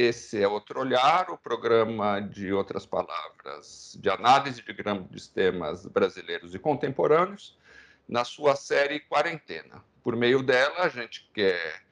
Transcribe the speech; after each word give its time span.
esse 0.00 0.40
é 0.40 0.46
Outro 0.46 0.78
Olhar, 0.78 1.28
o 1.28 1.36
programa 1.36 2.20
de 2.20 2.52
outras 2.52 2.86
palavras, 2.86 3.98
de 4.00 4.08
análise 4.08 4.62
de 4.62 4.72
grandes 4.72 5.26
temas 5.26 5.84
brasileiros 5.86 6.54
e 6.54 6.58
contemporâneos, 6.58 7.58
na 8.08 8.24
sua 8.24 8.54
série 8.54 9.00
Quarentena. 9.00 9.84
Por 10.04 10.14
meio 10.14 10.40
dela, 10.40 10.82
a 10.84 10.88
gente 10.88 11.28
quer 11.34 11.82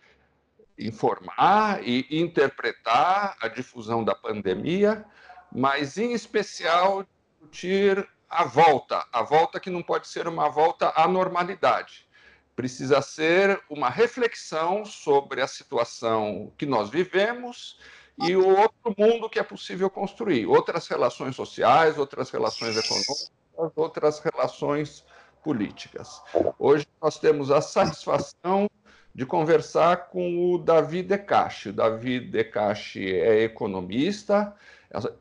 informar 0.79 1.83
e 1.83 2.07
interpretar 2.09 3.37
a 3.41 3.49
difusão 3.49 4.05
da 4.05 4.15
pandemia, 4.15 5.05
mas 5.51 5.99
em 5.99 6.13
especial 6.13 7.05
discutir 7.41 8.09
a 8.31 8.45
volta, 8.45 9.05
a 9.13 9.23
volta 9.23 9.59
que 9.59 9.69
não 9.69 9.83
pode 9.83 10.07
ser 10.07 10.29
uma 10.29 10.49
volta 10.49 10.93
à 10.95 11.09
normalidade. 11.09 12.07
Precisa 12.55 13.03
ser 13.03 13.61
uma 13.69 13.91
reflexão 13.91 14.85
sobre 14.85 15.43
a 15.43 15.47
situação 15.49 16.53
que 16.57 16.65
nós 16.65 16.89
vivemos 16.89 17.81
e 18.19 18.35
o 18.35 18.49
outro 18.49 18.95
mundo 18.97 19.29
que 19.29 19.39
é 19.39 19.43
possível 19.43 19.91
construir, 19.91 20.47
outras 20.47 20.89
relações 20.89 21.37
sociais, 21.37 21.99
outras 21.99 22.31
relações 22.31 22.77
econômicas, 22.77 23.31
outras 23.75 24.21
relações 24.21 25.05
políticas. 25.45 26.23
Hoje 26.59 26.87
nós 27.01 27.19
temos 27.19 27.51
a 27.51 27.61
satisfação 27.61 28.69
de 29.15 29.25
conversar 29.25 30.09
com 30.09 30.53
o 30.53 30.59
Davi 30.59 31.03
Decache. 31.03 31.69
O 31.69 31.73
Davi 31.73 32.21
Decache 32.21 33.15
é 33.15 33.45
economista, 33.45 34.55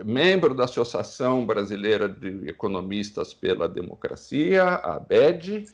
membro 0.04 0.54
da 0.54 0.64
Associação 0.64 1.46
Brasileira 1.46 2.08
de 2.08 2.50
Economistas 2.50 3.34
pela 3.34 3.68
Democracia, 3.68 4.64
a 4.64 4.96
ABED. 4.96 5.66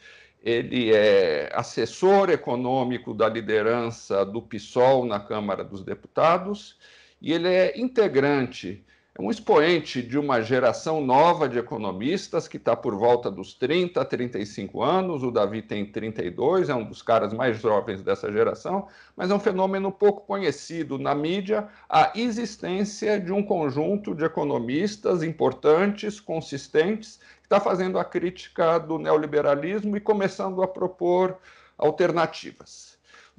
Ele 0.43 0.91
é 0.91 1.51
assessor 1.53 2.31
econômico 2.31 3.13
da 3.13 3.29
liderança 3.29 4.25
do 4.25 4.41
PSOL 4.41 5.05
na 5.05 5.19
Câmara 5.19 5.63
dos 5.63 5.83
Deputados 5.83 6.77
e 7.21 7.31
ele 7.31 7.47
é 7.47 7.79
integrante 7.79 8.83
é 9.13 9.21
um 9.21 9.29
expoente 9.29 10.01
de 10.01 10.17
uma 10.17 10.41
geração 10.41 11.01
nova 11.01 11.49
de 11.49 11.59
economistas 11.59 12.47
que 12.47 12.55
está 12.55 12.77
por 12.77 12.95
volta 12.95 13.29
dos 13.29 13.53
30, 13.53 14.05
35 14.05 14.81
anos. 14.81 15.21
O 15.21 15.29
Davi 15.29 15.61
tem 15.61 15.85
32, 15.85 16.69
é 16.69 16.75
um 16.75 16.85
dos 16.85 17.01
caras 17.01 17.33
mais 17.33 17.59
jovens 17.59 18.01
dessa 18.01 18.31
geração, 18.31 18.87
mas 19.13 19.29
é 19.29 19.35
um 19.35 19.39
fenômeno 19.39 19.91
pouco 19.91 20.25
conhecido 20.25 20.97
na 20.97 21.13
mídia 21.13 21.67
a 21.89 22.13
existência 22.15 23.19
de 23.19 23.33
um 23.33 23.43
conjunto 23.43 24.15
de 24.15 24.23
economistas 24.23 25.23
importantes, 25.23 26.21
consistentes, 26.21 27.17
que 27.17 27.47
está 27.47 27.59
fazendo 27.59 27.99
a 27.99 28.05
crítica 28.05 28.79
do 28.79 28.97
neoliberalismo 28.97 29.97
e 29.97 29.99
começando 29.99 30.63
a 30.63 30.67
propor 30.69 31.37
alternativas. 31.77 32.90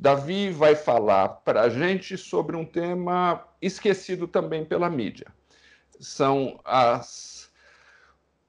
Davi 0.03 0.51
vai 0.51 0.75
falar 0.75 1.29
para 1.29 1.63
a 1.63 1.69
gente 1.69 2.19
sobre 2.19 2.57
um 2.57 2.65
tema 2.65 3.45
esquecido 3.61 4.27
também 4.27 4.65
pela 4.65 4.91
mídia 4.91 5.27
são 6.03 6.61
as, 6.65 7.51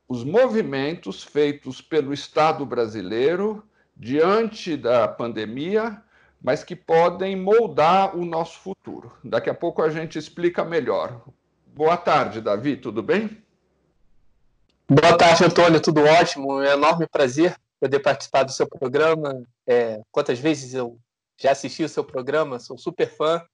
os 0.07 0.23
movimentos 0.23 1.23
feitos 1.23 1.81
pelo 1.81 2.13
Estado 2.13 2.65
brasileiro 2.65 3.63
diante 3.95 4.75
da 4.75 5.07
pandemia, 5.07 6.01
mas 6.41 6.63
que 6.63 6.75
podem 6.75 7.35
moldar 7.35 8.17
o 8.17 8.25
nosso 8.25 8.59
futuro. 8.59 9.13
Daqui 9.23 9.49
a 9.49 9.53
pouco 9.53 9.81
a 9.81 9.89
gente 9.89 10.17
explica 10.17 10.65
melhor. 10.65 11.21
Boa 11.67 11.95
tarde, 11.95 12.41
Davi, 12.41 12.75
tudo 12.75 13.01
bem? 13.01 13.41
Boa 14.89 15.17
tarde, 15.17 15.45
Antônio, 15.45 15.79
tudo 15.79 16.03
ótimo. 16.03 16.61
É 16.61 16.75
um 16.75 16.79
enorme 16.79 17.07
prazer 17.07 17.55
poder 17.79 17.99
participar 17.99 18.43
do 18.43 18.51
seu 18.51 18.67
programa. 18.67 19.43
É, 19.65 20.01
quantas 20.11 20.39
vezes 20.39 20.73
eu 20.73 20.97
já 21.43 21.51
assisti 21.51 21.83
o 21.83 21.89
seu 21.89 22.05
programa, 22.05 22.57
sou 22.57 22.77
super 22.77 23.09
fã. 23.09 23.45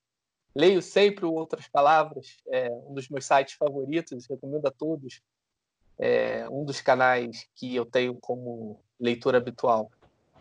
Leio 0.56 0.80
sempre 0.80 1.26
Outras 1.26 1.68
Palavras, 1.68 2.38
é 2.48 2.70
um 2.86 2.94
dos 2.94 3.10
meus 3.10 3.26
sites 3.26 3.56
favoritos, 3.56 4.28
recomendo 4.28 4.68
a 4.68 4.72
todos. 4.72 5.22
É 5.98 6.48
um 6.50 6.64
dos 6.64 6.82
canais 6.82 7.48
que 7.56 7.76
eu 7.76 7.86
tenho 7.86 8.16
como 8.22 8.80
leitura 9.00 9.40
habitual. 9.40 9.92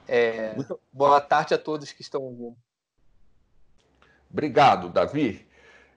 É, 0.06 0.54
boa 0.92 1.20
tarde 1.22 1.54
a 1.54 1.58
todos 1.58 1.90
que 1.90 2.02
estão 2.02 2.22
ouvindo. 2.22 2.56
Obrigado, 4.30 4.90
Davi. 4.90 5.47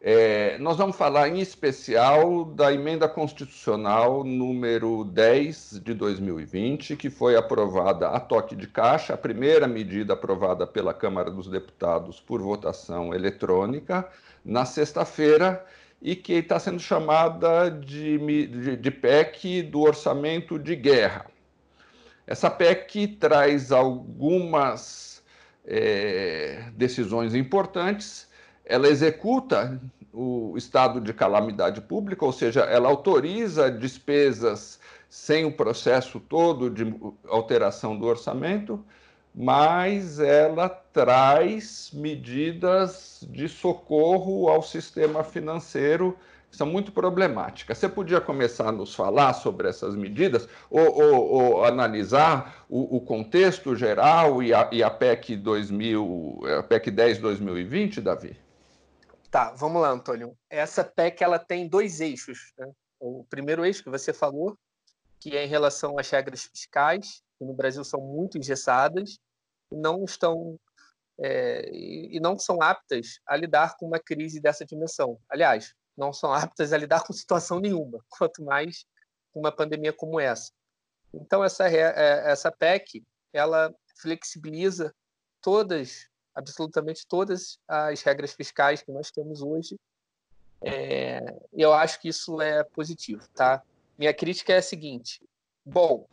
É, 0.03 0.57
nós 0.57 0.77
vamos 0.77 0.95
falar 0.95 1.29
em 1.29 1.39
especial 1.39 2.43
da 2.43 2.73
emenda 2.73 3.07
constitucional 3.07 4.23
número 4.23 5.03
10 5.03 5.79
de 5.83 5.93
2020, 5.93 6.95
que 6.95 7.07
foi 7.07 7.35
aprovada 7.35 8.07
a 8.07 8.19
toque 8.19 8.55
de 8.55 8.65
caixa, 8.65 9.13
a 9.13 9.17
primeira 9.17 9.67
medida 9.67 10.13
aprovada 10.13 10.65
pela 10.65 10.91
Câmara 10.91 11.29
dos 11.29 11.47
Deputados 11.47 12.19
por 12.19 12.41
votação 12.41 13.13
eletrônica, 13.13 14.09
na 14.43 14.65
sexta-feira, 14.65 15.63
e 16.01 16.15
que 16.15 16.33
está 16.33 16.57
sendo 16.57 16.79
chamada 16.79 17.69
de, 17.69 18.17
de, 18.47 18.77
de 18.77 18.91
PEC 18.91 19.61
do 19.61 19.81
orçamento 19.81 20.57
de 20.57 20.75
guerra. 20.75 21.27
Essa 22.25 22.49
PEC 22.49 23.07
traz 23.19 23.71
algumas 23.71 25.21
é, 25.63 26.71
decisões 26.75 27.35
importantes 27.35 28.30
ela 28.71 28.87
executa 28.87 29.81
o 30.13 30.55
estado 30.55 31.01
de 31.01 31.13
calamidade 31.13 31.81
pública, 31.81 32.25
ou 32.25 32.31
seja, 32.31 32.61
ela 32.61 32.87
autoriza 32.87 33.69
despesas 33.69 34.79
sem 35.09 35.43
o 35.43 35.51
processo 35.51 36.21
todo 36.21 36.69
de 36.69 36.95
alteração 37.27 37.97
do 37.97 38.05
orçamento, 38.05 38.81
mas 39.35 40.19
ela 40.19 40.69
traz 40.69 41.91
medidas 41.93 43.27
de 43.29 43.49
socorro 43.49 44.47
ao 44.47 44.61
sistema 44.61 45.21
financeiro 45.21 46.17
que 46.49 46.55
são 46.55 46.67
muito 46.67 46.93
problemáticas. 46.93 47.77
Você 47.77 47.89
podia 47.89 48.21
começar 48.21 48.69
a 48.69 48.71
nos 48.71 48.95
falar 48.95 49.33
sobre 49.33 49.67
essas 49.67 49.95
medidas 49.95 50.47
ou, 50.69 51.01
ou, 51.01 51.29
ou 51.29 51.65
analisar 51.65 52.65
o, 52.69 52.97
o, 52.97 53.01
contexto 53.01 53.73
geral 53.75 54.41
e 54.41 54.53
a, 54.53 54.69
e 54.71 54.81
a 54.81 54.89
PEC 54.89 55.35
2000, 55.35 56.41
a 56.59 56.63
PEC 56.63 56.91
10 56.91 57.17
2020, 57.19 58.01
Davi? 58.01 58.40
Tá, 59.31 59.51
vamos 59.53 59.81
lá, 59.81 59.89
Antônio. 59.89 60.37
Essa 60.49 60.83
PEC 60.83 61.23
ela 61.23 61.39
tem 61.39 61.67
dois 61.67 62.01
eixos. 62.01 62.53
Né? 62.57 62.69
O 62.99 63.25
primeiro 63.29 63.65
eixo 63.65 63.83
que 63.83 63.89
você 63.89 64.13
falou, 64.13 64.57
que 65.19 65.35
é 65.37 65.45
em 65.45 65.47
relação 65.47 65.97
às 65.97 66.09
regras 66.09 66.43
fiscais, 66.43 67.23
que 67.39 67.45
no 67.45 67.53
Brasil 67.53 67.83
são 67.83 68.01
muito 68.01 68.37
engessadas 68.37 69.17
não 69.71 70.03
estão 70.03 70.59
é, 71.19 71.69
e 71.71 72.19
não 72.19 72.37
são 72.37 72.61
aptas 72.61 73.19
a 73.27 73.35
lidar 73.35 73.77
com 73.77 73.87
uma 73.87 73.99
crise 73.99 74.41
dessa 74.41 74.65
dimensão. 74.65 75.19
Aliás, 75.29 75.73
não 75.95 76.11
são 76.11 76.33
aptas 76.33 76.73
a 76.73 76.77
lidar 76.77 77.03
com 77.03 77.13
situação 77.13 77.59
nenhuma, 77.59 78.03
quanto 78.09 78.43
mais 78.43 78.85
uma 79.33 79.51
pandemia 79.51 79.93
como 79.93 80.19
essa. 80.19 80.51
Então 81.13 81.43
essa 81.43 81.69
é, 81.69 82.31
essa 82.31 82.51
PEC 82.51 83.03
ela 83.33 83.73
flexibiliza 84.01 84.93
todas 85.41 86.09
absolutamente 86.33 87.05
todas 87.07 87.59
as 87.67 88.01
regras 88.01 88.33
fiscais 88.33 88.81
que 88.81 88.91
nós 88.91 89.11
temos 89.11 89.41
hoje. 89.41 89.79
É, 90.61 91.35
eu 91.51 91.73
acho 91.73 91.99
que 91.99 92.09
isso 92.09 92.39
é 92.41 92.63
positivo, 92.63 93.27
tá? 93.33 93.63
Minha 93.97 94.13
crítica 94.13 94.53
é 94.53 94.57
a 94.57 94.61
seguinte: 94.61 95.21
bom, 95.65 96.07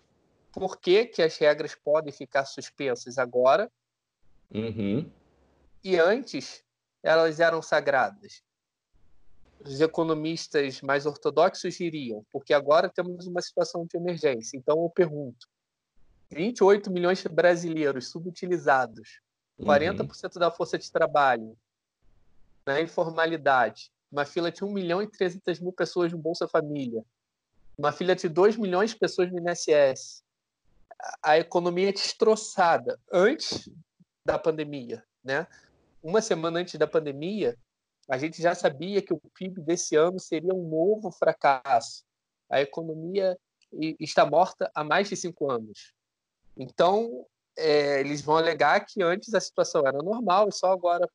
por 0.52 0.78
que, 0.78 1.06
que 1.06 1.22
as 1.22 1.36
regras 1.36 1.74
podem 1.74 2.12
ficar 2.12 2.44
suspensas 2.44 3.18
agora 3.18 3.70
uhum. 4.50 5.10
e 5.84 5.98
antes 5.98 6.64
elas 7.02 7.40
eram 7.40 7.60
sagradas? 7.60 8.42
Os 9.60 9.80
economistas 9.80 10.80
mais 10.80 11.04
ortodoxos 11.04 11.74
diriam, 11.74 12.24
porque 12.30 12.54
agora 12.54 12.88
temos 12.88 13.26
uma 13.26 13.42
situação 13.42 13.84
de 13.84 13.96
emergência. 13.96 14.56
Então 14.56 14.82
eu 14.82 14.88
pergunto: 14.88 15.46
28 16.30 16.90
milhões 16.90 17.22
de 17.22 17.28
brasileiros 17.28 18.08
subutilizados 18.08 19.20
40% 19.60 20.34
uhum. 20.34 20.40
da 20.40 20.50
força 20.50 20.78
de 20.78 20.90
trabalho 20.90 21.56
na 22.66 22.80
informalidade, 22.80 23.90
uma 24.12 24.24
fila 24.24 24.52
de 24.52 24.64
1 24.64 24.70
milhão 24.70 25.02
e 25.02 25.06
300 25.06 25.58
mil 25.60 25.72
pessoas 25.72 26.12
no 26.12 26.18
Bolsa 26.18 26.46
Família, 26.46 27.04
uma 27.76 27.92
fila 27.92 28.14
de 28.14 28.28
2 28.28 28.56
milhões 28.56 28.90
de 28.90 28.96
pessoas 28.96 29.30
no 29.30 29.38
INSS, 29.38 30.22
a 31.22 31.38
economia 31.38 31.92
destroçada 31.92 32.98
antes 33.12 33.70
da 34.24 34.38
pandemia, 34.38 35.04
né? 35.22 35.46
Uma 36.02 36.20
semana 36.20 36.60
antes 36.60 36.74
da 36.74 36.86
pandemia, 36.86 37.56
a 38.08 38.18
gente 38.18 38.40
já 38.40 38.54
sabia 38.54 39.02
que 39.02 39.12
o 39.12 39.20
PIB 39.34 39.60
desse 39.62 39.96
ano 39.96 40.18
seria 40.18 40.54
um 40.54 40.68
novo 40.68 41.10
fracasso. 41.10 42.04
A 42.50 42.60
economia 42.60 43.38
está 44.00 44.24
morta 44.24 44.70
há 44.74 44.82
mais 44.82 45.08
de 45.08 45.16
cinco 45.16 45.50
anos. 45.50 45.92
Então, 46.56 47.26
é, 47.58 48.00
eles 48.00 48.22
vão 48.22 48.36
alegar 48.36 48.80
que 48.86 49.02
antes 49.02 49.34
a 49.34 49.40
situação 49.40 49.86
era 49.86 49.98
normal 49.98 50.48
e 50.48 50.52
só 50.52 50.72
agora 50.72 51.08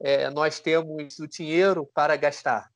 é, 0.00 0.28
nós 0.30 0.58
temos 0.58 1.18
o 1.18 1.28
dinheiro 1.28 1.88
para 1.94 2.16
gastar. 2.16 2.70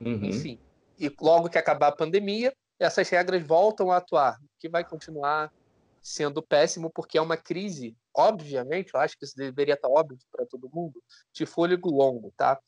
Uhum. 0.00 0.24
Enfim, 0.24 0.58
e 0.98 1.14
logo 1.20 1.50
que 1.50 1.58
acabar 1.58 1.88
a 1.88 1.96
pandemia, 1.96 2.54
essas 2.78 3.08
regras 3.10 3.46
voltam 3.46 3.90
a 3.90 3.98
atuar, 3.98 4.38
que 4.58 4.68
vai 4.68 4.82
continuar 4.82 5.52
sendo 6.00 6.42
péssimo, 6.42 6.90
porque 6.90 7.18
é 7.18 7.20
uma 7.20 7.36
crise, 7.36 7.94
obviamente, 8.14 8.94
eu 8.94 9.00
acho 9.00 9.18
que 9.18 9.24
isso 9.26 9.36
deveria 9.36 9.74
estar 9.74 9.88
óbvio 9.88 10.18
para 10.32 10.46
todo 10.46 10.70
mundo, 10.72 11.02
de 11.32 11.44
fôlego 11.44 11.90
longo, 11.90 12.32
tá? 12.36 12.58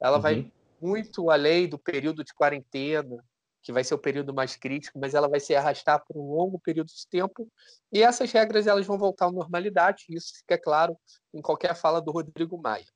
Ela 0.00 0.16
uhum. 0.16 0.22
vai 0.22 0.52
muito 0.80 1.30
além 1.30 1.68
do 1.68 1.78
período 1.78 2.24
de 2.24 2.34
quarentena, 2.34 3.24
que 3.62 3.72
vai 3.72 3.84
ser 3.84 3.94
o 3.94 3.98
período 3.98 4.32
mais 4.32 4.56
crítico, 4.56 4.98
mas 4.98 5.14
ela 5.14 5.28
vai 5.28 5.40
se 5.40 5.54
arrastar 5.54 6.02
por 6.06 6.16
um 6.16 6.34
longo 6.34 6.58
período 6.58 6.88
de 6.88 7.06
tempo. 7.06 7.48
E 7.92 8.02
essas 8.02 8.30
regras 8.32 8.66
elas 8.66 8.86
vão 8.86 8.98
voltar 8.98 9.26
à 9.26 9.32
normalidade, 9.32 10.06
isso 10.08 10.34
fica 10.38 10.58
claro 10.58 10.96
em 11.32 11.42
qualquer 11.42 11.74
fala 11.74 12.00
do 12.00 12.10
Rodrigo 12.10 12.56
Maia. 12.58 12.86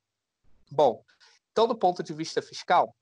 Bom, 0.71 1.05
então 1.53 1.69
do 1.69 1.77
ponto 1.77 2.03
de 2.03 2.13
vista 2.13 2.41
fiscal, 2.41 2.95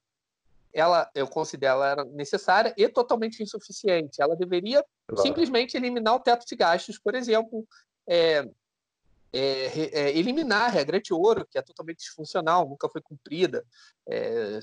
ela 0.72 1.10
eu 1.14 1.28
considero 1.28 1.82
ela 1.82 2.04
necessária 2.06 2.74
e 2.76 2.88
totalmente 2.88 3.42
insuficiente. 3.42 4.20
Ela 4.20 4.36
deveria 4.36 4.84
claro. 5.06 5.22
simplesmente 5.22 5.76
eliminar 5.76 6.14
o 6.14 6.20
teto 6.20 6.44
de 6.46 6.56
gastos, 6.56 6.98
por 6.98 7.14
exemplo, 7.14 7.66
é, 8.08 8.44
é, 9.32 10.00
é, 10.00 10.18
eliminar 10.18 10.62
a 10.62 10.68
regra 10.68 11.00
de 11.00 11.14
ouro, 11.14 11.46
que 11.50 11.58
é 11.58 11.62
totalmente 11.62 11.98
disfuncional, 11.98 12.68
nunca 12.68 12.88
foi 12.88 13.00
cumprida, 13.00 13.64
é, 14.06 14.58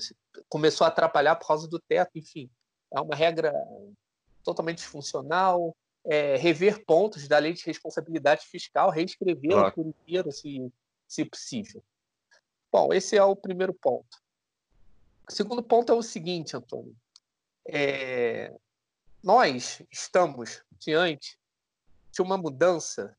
começou 0.48 0.84
a 0.84 0.88
atrapalhar 0.88 1.34
por 1.36 1.48
causa 1.48 1.68
do 1.68 1.80
teto, 1.80 2.12
enfim. 2.16 2.48
É 2.92 3.00
uma 3.00 3.14
regra 3.14 3.52
totalmente 4.42 4.78
disfuncional, 4.78 5.76
é, 6.04 6.36
rever 6.36 6.84
pontos 6.84 7.28
da 7.28 7.38
lei 7.38 7.52
de 7.52 7.64
responsabilidade 7.64 8.46
fiscal, 8.46 8.90
reescrevê-la 8.90 9.70
claro. 9.70 9.74
por 9.74 9.86
inteiro, 9.86 10.32
se, 10.32 10.72
se 11.06 11.24
possível. 11.24 11.82
Bom, 12.72 12.92
esse 12.92 13.16
é 13.16 13.22
o 13.22 13.36
primeiro 13.36 13.74
ponto. 13.74 14.18
O 15.28 15.32
segundo 15.32 15.62
ponto 15.62 15.92
é 15.92 15.94
o 15.94 16.02
seguinte, 16.02 16.56
Antônio. 16.56 16.96
É, 17.66 18.52
nós 19.22 19.82
estamos 19.90 20.62
diante 20.78 21.38
de 22.10 22.22
uma 22.22 22.36
mudança 22.36 23.16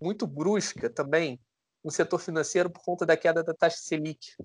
muito 0.00 0.26
brusca 0.26 0.90
também 0.90 1.40
no 1.82 1.90
setor 1.90 2.18
financeiro 2.18 2.68
por 2.68 2.82
conta 2.82 3.06
da 3.06 3.16
queda 3.16 3.42
da 3.42 3.54
taxa 3.54 3.78
Selic, 3.78 4.36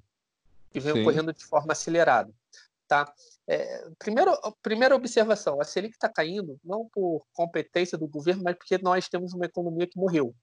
que 0.72 0.80
vem 0.80 0.94
Sim. 0.94 1.02
ocorrendo 1.02 1.34
de 1.34 1.44
forma 1.44 1.74
acelerada. 1.74 2.32
Tá? 2.94 3.12
É, 3.48 3.90
primeiro, 3.98 4.32
primeira 4.62 4.96
observação: 4.96 5.60
a 5.60 5.64
Selic 5.64 5.96
está 5.96 6.08
caindo 6.08 6.60
não 6.64 6.88
por 6.94 7.26
competência 7.34 7.98
do 7.98 8.08
governo, 8.08 8.44
mas 8.44 8.56
porque 8.56 8.78
nós 8.78 9.10
temos 9.10 9.34
uma 9.34 9.46
economia 9.46 9.88
que 9.88 9.98
morreu. 9.98 10.36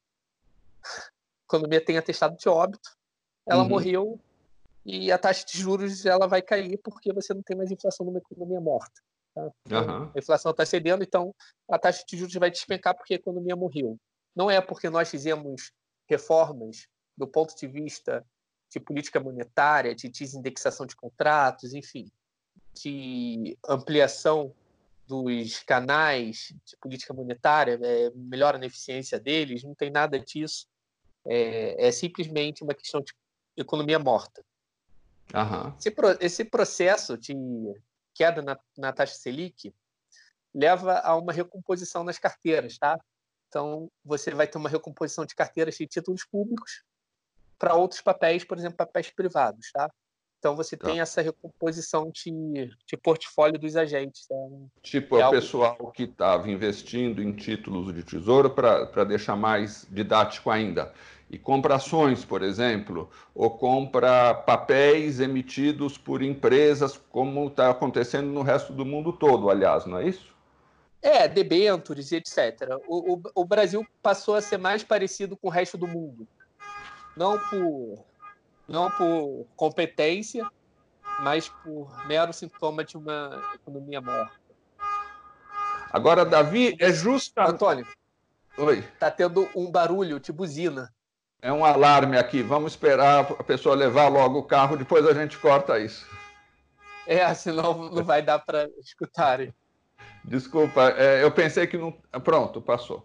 A 0.84 1.46
economia 1.46 1.80
tem 1.80 1.96
atestado 1.96 2.36
de 2.36 2.48
óbito, 2.48 2.90
ela 3.46 3.62
uhum. 3.62 3.68
morreu 3.68 4.20
e 4.84 5.12
a 5.12 5.18
taxa 5.18 5.46
de 5.46 5.58
juros 5.58 6.04
ela 6.04 6.26
vai 6.26 6.42
cair 6.42 6.76
porque 6.78 7.12
você 7.12 7.32
não 7.32 7.42
tem 7.42 7.56
mais 7.56 7.70
inflação 7.70 8.04
numa 8.04 8.18
economia 8.18 8.60
morta. 8.60 9.00
Tá? 9.32 9.48
Então, 9.64 10.12
A 10.12 10.18
inflação 10.18 10.50
está 10.50 10.66
cedendo, 10.66 11.04
então 11.04 11.32
a 11.70 11.78
taxa 11.78 12.02
de 12.04 12.16
juros 12.16 12.34
vai 12.34 12.50
despencar 12.50 12.96
porque 12.96 13.14
a 13.14 13.16
economia 13.16 13.54
morreu. 13.54 13.96
Não 14.34 14.50
é 14.50 14.60
porque 14.60 14.90
nós 14.90 15.08
fizemos 15.08 15.70
reformas 16.08 16.88
do 17.16 17.28
ponto 17.28 17.54
de 17.54 17.68
vista 17.68 18.26
de 18.72 18.80
política 18.80 19.20
monetária, 19.20 19.94
de 19.94 20.08
desindexação 20.08 20.84
de 20.84 20.96
contratos, 20.96 21.74
enfim, 21.74 22.10
de 22.74 23.56
ampliação 23.68 24.54
dos 25.06 25.58
canais 25.60 26.54
de 26.64 26.76
política 26.76 27.12
monetária, 27.12 27.78
é, 27.82 28.10
melhora 28.14 28.58
a 28.58 28.64
eficiência 28.64 29.18
deles, 29.18 29.64
não 29.64 29.74
tem 29.74 29.90
nada 29.90 30.18
disso. 30.18 30.68
É, 31.26 31.88
é 31.88 31.92
simplesmente 31.92 32.62
uma 32.62 32.74
questão 32.74 33.00
de 33.00 33.12
economia 33.56 33.98
morta. 33.98 34.42
Uhum. 35.34 35.74
Esse, 35.78 35.94
esse, 36.20 36.44
processo 36.44 37.18
de 37.18 37.34
queda 38.14 38.42
na, 38.42 38.58
na, 38.76 38.92
taxa 38.92 39.14
Selic 39.14 39.74
leva 40.54 40.98
a 41.00 41.16
uma 41.16 41.32
recomposição 41.32 42.02
nas 42.02 42.18
carteiras, 42.18 42.78
tá? 42.78 42.98
Então, 43.48 43.90
você 44.04 44.32
vai 44.32 44.46
ter 44.46 44.58
uma 44.58 44.68
recomposição 44.68 45.24
de 45.26 45.34
carteiras 45.34 45.76
de 45.76 45.86
títulos 45.86 46.24
públicos 46.24 46.84
para 47.58 47.74
outros 47.74 48.00
papéis, 48.00 48.44
por 48.44 48.56
exemplo, 48.56 48.76
papéis 48.76 49.10
privados, 49.10 49.70
tá? 49.72 49.90
Então 50.40 50.56
você 50.56 50.74
tá. 50.74 50.88
tem 50.88 51.00
essa 51.00 51.20
recomposição 51.20 52.10
de, 52.10 52.70
de 52.86 52.96
portfólio 52.96 53.58
dos 53.58 53.76
agentes. 53.76 54.26
Né? 54.30 54.36
Tipo, 54.82 55.18
é, 55.18 55.20
é 55.20 55.28
o 55.28 55.30
pessoal 55.30 55.92
que 55.94 56.04
estava 56.04 56.50
investindo 56.50 57.22
em 57.22 57.30
títulos 57.30 57.94
de 57.94 58.02
tesouro 58.02 58.48
para 58.48 59.04
deixar 59.04 59.36
mais 59.36 59.86
didático 59.90 60.50
ainda. 60.50 60.92
E 61.28 61.38
compra 61.38 61.76
ações, 61.76 62.24
por 62.24 62.42
exemplo, 62.42 63.08
ou 63.34 63.50
compra 63.50 64.34
papéis 64.34 65.20
emitidos 65.20 65.98
por 65.98 66.22
empresas, 66.22 66.98
como 67.10 67.46
está 67.46 67.70
acontecendo 67.70 68.28
no 68.28 68.42
resto 68.42 68.72
do 68.72 68.84
mundo 68.84 69.12
todo, 69.12 69.48
aliás, 69.50 69.84
não 69.84 69.98
é 69.98 70.08
isso? 70.08 70.34
É, 71.02 71.28
debentures 71.28 72.10
e 72.12 72.16
etc. 72.16 72.78
O, 72.88 73.14
o, 73.14 73.22
o 73.34 73.44
Brasil 73.44 73.86
passou 74.02 74.34
a 74.34 74.40
ser 74.40 74.56
mais 74.56 74.82
parecido 74.82 75.36
com 75.36 75.48
o 75.48 75.50
resto 75.50 75.76
do 75.78 75.86
mundo. 75.86 76.26
Não 77.16 77.38
por 77.38 78.09
não 78.70 78.88
por 78.88 79.46
competência, 79.56 80.48
mas 81.20 81.48
por 81.48 81.90
mero 82.06 82.32
sintoma 82.32 82.84
de 82.84 82.96
uma 82.96 83.42
economia 83.54 84.00
morta. 84.00 84.32
Agora, 85.92 86.24
Davi, 86.24 86.76
é 86.78 86.92
justo. 86.92 87.38
Antônio. 87.40 87.86
Oi. 88.56 88.82
Tá 88.98 89.10
tendo 89.10 89.48
um 89.56 89.68
barulho 89.68 90.20
de 90.20 90.32
buzina. 90.32 90.94
É 91.42 91.52
um 91.52 91.64
alarme 91.64 92.16
aqui. 92.16 92.42
Vamos 92.42 92.72
esperar 92.72 93.32
a 93.32 93.42
pessoa 93.42 93.74
levar 93.74 94.06
logo 94.06 94.38
o 94.38 94.44
carro, 94.44 94.76
depois 94.76 95.04
a 95.04 95.12
gente 95.12 95.36
corta 95.38 95.78
isso. 95.80 96.06
É, 97.06 97.34
senão 97.34 97.90
não 97.90 98.04
vai 98.04 98.22
dar 98.22 98.38
para 98.38 98.68
escutarem. 98.78 99.52
Desculpa, 100.24 100.94
é, 100.96 101.24
eu 101.24 101.32
pensei 101.32 101.66
que 101.66 101.76
não. 101.76 101.90
Pronto, 102.22 102.60
passou. 102.60 103.04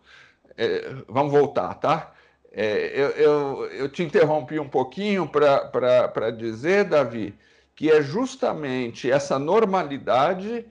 É, 0.55 0.93
vamos 1.07 1.31
voltar, 1.31 1.73
tá? 1.75 2.13
É, 2.57 2.87
eu, 2.97 3.09
eu, 3.09 3.65
eu, 3.71 3.89
te 3.89 4.01
interrompi 4.01 4.57
um 4.57 4.69
pouquinho 4.69 5.27
para 5.27 6.31
dizer, 6.31 6.85
Davi, 6.85 7.37
que 7.75 7.91
é 7.91 8.01
justamente 8.01 9.11
essa 9.11 9.37
normalidade 9.37 10.65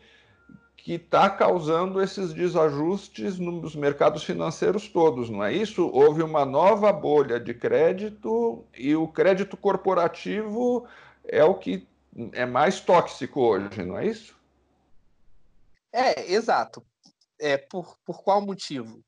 que 0.78 0.94
está 0.94 1.28
causando 1.28 2.00
esses 2.00 2.32
desajustes 2.32 3.38
nos 3.38 3.76
mercados 3.76 4.24
financeiros 4.24 4.88
todos, 4.88 5.28
não 5.28 5.44
é 5.44 5.52
isso? 5.52 5.90
Houve 5.92 6.22
uma 6.22 6.46
nova 6.46 6.90
bolha 6.90 7.38
de 7.38 7.52
crédito 7.52 8.64
e 8.74 8.96
o 8.96 9.06
crédito 9.06 9.54
corporativo 9.54 10.86
é 11.26 11.44
o 11.44 11.54
que 11.54 11.86
é 12.32 12.46
mais 12.46 12.80
tóxico 12.80 13.42
hoje, 13.42 13.82
não 13.84 13.98
é 13.98 14.06
isso? 14.06 14.34
É, 15.92 16.32
exato. 16.32 16.82
É, 17.38 17.58
por, 17.58 17.98
por 18.06 18.22
qual 18.22 18.40
motivo? 18.40 19.02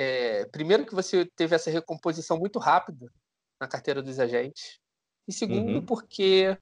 É, 0.00 0.44
primeiro 0.44 0.86
que 0.86 0.94
você 0.94 1.24
teve 1.24 1.56
essa 1.56 1.72
recomposição 1.72 2.38
muito 2.38 2.60
rápida 2.60 3.12
na 3.60 3.66
carteira 3.66 4.00
dos 4.00 4.20
agentes, 4.20 4.78
e 5.26 5.32
segundo 5.32 5.72
uhum. 5.72 5.84
porque 5.84 6.56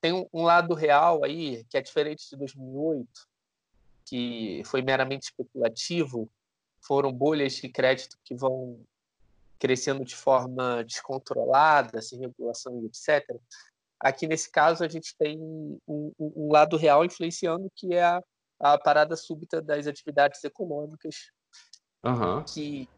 tem 0.00 0.28
um, 0.32 0.42
lado 0.42 0.74
real 0.74 1.22
aí 1.22 1.64
que 1.70 1.78
é 1.78 1.80
diferente 1.80 2.28
de 2.28 2.36
2008, 2.36 3.08
que 4.04 4.62
foi 4.64 4.82
meramente 4.82 5.26
especulativo, 5.26 6.28
foram 6.80 7.12
bolhas 7.12 7.52
de 7.52 7.68
crédito 7.68 8.18
que 8.24 8.34
vão 8.34 8.84
crescendo 9.60 10.04
de 10.04 10.16
forma 10.16 10.82
descontrolada, 10.82 12.02
sem 12.02 12.18
regulação 12.18 12.82
e 12.82 12.86
etc. 12.86 13.24
Aqui, 14.00 14.26
nesse 14.26 14.50
caso, 14.50 14.82
a 14.82 14.88
gente 14.88 15.14
tem 15.16 15.38
um, 15.38 16.12
um 16.18 16.50
lado 16.50 16.76
real 16.76 17.04
influenciando, 17.04 17.70
que 17.76 17.94
é 17.94 18.02
a, 18.02 18.20
a 18.58 18.76
parada 18.76 19.14
súbita 19.14 19.62
das 19.62 19.86
atividades 19.86 20.42
econômicas 20.42 21.30
uhum. 22.04 22.42
que, 22.44 22.88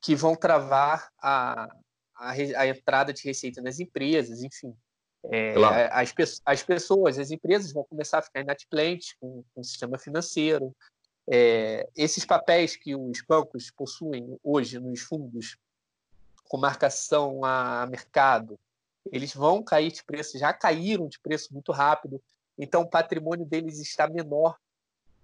que 0.00 0.14
vão 0.14 0.34
travar 0.34 1.10
a, 1.20 1.68
a, 2.16 2.30
a, 2.32 2.66
entrada 2.66 3.12
de 3.12 3.22
receita 3.24 3.60
nas 3.60 3.80
empresas, 3.80 4.42
enfim. 4.42 4.74
É, 5.30 5.54
claro. 5.54 5.90
as, 5.92 6.42
as 6.44 6.62
pessoas, 6.62 7.18
as 7.18 7.30
empresas 7.30 7.72
vão 7.72 7.84
começar 7.84 8.18
a 8.18 8.22
ficar 8.22 8.40
inadimplentes 8.40 9.14
com, 9.20 9.42
com 9.54 9.60
o 9.60 9.64
sistema 9.64 9.98
financeiro. 9.98 10.74
É, 11.30 11.88
esses 11.96 12.24
papéis 12.24 12.76
que 12.76 12.94
os 12.94 13.22
bancos 13.28 13.70
possuem 13.70 14.38
hoje 14.42 14.78
nos 14.78 15.00
fundos 15.00 15.58
com 16.48 16.56
marcação 16.56 17.44
a 17.44 17.86
mercado, 17.86 18.58
eles 19.12 19.34
vão 19.34 19.62
cair 19.62 19.92
de 19.92 20.02
preço, 20.04 20.38
já 20.38 20.52
caíram 20.52 21.08
de 21.08 21.18
preço 21.18 21.52
muito 21.52 21.72
rápido, 21.72 22.22
então 22.58 22.82
o 22.82 22.88
patrimônio 22.88 23.44
deles 23.44 23.78
está 23.78 24.08
menor, 24.08 24.58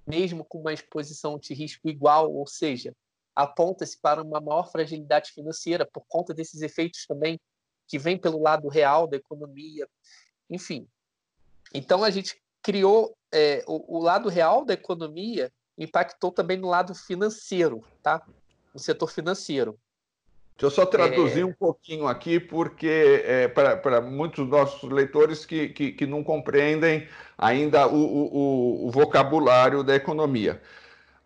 mesmo 0.06 0.44
com 0.44 0.60
uma 0.60 0.72
exposição 0.72 1.38
de 1.38 1.54
risco 1.54 1.88
igual, 1.88 2.32
ou 2.32 2.46
seja, 2.46 2.94
aponta-se 3.34 3.98
para 4.00 4.22
uma 4.22 4.40
maior 4.40 4.70
fragilidade 4.70 5.32
financeira 5.32 5.84
por 5.84 6.04
conta 6.06 6.32
desses 6.32 6.62
efeitos 6.62 7.06
também 7.06 7.40
que 7.86 7.98
vêm 7.98 8.16
pelo 8.16 8.40
lado 8.40 8.68
real 8.68 9.06
da 9.06 9.16
economia, 9.16 9.88
enfim. 10.48 10.86
Então 11.72 12.04
a 12.04 12.10
gente 12.10 12.40
criou 12.62 13.14
é, 13.32 13.62
o, 13.66 13.98
o, 13.98 14.02
lado 14.02 14.28
real 14.28 14.64
da 14.64 14.74
economia 14.74 15.52
impactou 15.76 16.30
também 16.30 16.56
no 16.56 16.68
lado 16.68 16.94
financeiro, 16.94 17.84
tá? 18.02 18.22
No 18.72 18.80
setor 18.80 19.10
financeiro. 19.10 19.78
Deixa 20.56 20.66
eu 20.66 20.70
só 20.70 20.86
traduzir 20.86 21.40
é... 21.40 21.44
um 21.44 21.52
pouquinho 21.52 22.06
aqui, 22.06 22.38
porque 22.38 23.22
é, 23.24 23.48
para 23.48 24.00
muitos 24.00 24.48
nossos 24.48 24.88
leitores 24.88 25.44
que, 25.44 25.68
que, 25.68 25.92
que 25.92 26.06
não 26.06 26.22
compreendem 26.22 27.08
ainda 27.36 27.88
o, 27.88 27.96
o, 27.96 28.86
o 28.86 28.90
vocabulário 28.90 29.82
da 29.82 29.96
economia 29.96 30.62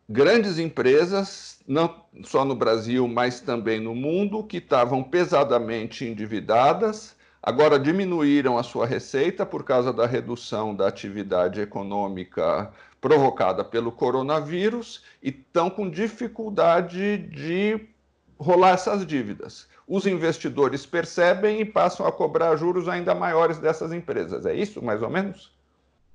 grandes 0.09 0.59
empresas, 0.59 1.59
não 1.67 2.05
só 2.25 2.45
no 2.45 2.57
Brasil, 2.57 3.07
mas 3.07 3.41
também 3.41 3.79
no 3.79 3.95
mundo, 3.95 4.43
que 4.43 4.57
estavam 4.57 5.03
pesadamente 5.03 6.05
endividadas, 6.05 7.15
agora 7.43 7.79
diminuíram 7.79 8.57
a 8.57 8.63
sua 8.63 8.87
receita 8.87 9.45
por 9.45 9.65
causa 9.65 9.93
da 9.93 10.07
redução 10.07 10.75
da 10.75 10.89
atividade 10.89 11.61
econômica 11.61 12.73
provocada 13.01 13.63
pelo 13.65 13.93
coronavírus 13.93 15.05
e 15.23 15.29
estão 15.29 15.71
com 15.71 15.89
dificuldade 15.89 17.19
de 17.19 17.89
rolar 18.39 18.71
essas 18.71 19.07
dívidas. 19.07 19.69
Os 19.87 20.07
investidores 20.07 20.85
percebem 20.85 21.61
e 21.61 21.65
passam 21.65 22.07
a 22.07 22.13
cobrar 22.13 22.57
juros 22.57 22.89
ainda 22.89 23.15
maiores 23.15 23.59
dessas 23.59 23.93
empresas. 23.93 24.47
É 24.47 24.55
isso, 24.55 24.83
mais 24.83 25.03
ou 25.03 25.09
menos? 25.09 25.53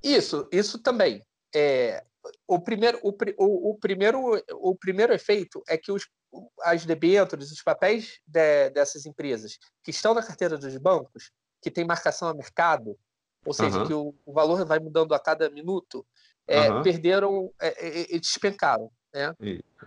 Isso, 0.04 0.48
isso 0.52 0.78
também. 0.80 1.22
É, 1.56 2.04
o, 2.48 2.60
primeiro, 2.60 3.00
o, 3.04 3.10
o, 3.38 3.72
o, 3.72 3.78
primeiro, 3.78 4.44
o 4.54 4.76
primeiro 4.76 5.14
efeito 5.14 5.62
é 5.68 5.78
que 5.78 5.92
os, 5.92 6.08
as 6.62 6.86
debêntures, 6.86 7.52
os 7.52 7.62
papéis 7.62 8.20
de, 8.26 8.70
dessas 8.72 9.06
empresas 9.06 9.58
que 9.84 9.92
estão 9.92 10.14
na 10.14 10.24
carteira 10.24 10.58
dos 10.58 10.76
bancos, 10.78 11.32
que 11.62 11.72
tem 11.72 11.86
marcação 11.86 12.28
a 12.28 12.34
mercado, 12.34 12.98
ou 13.46 13.54
seja, 13.54 13.80
uhum. 13.80 13.88
que 13.88 13.94
o, 13.94 14.16
o, 14.26 14.34
valor 14.34 14.66
vai 14.66 14.80
mudando 14.80 15.14
a 15.14 15.20
cada 15.20 15.50
minuto, 15.50 16.06
é, 16.48 16.72
uhum. 16.72 16.82
perderam, 16.82 17.54
é, 17.62 18.14
é, 18.16 18.20
despencaram, 18.20 18.90
né? 19.14 19.34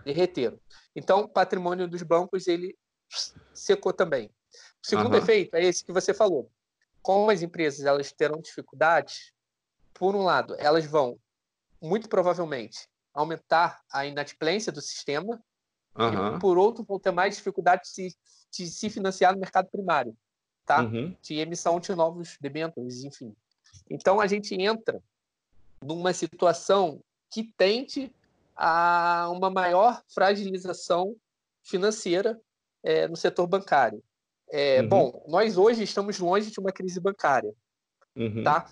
derreteram. 0.05 0.59
Então, 0.95 1.21
o 1.21 1.29
patrimônio 1.29 1.87
dos 1.87 2.03
bancos 2.03 2.47
ele 2.47 2.77
secou 3.53 3.93
também. 3.93 4.27
O 4.83 4.87
segundo 4.87 5.13
uhum. 5.13 5.19
efeito 5.19 5.55
é 5.55 5.63
esse 5.63 5.83
que 5.83 5.91
você 5.91 6.13
falou. 6.13 6.51
Como 7.01 7.29
as 7.29 7.41
empresas 7.41 7.85
elas 7.85 8.11
terão 8.11 8.39
dificuldades, 8.39 9.31
por 9.93 10.15
um 10.15 10.23
lado, 10.23 10.55
elas 10.59 10.85
vão 10.85 11.17
muito 11.81 12.09
provavelmente 12.09 12.87
aumentar 13.13 13.81
a 13.91 14.05
inadimplência 14.05 14.71
do 14.71 14.81
sistema 14.81 15.41
uhum. 15.95 16.35
e, 16.35 16.39
por 16.39 16.57
outro, 16.57 16.83
vão 16.83 16.99
ter 16.99 17.11
mais 17.11 17.35
dificuldade 17.37 17.83
de 17.83 17.89
se, 17.89 18.17
de 18.51 18.67
se 18.67 18.89
financiar 18.89 19.33
no 19.33 19.39
mercado 19.39 19.67
primário, 19.69 20.15
tá? 20.65 20.83
Uhum. 20.83 21.15
De 21.21 21.35
emissão 21.35 21.79
de 21.79 21.93
novos 21.95 22.37
debêntures, 22.39 23.03
enfim. 23.03 23.35
Então, 23.89 24.19
a 24.19 24.27
gente 24.27 24.53
entra 24.55 25.01
numa 25.81 26.13
situação 26.13 27.01
que 27.31 27.51
tende 27.57 28.13
a 28.55 29.29
uma 29.31 29.49
maior 29.49 30.01
fragilização 30.13 31.15
financeira 31.63 32.39
é, 32.83 33.07
no 33.07 33.15
setor 33.15 33.47
bancário. 33.47 34.01
É, 34.49 34.81
uhum. 34.81 34.89
Bom, 34.89 35.25
nós 35.27 35.57
hoje 35.57 35.83
estamos 35.83 36.19
longe 36.19 36.51
de 36.51 36.59
uma 36.59 36.71
crise 36.71 36.99
bancária, 36.99 37.53
uhum. 38.15 38.43
tá? 38.43 38.69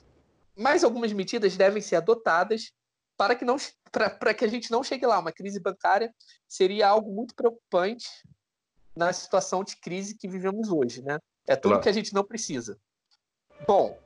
Mas 0.55 0.83
algumas 0.83 1.11
medidas 1.11 1.57
devem 1.57 1.81
ser 1.81 1.97
adotadas 1.97 2.71
para 3.17 3.35
que 3.35 3.45
não 3.45 3.57
para 3.91 4.33
que 4.33 4.43
a 4.43 4.47
gente 4.47 4.71
não 4.71 4.83
chegue 4.83 5.05
lá. 5.05 5.19
Uma 5.19 5.31
crise 5.31 5.59
bancária 5.59 6.13
seria 6.47 6.87
algo 6.87 7.13
muito 7.13 7.33
preocupante 7.33 8.07
na 8.95 9.11
situação 9.13 9.63
de 9.63 9.77
crise 9.77 10.17
que 10.17 10.27
vivemos 10.27 10.69
hoje, 10.69 11.01
né? 11.01 11.19
É 11.47 11.55
tudo 11.55 11.71
claro. 11.71 11.83
que 11.83 11.89
a 11.89 11.93
gente 11.93 12.13
não 12.13 12.23
precisa. 12.23 12.77
Bom, 13.67 13.97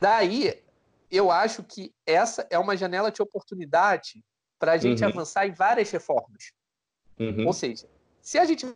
daí 0.00 0.62
eu 1.10 1.30
acho 1.30 1.62
que 1.62 1.92
essa 2.06 2.46
é 2.50 2.58
uma 2.58 2.76
janela 2.76 3.10
de 3.10 3.22
oportunidade 3.22 4.24
para 4.58 4.72
a 4.72 4.78
gente 4.78 5.02
uhum. 5.02 5.08
avançar 5.08 5.46
em 5.46 5.52
várias 5.52 5.90
reformas. 5.90 6.52
Uhum. 7.18 7.46
Ou 7.46 7.52
seja, 7.52 7.88
se 8.20 8.38
a 8.38 8.44
gente 8.44 8.66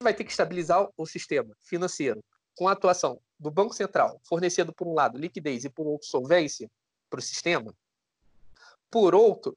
vai 0.00 0.14
ter 0.14 0.24
que 0.24 0.30
estabilizar 0.30 0.88
o 0.96 1.06
sistema 1.06 1.54
financeiro 1.60 2.22
com 2.56 2.68
a 2.68 2.72
atuação 2.72 3.20
do 3.38 3.50
Banco 3.50 3.74
Central, 3.74 4.20
fornecendo, 4.24 4.72
por 4.72 4.86
um 4.86 4.94
lado, 4.94 5.18
liquidez 5.18 5.64
e, 5.64 5.70
por 5.70 5.86
outro, 5.86 6.08
solvência 6.08 6.68
para 7.08 7.18
o 7.18 7.22
sistema, 7.22 7.74
por 8.90 9.14
outro, 9.14 9.56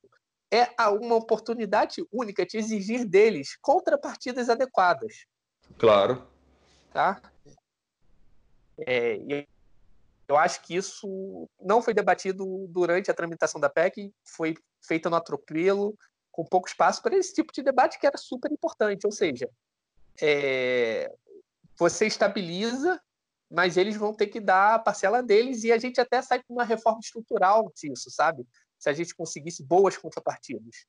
é 0.52 0.68
uma 0.82 1.16
oportunidade 1.16 2.06
única 2.12 2.46
de 2.46 2.58
exigir 2.58 3.06
deles 3.06 3.58
contrapartidas 3.62 4.50
adequadas. 4.50 5.26
Claro. 5.78 6.28
Tá? 6.92 7.22
É, 8.86 9.46
eu 10.28 10.38
acho 10.38 10.62
que 10.62 10.76
isso 10.76 11.50
não 11.60 11.82
foi 11.82 11.94
debatido 11.94 12.68
durante 12.70 13.10
a 13.10 13.14
tramitação 13.14 13.62
da 13.62 13.70
PEC, 13.70 14.14
foi 14.24 14.56
feita 14.82 15.10
no 15.10 15.16
atropelo, 15.16 15.98
com 16.32 16.46
pouco 16.46 16.68
espaço 16.68 17.02
para 17.02 17.16
esse 17.18 17.34
tipo 17.34 17.52
de 17.54 17.62
debate 17.62 18.00
que 18.00 18.08
era 18.08 18.18
super 18.18 18.52
importante. 18.52 19.06
Ou 19.06 19.12
seja, 19.12 19.50
é, 20.22 21.12
você 21.78 22.08
estabiliza, 22.08 23.00
mas 23.50 23.78
eles 23.78 23.96
vão 23.96 24.14
ter 24.14 24.28
que 24.28 24.40
dar 24.40 24.76
a 24.76 24.80
parcela 24.80 25.22
deles 25.22 25.64
e 25.64 25.72
a 25.72 25.78
gente 25.78 26.00
até 26.00 26.22
sai 26.22 26.42
com 26.44 26.54
uma 26.54 26.64
reforma 26.64 27.00
estrutural 27.02 27.72
disso, 27.76 28.10
sabe? 28.10 28.46
Se 28.82 28.90
a 28.90 28.94
gente 28.94 29.14
conseguisse 29.14 29.64
boas 29.64 29.96
contrapartidas. 29.96 30.88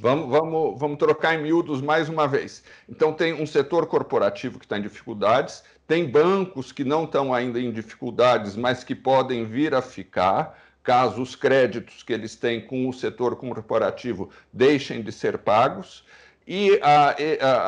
Vamos, 0.00 0.28
vamos, 0.28 0.80
vamos 0.80 0.98
trocar 0.98 1.36
em 1.36 1.42
miúdos 1.42 1.80
mais 1.80 2.08
uma 2.08 2.26
vez. 2.26 2.64
Então, 2.88 3.12
tem 3.12 3.32
um 3.32 3.46
setor 3.46 3.86
corporativo 3.86 4.58
que 4.58 4.64
está 4.64 4.76
em 4.76 4.82
dificuldades, 4.82 5.62
tem 5.86 6.10
bancos 6.10 6.72
que 6.72 6.82
não 6.82 7.04
estão 7.04 7.32
ainda 7.32 7.60
em 7.60 7.70
dificuldades, 7.70 8.56
mas 8.56 8.82
que 8.82 8.96
podem 8.96 9.44
vir 9.44 9.72
a 9.72 9.80
ficar, 9.80 10.60
caso 10.82 11.22
os 11.22 11.36
créditos 11.36 12.02
que 12.02 12.12
eles 12.12 12.34
têm 12.34 12.66
com 12.66 12.88
o 12.88 12.92
setor 12.92 13.36
corporativo 13.36 14.30
deixem 14.52 15.00
de 15.00 15.12
ser 15.12 15.38
pagos. 15.38 16.04
E 16.44 16.80
a, 16.82 17.10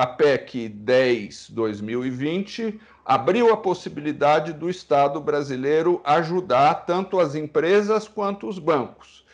a 0.03 0.07
PEC 0.09 0.69
10-2020 0.69 2.81
abriu 3.05 3.53
a 3.53 3.57
possibilidade 3.57 4.53
do 4.53 4.69
Estado 4.69 5.21
brasileiro 5.21 6.01
ajudar 6.05 6.75
tanto 6.85 7.21
as 7.21 7.37
empresas 7.37 8.09
quanto 8.09 8.49
os 8.49 8.59
bancos 8.59 9.25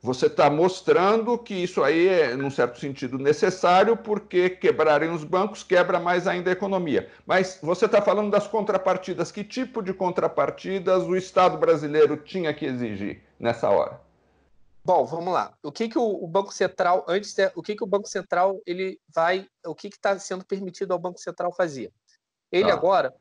você 0.00 0.26
está 0.26 0.48
mostrando 0.48 1.36
que 1.36 1.54
isso 1.54 1.82
aí 1.82 2.06
é, 2.06 2.36
num 2.36 2.50
certo 2.50 2.78
sentido, 2.78 3.18
necessário, 3.18 3.96
porque 3.96 4.48
quebrarem 4.50 5.10
os 5.10 5.24
bancos 5.24 5.62
quebra 5.62 5.98
mais 5.98 6.26
ainda 6.26 6.50
a 6.50 6.52
economia. 6.52 7.10
Mas 7.26 7.58
você 7.60 7.86
está 7.86 8.00
falando 8.00 8.30
das 8.30 8.46
contrapartidas. 8.46 9.32
Que 9.32 9.42
tipo 9.42 9.82
de 9.82 9.92
contrapartidas 9.92 11.02
o 11.04 11.16
Estado 11.16 11.58
brasileiro 11.58 12.16
tinha 12.16 12.54
que 12.54 12.64
exigir 12.64 13.22
nessa 13.40 13.68
hora? 13.70 14.00
Bom, 14.84 15.04
vamos 15.04 15.34
lá. 15.34 15.52
O 15.62 15.72
que, 15.72 15.88
que 15.88 15.98
o, 15.98 16.26
Banco 16.26 16.52
Central, 16.52 17.04
antes, 17.08 17.34
o 17.54 17.62
que, 17.62 17.74
que 17.74 17.84
o 17.84 17.86
Banco 17.86 18.08
Central 18.08 18.58
ele 18.64 18.98
vai, 19.12 19.46
o 19.66 19.74
que 19.74 19.88
está 19.88 20.18
sendo 20.18 20.44
permitido 20.44 20.92
ao 20.92 20.98
Banco 20.98 21.18
Central 21.18 21.52
fazer? 21.52 21.92
Ele 22.50 22.70
ah. 22.70 22.74
agora, 22.74 23.14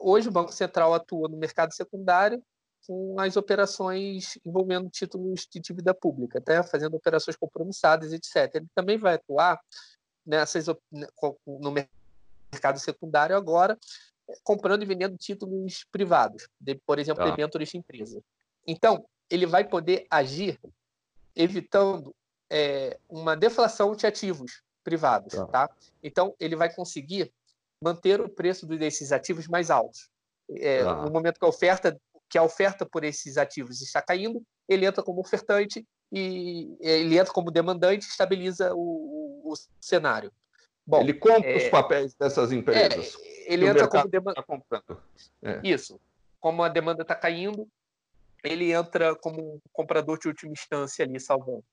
hoje 0.00 0.28
o 0.28 0.32
Banco 0.32 0.52
Central 0.52 0.94
atua 0.94 1.28
no 1.28 1.36
mercado 1.36 1.72
secundário 1.72 2.40
com 2.90 3.20
as 3.20 3.36
operações 3.36 4.36
envolvendo 4.44 4.90
títulos 4.90 5.46
de 5.48 5.60
dívida 5.60 5.94
pública, 5.94 6.40
até 6.40 6.60
fazendo 6.60 6.96
operações 6.96 7.36
compromissadas, 7.36 8.12
etc. 8.12 8.52
Ele 8.52 8.66
também 8.74 8.98
vai 8.98 9.14
atuar 9.14 9.60
nessas 10.26 10.66
né, 10.90 11.06
no 11.46 11.72
mercado 12.52 12.80
secundário 12.80 13.36
agora, 13.36 13.78
eh, 14.28 14.34
comprando 14.42 14.82
e 14.82 14.86
vendendo 14.86 15.16
títulos 15.16 15.86
privados, 15.92 16.48
de, 16.58 16.74
por 16.84 16.98
exemplo, 16.98 17.22
tá. 17.22 17.30
debêntures 17.30 17.68
de 17.68 17.78
empresa. 17.78 18.20
Então, 18.66 19.06
ele 19.30 19.46
vai 19.46 19.62
poder 19.62 20.08
agir 20.10 20.58
evitando 21.36 22.12
é, 22.50 22.98
uma 23.08 23.36
deflação 23.36 23.94
de 23.94 24.04
ativos 24.04 24.64
privados, 24.82 25.34
tá. 25.34 25.46
tá? 25.46 25.70
Então, 26.02 26.34
ele 26.40 26.56
vai 26.56 26.74
conseguir 26.74 27.32
manter 27.80 28.20
o 28.20 28.28
preço 28.28 28.66
desses 28.66 29.12
ativos 29.12 29.46
mais 29.46 29.70
altos. 29.70 30.10
É, 30.56 30.82
tá. 30.82 31.02
No 31.02 31.12
momento 31.12 31.38
que 31.38 31.44
a 31.44 31.48
oferta 31.48 31.96
que 32.30 32.38
a 32.38 32.42
oferta 32.42 32.86
por 32.86 33.02
esses 33.02 33.36
ativos 33.36 33.82
está 33.82 34.00
caindo, 34.00 34.42
ele 34.68 34.86
entra 34.86 35.02
como 35.02 35.20
ofertante 35.20 35.84
e 36.12 36.76
ele 36.80 37.18
entra 37.18 37.32
como 37.32 37.50
demandante, 37.50 38.06
estabiliza 38.06 38.72
o, 38.72 39.42
o, 39.44 39.54
cenário. 39.80 40.32
Bom, 40.86 41.00
ele 41.00 41.14
compra 41.14 41.50
é, 41.50 41.56
os 41.56 41.68
papéis 41.68 42.14
dessas 42.14 42.52
empresas. 42.52 43.16
É, 43.20 43.52
ele 43.52 43.66
entra 43.66 43.88
como 43.88 44.08
demandante. 44.08 44.46
Tá 44.68 44.82
é. 45.42 45.60
Isso. 45.64 46.00
Como 46.38 46.62
a 46.62 46.68
demanda 46.68 47.02
está 47.02 47.14
caindo, 47.14 47.68
ele 48.42 48.72
entra 48.72 49.14
como 49.16 49.56
um 49.56 49.60
comprador 49.72 50.18
de 50.18 50.28
última 50.28 50.52
instância 50.52 51.04
ali, 51.04 51.18
salvando. 51.20 51.64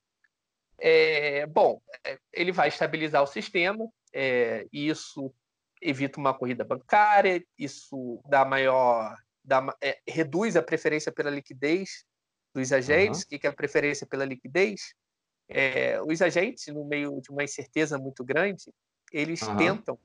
É, 0.78 1.46
bom, 1.46 1.80
é, 2.04 2.18
ele 2.32 2.52
vai 2.52 2.68
estabilizar 2.68 3.22
o 3.22 3.26
sistema, 3.26 3.88
é, 4.12 4.66
isso 4.72 5.32
evita 5.80 6.18
uma 6.18 6.34
corrida 6.34 6.64
bancária, 6.64 7.44
isso 7.58 8.20
dá 8.28 8.44
maior 8.44 9.16
dá, 9.48 9.74
é, 9.80 9.98
reduz 10.06 10.54
a 10.56 10.62
preferência 10.62 11.10
pela 11.10 11.30
liquidez 11.30 12.04
dos 12.54 12.72
agentes. 12.72 13.20
Uhum. 13.20 13.36
O 13.36 13.40
que 13.40 13.46
é 13.46 13.50
a 13.50 13.52
preferência 13.52 14.06
pela 14.06 14.24
liquidez? 14.24 14.94
É, 15.48 16.00
os 16.02 16.20
agentes, 16.20 16.66
no 16.68 16.84
meio 16.84 17.20
de 17.22 17.30
uma 17.30 17.42
incerteza 17.42 17.98
muito 17.98 18.22
grande, 18.22 18.72
eles 19.10 19.40
uhum. 19.40 19.56
tentam 19.56 19.98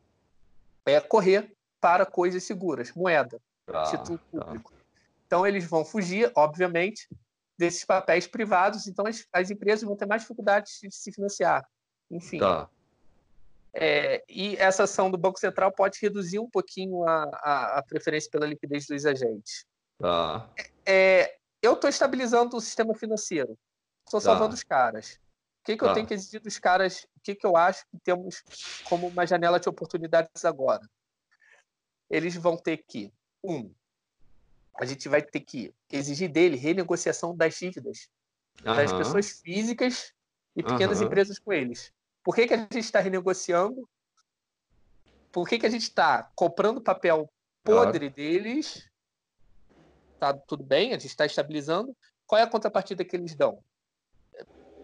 é, 0.86 1.00
correr 1.02 1.54
para 1.82 2.06
coisas 2.06 2.44
seguras, 2.46 2.94
moeda, 2.94 3.42
ah, 3.68 3.84
título 3.84 4.18
tá. 4.18 4.46
público. 4.46 4.74
Então, 5.28 5.46
eles 5.46 5.66
vão 5.66 5.84
fugir, 5.84 6.32
obviamente, 6.34 7.10
desses 7.58 7.84
papéis 7.84 8.26
privados, 8.26 8.88
então 8.88 9.06
as, 9.06 9.28
as 9.34 9.52
empresas 9.52 9.84
vão 9.84 9.98
ter 9.98 10.06
mais 10.06 10.22
dificuldade 10.22 10.72
de 10.82 10.96
se 10.96 11.12
financiar. 11.12 11.68
Enfim. 12.10 12.40
Tá. 12.40 12.70
É, 13.76 14.24
e 14.30 14.56
essa 14.58 14.84
ação 14.84 15.10
do 15.10 15.18
Banco 15.18 15.40
Central 15.40 15.72
pode 15.72 15.98
reduzir 16.02 16.40
um 16.40 16.50
pouquinho 16.50 17.04
a, 17.08 17.24
a, 17.24 17.80
a 17.80 17.84
preferência 17.84 18.30
pela 18.30 18.46
liquidez 18.46 18.86
dos 18.86 19.06
agentes. 19.06 19.66
Tá. 20.00 20.50
É, 20.86 21.38
eu 21.62 21.74
estou 21.74 21.90
estabilizando 21.90 22.56
o 22.56 22.62
sistema 22.62 22.94
financeiro. 22.94 23.58
Estou 24.06 24.20
tá. 24.20 24.26
salvando 24.26 24.54
os 24.54 24.64
caras. 24.64 25.20
O 25.62 25.66
que, 25.66 25.74
que 25.78 25.84
tá. 25.84 25.88
eu 25.88 25.94
tenho 25.94 26.08
que 26.08 26.14
exigir 26.14 26.42
dos 26.42 26.60
caras? 26.60 27.08
O 27.16 27.22
que, 27.24 27.34
que 27.34 27.46
eu 27.46 27.56
acho 27.56 27.86
que 27.90 27.98
temos 28.04 28.44
como 28.84 29.08
uma 29.08 29.26
janela 29.26 29.60
de 29.60 29.70
oportunidades 29.70 30.46
agora? 30.46 30.88
eles 32.14 32.36
vão 32.36 32.56
ter 32.56 32.78
que, 32.78 33.12
um, 33.44 33.74
a 34.76 34.86
gente 34.86 35.10
vai 35.10 35.22
ter 35.22 35.40
que 35.40 35.74
exigir 35.92 36.30
dele 36.30 36.56
renegociação 36.56 37.36
das 37.36 37.56
dívidas 37.56 38.08
das 38.64 38.94
pessoas 38.94 39.42
físicas 39.42 40.14
e 40.56 40.62
pequenas 40.62 41.02
empresas 41.02 41.40
com 41.40 41.52
eles. 41.52 41.92
Por 42.24 42.36
que, 42.36 42.48
que 42.48 42.54
a 42.54 42.58
gente 42.58 42.80
está 42.80 43.00
renegociando? 43.00 43.88
Por 45.32 45.48
que, 45.48 45.60
que 45.60 45.66
a 45.66 45.70
gente 45.70 45.84
está 45.84 46.32
comprando 46.36 46.82
papel 46.82 47.30
podre 47.64 48.10
claro. 48.10 48.16
deles? 48.16 48.90
Tá 50.20 50.34
tudo 50.34 50.64
bem, 50.64 50.90
a 50.90 50.94
gente 50.94 51.08
está 51.08 51.26
estabilizando. 51.26 51.96
Qual 52.26 52.40
é 52.40 52.44
a 52.44 52.50
contrapartida 52.50 53.04
que 53.04 53.16
eles 53.16 53.36
dão? 53.36 53.64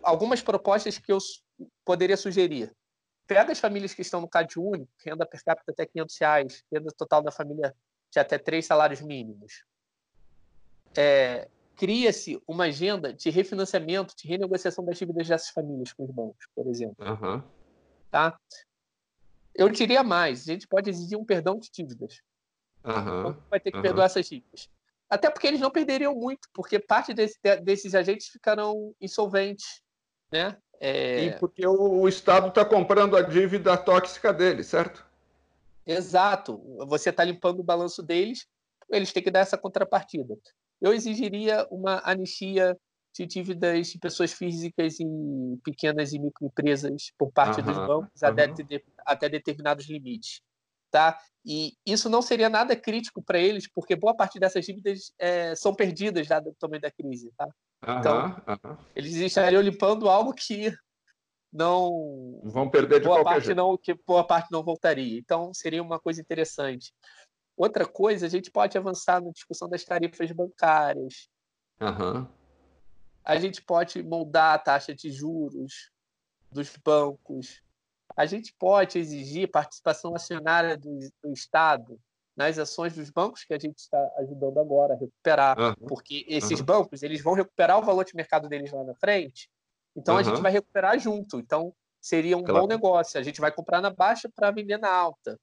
Algumas 0.03 0.41
propostas 0.41 0.98
que 0.98 1.12
eu 1.12 1.17
poderia 1.86 2.17
sugerir. 2.17 2.75
Pega 3.27 3.51
as 3.51 3.60
famílias 3.60 3.93
que 3.93 4.01
estão 4.01 4.22
no 4.22 4.27
CAD 4.27 4.60
único, 4.60 4.91
renda 4.98 5.25
per 5.25 5.43
capita 5.43 5.72
até 5.72 5.86
500 5.86 6.17
reais, 6.17 6.63
renda 6.72 6.91
total 6.91 7.22
da 7.22 7.31
família 7.31 7.75
de 8.12 8.19
até 8.19 8.38
três 8.38 8.65
salários 8.65 9.01
mínimos. 9.01 9.63
É, 10.98 11.48
Cria-se 11.79 12.43
uma 12.45 12.65
agenda 12.65 13.13
de 13.13 13.29
refinanciamento, 13.29 14.13
de 14.13 14.27
renegociação 14.27 14.83
das 14.83 14.98
dívidas 14.98 15.29
dessas 15.29 15.50
famílias 15.50 15.93
com 15.93 16.03
os 16.03 16.12
bancos, 16.12 16.45
por 16.53 16.67
exemplo. 16.67 16.95
Uhum. 17.00 17.41
Tá? 18.12 18.38
Eu 19.55 19.69
diria 19.69 20.03
mais, 20.03 20.41
a 20.41 20.51
gente 20.51 20.67
pode 20.67 20.89
exigir 20.89 21.17
um 21.17 21.24
perdão 21.24 21.57
de 21.57 21.71
dívidas. 21.71 22.21
Uhum. 22.83 23.33
vai 23.50 23.62
ter 23.62 23.71
que 23.71 23.77
uhum. 23.77 23.83
perdoar 23.83 24.07
essas 24.07 24.27
dívidas. 24.27 24.69
Até 25.09 25.29
porque 25.29 25.48
eles 25.48 25.62
não 25.62 25.71
perderiam 25.71 26.13
muito, 26.13 26.50
porque 26.53 26.79
parte 26.79 27.13
desse, 27.13 27.39
desses 27.63 27.95
agentes 27.95 28.27
ficarão 28.27 28.93
insolventes. 29.00 29.81
Né? 30.29 30.57
É... 30.81 31.24
E 31.27 31.39
porque 31.39 31.65
o, 31.65 32.01
o 32.01 32.09
Estado 32.09 32.50
está 32.50 32.65
comprando 32.65 33.15
a 33.15 33.21
dívida 33.21 33.77
tóxica 33.77 34.33
deles, 34.33 34.67
certo? 34.67 35.07
Exato. 35.88 36.62
Você 36.89 37.09
está 37.09 37.24
limpando 37.24 37.62
o 37.62 37.63
balanço 37.63 38.03
deles, 38.03 38.45
eles 38.89 39.13
têm 39.13 39.24
que 39.24 39.31
dar 39.31 39.39
essa 39.39 39.57
contrapartida. 39.57 40.38
Eu 40.81 40.93
exigiria 40.93 41.67
uma 41.69 42.01
anistia 42.03 42.77
de 43.13 43.25
dívidas 43.25 43.88
de 43.88 44.00
pessoas 44.00 44.31
físicas 44.31 45.00
e 45.00 45.05
pequenas 45.63 46.13
e 46.13 46.19
microempresas 46.19 47.12
por 47.17 47.31
parte 47.31 47.59
uhum, 47.59 47.65
dos 47.65 47.77
bancos 47.77 48.21
uhum. 48.21 48.29
até, 48.29 48.53
até 49.05 49.29
determinados 49.29 49.89
limites. 49.89 50.41
Tá? 50.91 51.17
E 51.45 51.74
isso 51.86 52.09
não 52.09 52.21
seria 52.21 52.50
nada 52.50 52.75
crítico 52.75 53.21
para 53.21 53.38
eles, 53.38 53.69
porque 53.71 53.95
boa 53.95 54.15
parte 54.15 54.39
dessas 54.39 54.65
dívidas 54.65 55.13
é, 55.19 55.55
são 55.55 55.74
perdidas 55.74 56.27
dado 56.27 56.50
o 56.50 56.55
tamanho 56.55 56.81
da 56.81 56.91
crise. 56.91 57.31
Tá? 57.38 57.48
Então, 58.00 58.36
eles 58.95 59.13
estariam 59.15 59.62
limpando 59.62 60.09
algo 60.09 60.33
que 60.33 60.74
não 61.51 62.39
vão 62.43 62.69
perder 62.69 63.00
de 63.00 63.05
boa 63.05 63.17
qualquer 63.17 63.29
parte 63.31 63.45
jeito. 63.45 63.57
não 63.57 63.77
que 63.77 63.93
boa 64.05 64.24
parte 64.24 64.51
não 64.51 64.63
voltaria. 64.63 65.17
Então 65.17 65.53
seria 65.53 65.81
uma 65.81 66.00
coisa 66.00 66.21
interessante. 66.21 66.93
Outra 67.60 67.86
coisa, 67.86 68.25
a 68.25 68.30
gente 68.30 68.50
pode 68.50 68.78
avançar 68.78 69.22
na 69.22 69.32
discussão 69.32 69.68
das 69.68 69.84
tarifas 69.84 70.32
bancárias. 70.32 71.28
Uhum. 71.82 72.25
A 73.22 73.38
gente 73.38 73.62
pode 73.62 74.01
moldar 74.01 74.54
a 74.54 74.58
taxa 74.58 74.96
de 74.96 75.12
juros 75.12 75.92
dos 76.50 76.74
bancos. 76.78 77.62
A 78.16 78.25
gente 78.25 78.56
pode 78.58 78.98
exigir 78.98 79.51
participação 79.51 80.16
acionária 80.16 80.78
do, 80.78 81.00
do 81.22 81.34
Estado 81.34 82.00
nas 82.34 82.58
ações 82.58 82.96
dos 82.96 83.10
bancos 83.10 83.44
que 83.44 83.54
a 83.54 83.60
gente 83.60 83.78
está 83.78 84.10
ajudando 84.20 84.58
agora 84.58 84.94
a 84.94 84.98
recuperar, 84.98 85.60
uhum. 85.60 85.75
porque 85.86 86.25
esses 86.30 86.62
uhum. 86.62 86.66
bancos 86.66 87.04
eles 87.04 87.22
vão 87.22 87.34
recuperar 87.34 87.78
o 87.78 87.84
valor 87.84 88.06
de 88.06 88.16
mercado 88.16 88.48
deles 88.48 88.72
lá 88.72 88.86
na 88.86 88.96
frente, 88.96 89.50
então 89.94 90.16
a 90.16 90.24
gente 90.24 90.39
vai 90.39 90.50
recuperar 90.50 90.98
junto. 90.98 91.38
Então 91.39 91.74
seria 92.00 92.38
um 92.38 92.44
claro. 92.44 92.62
bom 92.62 92.68
negócio. 92.68 93.20
A 93.20 93.24
gente 93.24 93.42
vai 93.42 93.51
comprar 93.51 93.82
na 93.82 93.89
baixa 93.89 94.30
para 94.34 94.51
vender 94.51 94.78
na 94.78 94.89
alta. 94.89 95.38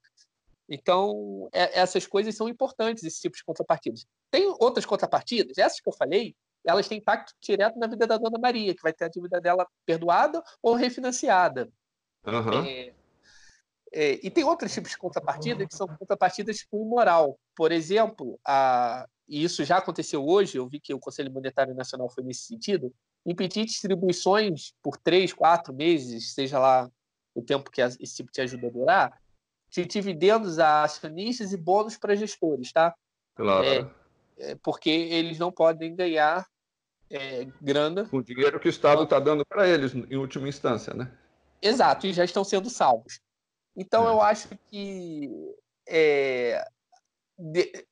Então 0.69 1.49
é, 1.53 1.81
essas 1.81 2.07
coisas 2.07 2.35
são 2.35 2.49
importantes, 2.49 3.05
esse 3.05 3.21
tipo 3.21 3.37
de 3.37 3.45
contrapartidas. 3.45 4.07
Tem 4.31 4.47
outras 4.59 4.85
contrapartidas, 4.85 5.59
essas 5.59 5.81
que 5.81 5.89
eu 5.89 5.93
falei, 5.93 6.35
elas 6.65 6.89
têm 6.89 6.99
impacto 6.99 7.33
direto 7.41 7.79
na 7.79 7.87
vida 7.87 8.07
da 8.07 8.19
Dona 8.19 8.39
Maria, 8.39 8.75
que 8.75 8.83
vai 8.83 8.93
ter 8.93 9.05
a 9.05 9.09
dívida 9.09 9.41
dela 9.41 9.67
perdoada 9.85 10.43
ou 10.61 10.75
refinanciada. 10.75 11.71
É, 12.67 12.93
é, 13.93 14.21
e 14.23 14.31
tem 14.31 14.43
outros 14.43 14.75
tipos 14.75 14.91
de 14.91 14.99
contrapartida 14.99 15.67
que 15.67 15.75
são 15.75 15.87
contrapartidas 15.87 16.59
tipo 16.59 16.83
imoral. 16.83 17.39
Por 17.55 17.71
exemplo, 17.71 18.39
a, 18.45 19.07
e 19.29 19.45
isso 19.45 19.65
já 19.65 19.79
aconteceu 19.79 20.27
hoje, 20.27 20.59
eu 20.59 20.69
vi 20.69 20.81
que 20.81 20.93
o 20.93 20.99
Conselho 20.99 21.33
Monetário 21.33 21.75
Nacional 21.75 22.09
foi 22.11 22.25
nesse 22.25 22.43
sentido, 22.43 22.93
impedir 23.25 23.65
distribuições 23.65 24.73
por 24.83 24.97
três, 24.97 25.33
quatro 25.33 25.73
meses, 25.73 26.35
seja 26.35 26.59
lá 26.59 26.91
o 27.35 27.43
tempo 27.43 27.71
que 27.71 27.81
esse 27.81 28.17
tipo 28.17 28.33
de 28.33 28.41
ajuda 28.41 28.71
durar, 28.71 29.21
de 29.77 29.85
dividendos 29.85 30.59
a 30.59 30.85
acionistas 30.85 31.53
e 31.53 31.57
bônus 31.57 31.97
para 31.97 32.17
gestores, 32.17 32.73
tá? 32.73 32.95
Claro. 33.35 33.67
É, 33.67 33.91
é, 34.39 34.55
porque 34.57 34.89
eles 34.89 35.39
não 35.39 35.53
podem 35.53 35.95
ganhar 35.95 36.47
é, 37.11 37.47
grana. 37.61 38.07
Com 38.07 38.19
o 38.19 38.25
dinheiro 38.25 38.59
que 38.59 38.69
o 38.69 38.71
Estado 38.71 39.03
está 39.03 39.21
dando 39.21 39.45
para 39.45 39.69
eles, 39.69 39.95
em 39.95 40.17
última 40.17 40.49
instância, 40.49 40.95
né? 40.95 41.13
Exato, 41.61 42.07
e 42.07 42.13
já 42.13 42.25
estão 42.25 42.45
sendo 42.45 42.71
salvos. 42.71 43.21
Então, 43.77 44.07
é. 44.07 44.11
eu 44.11 44.23
acho 44.23 44.49
que 44.69 45.31
é, 45.87 46.67
de, 47.39 47.87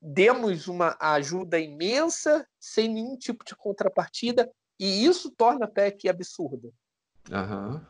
demos 0.00 0.66
uma 0.66 0.96
ajuda 0.98 1.58
imensa, 1.58 2.46
sem 2.58 2.88
nenhum 2.88 3.16
tipo 3.16 3.44
de 3.44 3.54
contrapartida, 3.54 4.50
e 4.78 5.04
isso 5.04 5.30
torna 5.30 5.66
a 5.66 5.68
PEC 5.68 6.08
absurda. 6.08 6.70
Aham. 7.30 7.86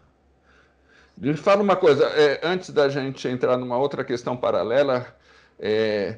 Me 1.20 1.36
fala 1.36 1.62
uma 1.62 1.76
coisa, 1.76 2.06
é, 2.06 2.40
antes 2.42 2.70
da 2.70 2.88
gente 2.88 3.28
entrar 3.28 3.56
numa 3.58 3.76
outra 3.76 4.02
questão 4.02 4.36
paralela, 4.36 5.14
é, 5.58 6.16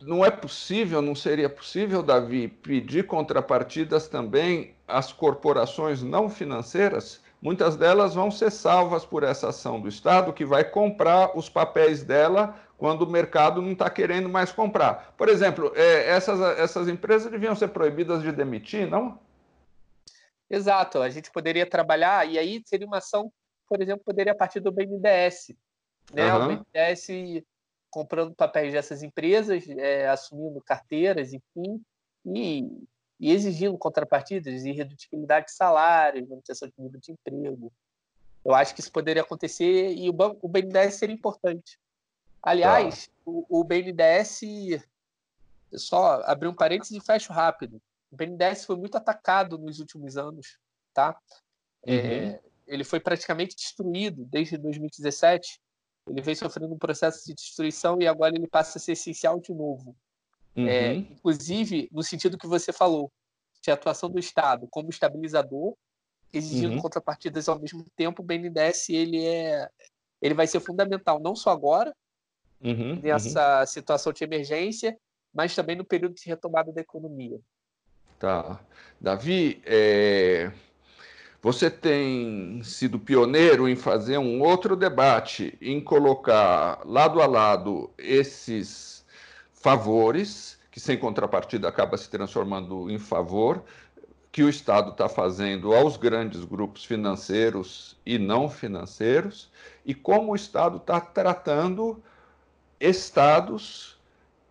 não 0.00 0.24
é 0.24 0.30
possível, 0.30 1.02
não 1.02 1.14
seria 1.14 1.48
possível, 1.48 2.02
Davi, 2.02 2.46
pedir 2.46 3.06
contrapartidas 3.06 4.06
também 4.06 4.74
às 4.86 5.12
corporações 5.12 6.02
não 6.02 6.30
financeiras? 6.30 7.20
muitas 7.42 7.76
delas 7.76 8.14
vão 8.14 8.30
ser 8.30 8.52
salvas 8.52 9.04
por 9.04 9.24
essa 9.24 9.48
ação 9.48 9.80
do 9.80 9.88
Estado, 9.88 10.32
que 10.32 10.44
vai 10.44 10.62
comprar 10.62 11.36
os 11.36 11.48
papéis 11.48 12.04
dela 12.04 12.56
quando 12.78 13.02
o 13.02 13.10
mercado 13.10 13.60
não 13.60 13.72
está 13.72 13.90
querendo 13.90 14.28
mais 14.28 14.52
comprar. 14.52 15.12
Por 15.16 15.28
exemplo, 15.28 15.72
é, 15.74 16.08
essas, 16.08 16.40
essas 16.58 16.88
empresas 16.88 17.30
deviam 17.30 17.54
ser 17.56 17.68
proibidas 17.68 18.22
de 18.22 18.30
demitir, 18.30 18.88
não? 18.88 19.18
Exato, 20.48 21.00
a 21.00 21.10
gente 21.10 21.30
poderia 21.30 21.68
trabalhar, 21.68 22.28
e 22.28 22.38
aí 22.38 22.62
seria 22.64 22.86
uma 22.86 22.98
ação, 22.98 23.32
por 23.72 23.80
exemplo, 23.80 24.04
poderia 24.04 24.34
partir 24.34 24.60
do 24.60 24.70
BNDES. 24.70 25.54
Né? 26.12 26.34
Uhum. 26.34 26.44
O 26.44 26.48
BNDES 26.48 27.44
comprando 27.90 28.34
papéis 28.34 28.72
dessas 28.72 29.02
empresas, 29.02 29.68
é, 29.68 30.08
assumindo 30.08 30.60
carteiras, 30.62 31.32
enfim, 31.32 31.82
e 32.26 32.66
e 33.22 33.30
exigindo 33.30 33.78
contrapartidas 33.78 34.64
e 34.64 34.72
redutibilidade 34.72 35.46
de 35.46 35.52
salários, 35.52 36.28
manutenção 36.28 36.68
de 36.68 36.74
nível 36.76 36.98
de 36.98 37.12
emprego. 37.12 37.72
Eu 38.44 38.52
acho 38.52 38.74
que 38.74 38.80
isso 38.80 38.90
poderia 38.90 39.22
acontecer 39.22 39.94
e 39.94 40.10
o, 40.10 40.12
banco, 40.12 40.44
o 40.44 40.48
BNDES 40.48 40.94
seria 40.94 41.14
importante. 41.14 41.78
Aliás, 42.42 43.06
tá. 43.06 43.12
o, 43.24 43.60
o, 43.60 43.62
BNDES, 43.62 44.40
só 45.74 46.20
abrir 46.24 46.48
um 46.48 46.54
parênteses 46.54 46.96
e 46.96 47.00
fecho 47.00 47.32
rápido. 47.32 47.80
O 48.10 48.16
BNDES 48.16 48.64
foi 48.64 48.74
muito 48.74 48.96
atacado 48.96 49.56
nos 49.56 49.78
últimos 49.78 50.16
anos, 50.16 50.58
tá? 50.92 51.16
É, 51.86 51.94
uhum. 51.94 52.00
É, 52.00 52.40
ele 52.72 52.84
foi 52.84 53.00
praticamente 53.00 53.54
destruído 53.54 54.24
desde 54.24 54.56
2017. 54.56 55.60
Ele 56.08 56.22
vem 56.22 56.34
sofrendo 56.34 56.74
um 56.74 56.78
processo 56.78 57.24
de 57.26 57.34
destruição 57.34 58.00
e 58.00 58.08
agora 58.08 58.34
ele 58.34 58.46
passa 58.46 58.78
a 58.78 58.80
ser 58.80 58.92
essencial 58.92 59.38
de 59.40 59.52
novo. 59.52 59.94
É, 60.56 60.60
uhum. 60.60 60.68
É, 60.68 60.94
inclusive 60.94 61.88
no 61.92 62.02
sentido 62.02 62.38
que 62.38 62.46
você 62.46 62.72
falou, 62.72 63.12
de 63.62 63.70
atuação 63.70 64.10
do 64.10 64.18
Estado 64.18 64.66
como 64.70 64.90
estabilizador, 64.90 65.74
exigindo 66.32 66.74
uhum. 66.74 66.82
contrapartidas 66.82 67.48
ao 67.48 67.58
mesmo 67.58 67.84
tempo, 67.94 68.22
o 68.22 68.24
BNDES 68.24 68.88
ele 68.88 69.24
é, 69.24 69.68
ele 70.20 70.34
vai 70.34 70.46
ser 70.46 70.60
fundamental 70.60 71.20
não 71.20 71.36
só 71.36 71.50
agora 71.50 71.94
uhum. 72.62 72.98
nessa 73.00 73.60
uhum. 73.60 73.66
situação 73.66 74.12
de 74.12 74.24
emergência, 74.24 74.98
mas 75.32 75.54
também 75.54 75.76
no 75.76 75.84
período 75.84 76.14
de 76.14 76.26
retomada 76.26 76.72
da 76.72 76.80
economia. 76.80 77.38
Tá, 78.18 78.60
Davi, 79.00 79.62
é... 79.64 80.52
Você 81.42 81.68
tem 81.68 82.62
sido 82.62 83.00
pioneiro 83.00 83.68
em 83.68 83.74
fazer 83.74 84.16
um 84.16 84.40
outro 84.40 84.76
debate, 84.76 85.58
em 85.60 85.80
colocar 85.80 86.80
lado 86.84 87.20
a 87.20 87.26
lado 87.26 87.90
esses 87.98 89.04
favores, 89.52 90.56
que 90.70 90.78
sem 90.78 90.96
contrapartida 90.96 91.66
acaba 91.66 91.96
se 91.96 92.08
transformando 92.08 92.88
em 92.88 92.96
favor, 92.96 93.64
que 94.30 94.44
o 94.44 94.48
Estado 94.48 94.92
está 94.92 95.08
fazendo 95.08 95.74
aos 95.74 95.96
grandes 95.96 96.44
grupos 96.44 96.84
financeiros 96.84 97.96
e 98.06 98.20
não 98.20 98.48
financeiros, 98.48 99.50
e 99.84 99.92
como 99.96 100.30
o 100.30 100.36
Estado 100.36 100.76
está 100.76 101.00
tratando 101.00 102.00
estados 102.78 103.98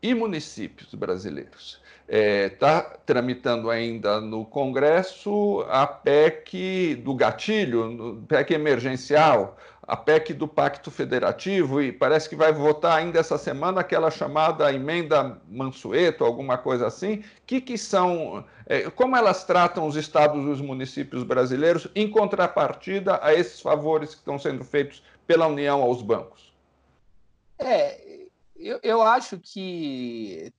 e 0.04 0.14
municípios 0.14 0.94
brasileiros. 0.94 1.80
Está 2.12 2.18
é, 2.18 2.50
tá 2.50 2.82
tramitando 3.06 3.70
ainda 3.70 4.20
no 4.20 4.44
Congresso 4.44 5.66
a 5.70 5.88
PEC 5.88 6.96
do 6.96 7.16
gatilho, 7.16 8.22
PEC 8.28 8.54
emergencial, 8.54 9.58
a 9.82 9.96
PEC 9.96 10.34
do 10.34 10.46
Pacto 10.46 10.92
Federativo 10.92 11.82
e 11.82 11.90
parece 11.90 12.28
que 12.28 12.36
vai 12.36 12.52
votar 12.52 12.98
ainda 12.98 13.18
essa 13.18 13.38
semana 13.38 13.80
aquela 13.80 14.12
chamada 14.12 14.74
emenda 14.74 15.42
Mansueto, 15.48 16.26
alguma 16.26 16.58
coisa 16.58 16.86
assim. 16.86 17.24
Que 17.48 17.62
que 17.62 17.78
são, 17.78 18.44
é, 18.66 18.90
como 18.90 19.16
elas 19.16 19.46
tratam 19.46 19.88
os 19.88 19.96
estados 19.96 20.44
e 20.44 20.50
os 20.50 20.60
municípios 20.60 21.24
brasileiros 21.24 21.88
em 21.96 22.12
contrapartida 22.12 23.22
a 23.24 23.34
esses 23.34 23.62
favores 23.62 24.10
que 24.10 24.20
estão 24.20 24.38
sendo 24.38 24.66
feitos 24.66 25.02
pela 25.26 25.48
União 25.48 25.82
aos 25.82 26.02
bancos? 26.02 26.52
É, 27.58 28.28
eu, 28.58 28.82
eu 28.84 29.02
acho 29.02 29.40
que 29.40 30.52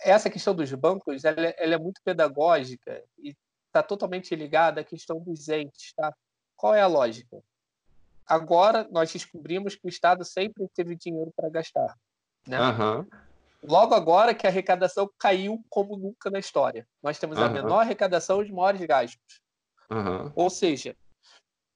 essa 0.00 0.30
questão 0.30 0.54
dos 0.54 0.72
bancos 0.72 1.24
ela, 1.24 1.46
é, 1.46 1.54
ela 1.58 1.74
é 1.74 1.78
muito 1.78 2.00
pedagógica 2.02 3.02
e 3.18 3.36
está 3.66 3.82
totalmente 3.82 4.34
ligada 4.34 4.80
à 4.80 4.84
questão 4.84 5.18
dos 5.20 5.48
entes, 5.48 5.92
tá? 5.94 6.14
Qual 6.56 6.74
é 6.74 6.82
a 6.82 6.86
lógica? 6.86 7.42
Agora 8.26 8.86
nós 8.90 9.12
descobrimos 9.12 9.74
que 9.74 9.86
o 9.86 9.88
Estado 9.88 10.24
sempre 10.24 10.68
teve 10.74 10.94
dinheiro 10.94 11.32
para 11.34 11.48
gastar. 11.48 11.96
Né? 12.46 12.58
Uhum. 12.60 13.06
Logo 13.62 13.94
agora 13.94 14.34
que 14.34 14.46
a 14.46 14.50
arrecadação 14.50 15.10
caiu 15.18 15.62
como 15.68 15.96
nunca 15.96 16.30
na 16.30 16.38
história. 16.38 16.86
Nós 17.02 17.18
temos 17.18 17.38
uhum. 17.38 17.44
a 17.44 17.48
menor 17.48 17.80
arrecadação 17.80 18.40
e 18.40 18.44
os 18.44 18.50
maiores 18.50 18.84
gastos. 18.84 19.40
Uhum. 19.90 20.32
Ou 20.34 20.50
seja, 20.50 20.96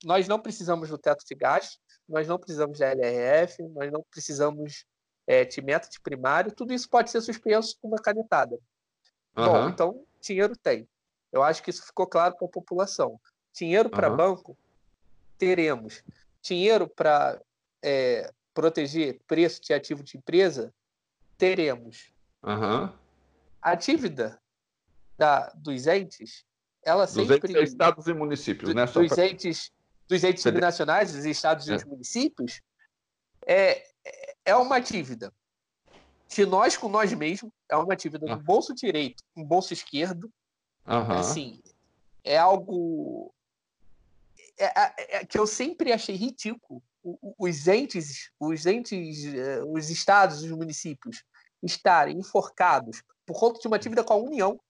nós 0.05 0.27
não 0.29 0.41
precisamos 0.41 0.89
do 0.89 0.99
teto 0.99 1.25
de 1.27 1.35
gastos, 1.35 1.79
nós 2.09 2.27
não 2.27 2.39
precisamos 2.39 2.79
da 2.79 2.87
LRF, 2.87 3.63
nós 3.69 3.91
não 3.91 4.05
precisamos 4.11 4.85
é, 5.27 5.45
de 5.45 5.61
método 5.61 6.01
primário, 6.03 6.53
tudo 6.53 6.73
isso 6.73 6.89
pode 6.89 7.11
ser 7.11 7.21
suspenso 7.21 7.77
com 7.81 7.89
uma 7.89 7.99
canetada. 7.99 8.59
Bom, 9.35 9.69
então, 9.69 10.05
dinheiro 10.21 10.57
tem. 10.57 10.89
Eu 11.31 11.43
acho 11.43 11.63
que 11.63 11.71
isso 11.71 11.85
ficou 11.85 12.07
claro 12.07 12.37
para 12.37 12.47
a 12.47 12.51
população. 12.51 13.21
Dinheiro 13.53 13.91
para 13.91 14.09
banco, 14.09 14.57
teremos 15.39 16.03
dinheiro 16.47 16.89
para 16.89 17.41
é, 17.83 18.33
proteger 18.55 19.21
preço 19.27 19.61
de 19.61 19.73
ativo 19.73 20.03
de 20.03 20.17
empresa? 20.17 20.73
Teremos. 21.37 22.13
Uhum. 22.43 22.91
A 23.61 23.75
dívida 23.75 24.41
da, 25.19 25.51
dos 25.57 25.87
entes, 25.87 26.45
ela 26.83 27.05
dos 27.05 27.15
sempre. 27.15 27.53
Entes, 27.53 27.71
estados 27.71 28.07
e 28.07 28.15
municípios, 28.15 28.71
do, 28.71 28.75
né? 28.75 28.87
Dos, 28.87 29.09
pra... 29.09 29.27
entes, 29.27 29.73
dos 30.09 30.23
entes 30.23 30.43
subnacionais, 30.43 31.13
dos 31.13 31.25
estados 31.25 31.69
e 31.69 31.73
dos 31.73 31.83
é. 31.83 31.87
municípios, 31.87 32.61
é, 33.47 33.83
é 34.47 34.57
uma 34.57 34.79
dívida 34.79 35.33
de 36.29 36.47
nós 36.47 36.77
com 36.77 36.89
nós 36.89 37.13
mesmos, 37.13 37.53
é 37.69 37.77
uma 37.77 37.95
dívida 37.95 38.27
do 38.27 38.43
bolso 38.43 38.75
direito 38.75 39.23
com 39.35 39.45
bolso 39.45 39.73
esquerdo. 39.73 40.33
Uhum. 40.87 41.13
Assim, 41.19 41.61
é 42.25 42.39
algo 42.39 43.35
é, 44.57 44.65
é, 44.65 45.17
é, 45.17 45.27
que 45.27 45.39
eu 45.39 45.47
sempre 45.47 45.93
achei 45.93 46.15
ridículo 46.15 46.83
os 47.39 47.69
entes, 47.69 48.31
os 48.41 48.67
entes, 48.67 49.25
eh, 49.27 49.63
os 49.65 49.91
estados, 49.91 50.43
os 50.43 50.51
municípios 50.51 51.23
estarem 51.63 52.19
enforcados 52.19 53.01
por 53.25 53.39
conta 53.39 53.61
de 53.61 53.69
uma 53.69 53.79
dívida 53.79 54.03
com 54.03 54.15
a 54.15 54.17
União. 54.17 54.61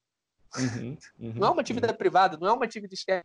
Uhum, 0.54 0.98
uhum, 1.18 1.32
não 1.34 1.48
é 1.48 1.50
uma 1.50 1.62
dívida 1.62 1.88
uhum. 1.88 1.96
privada, 1.96 2.36
não 2.36 2.46
é 2.46 2.52
uma 2.52 2.66
dívida 2.66 2.92
externa 2.92 3.24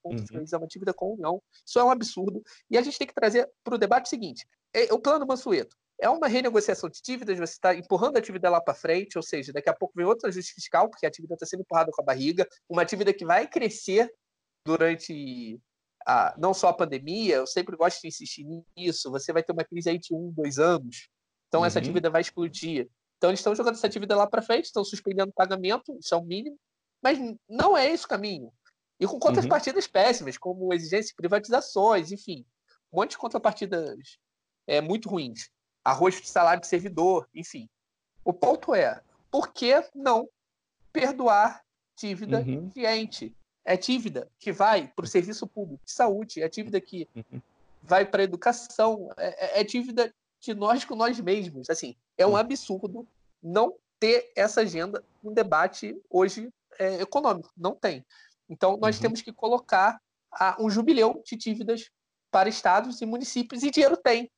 contra 0.00 0.38
uhum. 0.38 0.44
é 0.52 0.56
uma 0.56 0.68
dívida 0.68 0.94
com 0.94 1.06
a 1.06 1.08
União. 1.14 1.42
Isso 1.66 1.80
é 1.80 1.84
um 1.84 1.90
absurdo. 1.90 2.44
E 2.70 2.78
a 2.78 2.82
gente 2.82 2.96
tem 2.96 3.08
que 3.08 3.14
trazer 3.14 3.50
para 3.64 3.74
o 3.74 3.78
debate 3.78 4.06
o 4.06 4.08
seguinte: 4.08 4.46
é, 4.72 4.92
o 4.92 5.00
plano 5.00 5.26
Mansueto 5.26 5.76
é 6.00 6.08
uma 6.08 6.28
renegociação 6.28 6.88
de 6.88 7.00
dívidas, 7.02 7.38
você 7.38 7.52
está 7.52 7.74
empurrando 7.74 8.16
a 8.16 8.20
dívida 8.20 8.50
lá 8.50 8.60
para 8.60 8.74
frente, 8.74 9.16
ou 9.16 9.22
seja, 9.22 9.52
daqui 9.52 9.68
a 9.68 9.74
pouco 9.74 9.94
vem 9.96 10.06
outro 10.06 10.28
ajuste 10.28 10.54
fiscal, 10.54 10.88
porque 10.88 11.06
a 11.06 11.10
dívida 11.10 11.34
está 11.34 11.46
sendo 11.46 11.60
empurrada 11.60 11.90
com 11.92 12.02
a 12.02 12.04
barriga, 12.04 12.46
uma 12.68 12.84
dívida 12.84 13.12
que 13.12 13.24
vai 13.24 13.46
crescer 13.46 14.12
durante 14.66 15.60
a, 16.06 16.34
não 16.38 16.52
só 16.52 16.68
a 16.68 16.74
pandemia, 16.74 17.36
eu 17.36 17.46
sempre 17.46 17.76
gosto 17.76 18.00
de 18.00 18.08
insistir 18.08 18.44
nisso, 18.76 19.10
você 19.10 19.32
vai 19.32 19.42
ter 19.42 19.52
uma 19.52 19.64
crise 19.64 19.88
aí 19.88 19.98
de 19.98 20.14
um, 20.14 20.30
dois 20.32 20.58
anos, 20.58 21.08
então 21.48 21.60
uhum. 21.60 21.66
essa 21.66 21.80
dívida 21.80 22.10
vai 22.10 22.20
explodir. 22.20 22.88
Então 23.16 23.30
eles 23.30 23.40
estão 23.40 23.54
jogando 23.54 23.74
essa 23.74 23.88
dívida 23.88 24.16
lá 24.16 24.26
para 24.26 24.42
frente, 24.42 24.66
estão 24.66 24.84
suspendendo 24.84 25.30
o 25.30 25.34
pagamento, 25.34 25.96
isso 25.98 26.14
é 26.14 26.18
o 26.18 26.24
mínimo, 26.24 26.58
mas 27.02 27.18
não 27.48 27.76
é 27.76 27.90
esse 27.90 28.04
o 28.04 28.08
caminho. 28.08 28.52
E 29.00 29.06
com 29.06 29.18
contrapartidas 29.18 29.86
uhum. 29.86 29.92
péssimas, 29.92 30.36
como 30.36 30.74
exigência 30.74 31.08
de 31.08 31.14
privatizações, 31.14 32.12
enfim, 32.12 32.44
um 32.92 32.98
monte 33.00 33.12
de 33.12 33.18
contrapartidas 33.18 34.18
é, 34.66 34.80
muito 34.80 35.08
ruins. 35.08 35.48
Arroz 35.84 36.20
de 36.20 36.28
salário 36.28 36.60
de 36.60 36.66
servidor, 36.66 37.28
enfim. 37.34 37.68
O 38.24 38.32
ponto 38.32 38.74
é, 38.74 39.00
por 39.30 39.52
que 39.52 39.72
não 39.94 40.28
perdoar 40.92 41.62
dívida 41.96 42.40
uhum. 42.40 42.70
cliente? 42.70 43.34
É 43.64 43.76
dívida 43.76 44.30
que 44.38 44.52
vai 44.52 44.88
para 44.88 45.04
o 45.04 45.08
serviço 45.08 45.46
público 45.46 45.84
de 45.84 45.92
saúde, 45.92 46.42
é 46.42 46.48
dívida 46.48 46.80
que 46.80 47.08
uhum. 47.14 47.40
vai 47.82 48.04
para 48.04 48.22
a 48.22 48.24
educação, 48.24 49.10
é, 49.16 49.58
é, 49.58 49.60
é, 49.60 49.64
dívida 49.64 50.14
de 50.40 50.54
nós 50.54 50.84
com 50.84 50.94
nós 50.94 51.18
mesmos. 51.20 51.70
Assim, 51.70 51.96
é 52.16 52.26
um 52.26 52.30
uhum. 52.30 52.36
absurdo 52.36 53.08
não 53.42 53.74
ter 53.98 54.32
essa 54.36 54.60
agenda 54.62 55.02
no 55.22 55.32
debate 55.32 55.98
hoje 56.10 56.50
é, 56.78 57.00
econômico. 57.00 57.50
Não 57.56 57.74
tem. 57.74 58.04
Então, 58.48 58.76
nós 58.76 58.96
uhum. 58.96 59.02
temos 59.02 59.22
que 59.22 59.32
colocar 59.32 59.98
ah, 60.32 60.56
um 60.60 60.68
jubileu 60.68 61.22
de 61.24 61.36
dívidas 61.36 61.90
para 62.30 62.48
estados 62.48 63.00
e 63.00 63.06
municípios, 63.06 63.62
e 63.62 63.70
dinheiro 63.70 63.96
tem. 63.96 64.30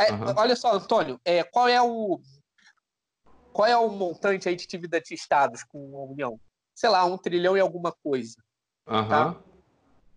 É, 0.00 0.12
uhum. 0.12 0.34
Olha 0.34 0.56
só, 0.56 0.72
Antônio, 0.72 1.20
é, 1.24 1.44
qual 1.44 1.68
é 1.68 1.80
o 1.82 2.18
qual 3.52 3.68
é 3.68 3.76
o 3.76 3.90
montante 3.90 4.48
aí 4.48 4.56
de 4.56 4.66
dívida 4.66 4.98
de 5.00 5.12
estados 5.12 5.62
com 5.64 5.78
a 5.96 6.04
União? 6.04 6.40
Sei 6.74 6.88
lá, 6.88 7.04
um 7.04 7.18
trilhão 7.18 7.56
e 7.56 7.60
alguma 7.60 7.92
coisa. 7.92 8.36
Uhum. 8.86 9.08
Tá? 9.08 9.36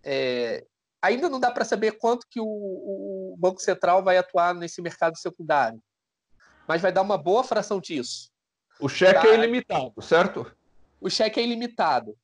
É, 0.02 0.64
ainda 1.02 1.28
não 1.28 1.38
dá 1.38 1.50
para 1.50 1.64
saber 1.64 1.98
quanto 1.98 2.26
que 2.30 2.40
o, 2.40 2.46
o, 2.46 3.36
Banco 3.38 3.60
Central 3.60 4.02
vai 4.02 4.16
atuar 4.16 4.54
nesse 4.54 4.80
mercado 4.80 5.18
secundário, 5.18 5.82
mas 6.66 6.80
vai 6.80 6.90
dar 6.90 7.02
uma 7.02 7.18
boa 7.18 7.44
fração 7.44 7.78
disso. 7.78 8.30
O 8.80 8.88
cheque 8.88 9.20
tá? 9.20 9.28
é 9.28 9.34
ilimitado, 9.34 10.00
certo? 10.00 10.50
O 11.00 11.10
cheque 11.10 11.40
é 11.40 11.42
ilimitado. 11.42 12.16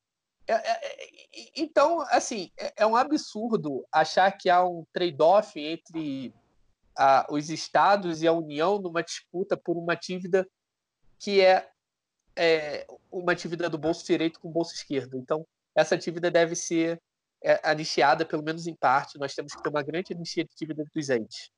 É, 0.47 0.53
é, 0.53 1.05
é 1.05 1.21
então, 1.55 2.01
assim, 2.09 2.49
é, 2.57 2.73
é, 2.77 2.85
um 2.85 2.95
absurdo 2.95 3.85
achar 3.91 4.31
que 4.31 4.49
há 4.49 4.63
um 4.65 4.83
trade-off 4.91 5.59
entre 5.59 6.33
a, 7.01 7.25
os 7.31 7.49
estados 7.49 8.21
e 8.21 8.27
a 8.27 8.31
União 8.31 8.79
numa 8.79 9.01
disputa 9.01 9.57
por 9.57 9.75
uma 9.75 9.95
dívida 9.95 10.47
que 11.17 11.41
é, 11.41 11.67
é 12.35 12.85
uma 13.11 13.33
dívida 13.33 13.67
do 13.67 13.77
bolso 13.77 14.05
direito 14.05 14.39
com 14.39 14.49
o 14.49 14.51
bolso 14.51 14.75
esquerdo. 14.75 15.17
Então, 15.17 15.45
essa 15.75 15.97
dívida 15.97 16.29
deve 16.29 16.55
ser 16.55 17.01
é, 17.43 17.59
anistiada, 17.63 18.23
pelo 18.23 18.43
menos 18.43 18.67
em 18.67 18.75
parte. 18.75 19.17
Nós 19.17 19.33
temos 19.33 19.55
que 19.55 19.63
ter 19.63 19.69
uma 19.69 19.81
grande 19.81 20.13
anistia 20.13 20.45
de 20.45 20.51
dívida 20.55 20.85
dos 20.93 21.09
entes, 21.09 21.49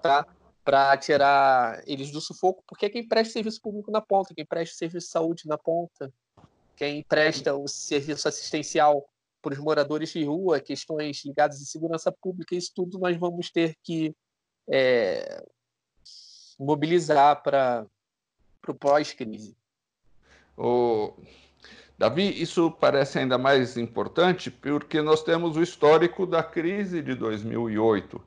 tá? 0.00 0.24
para 0.64 0.96
tirar 0.96 1.82
eles 1.84 2.12
do 2.12 2.20
sufoco, 2.20 2.62
porque 2.64 2.86
é 2.86 2.88
quem 2.88 3.08
presta 3.08 3.32
serviço 3.32 3.60
público 3.60 3.90
na 3.90 4.00
ponta, 4.00 4.32
quem 4.32 4.46
presta 4.46 4.76
serviço 4.76 5.08
de 5.08 5.12
saúde 5.12 5.42
na 5.46 5.58
ponta, 5.58 6.12
quem 6.76 7.02
presta 7.02 7.52
o 7.56 7.66
serviço 7.66 8.28
assistencial 8.28 9.04
para 9.42 9.54
os 9.54 9.58
moradores 9.58 10.10
de 10.10 10.24
rua, 10.24 10.60
questões 10.60 11.24
ligadas 11.24 11.60
à 11.60 11.64
segurança 11.64 12.12
pública, 12.12 12.54
isso 12.54 12.70
tudo 12.72 13.00
nós 13.00 13.16
vamos 13.16 13.50
ter 13.50 13.74
que 13.82 14.14
é, 14.68 15.44
mobilizar 16.58 17.42
para 17.42 17.86
o 18.68 18.74
pós-crise. 18.74 19.56
O... 20.56 21.12
Davi, 21.98 22.42
isso 22.42 22.70
parece 22.70 23.18
ainda 23.18 23.38
mais 23.38 23.76
importante 23.76 24.50
porque 24.50 25.00
nós 25.00 25.22
temos 25.22 25.56
o 25.56 25.62
histórico 25.62 26.26
da 26.26 26.42
crise 26.42 27.00
de 27.00 27.14
2008, 27.14 28.20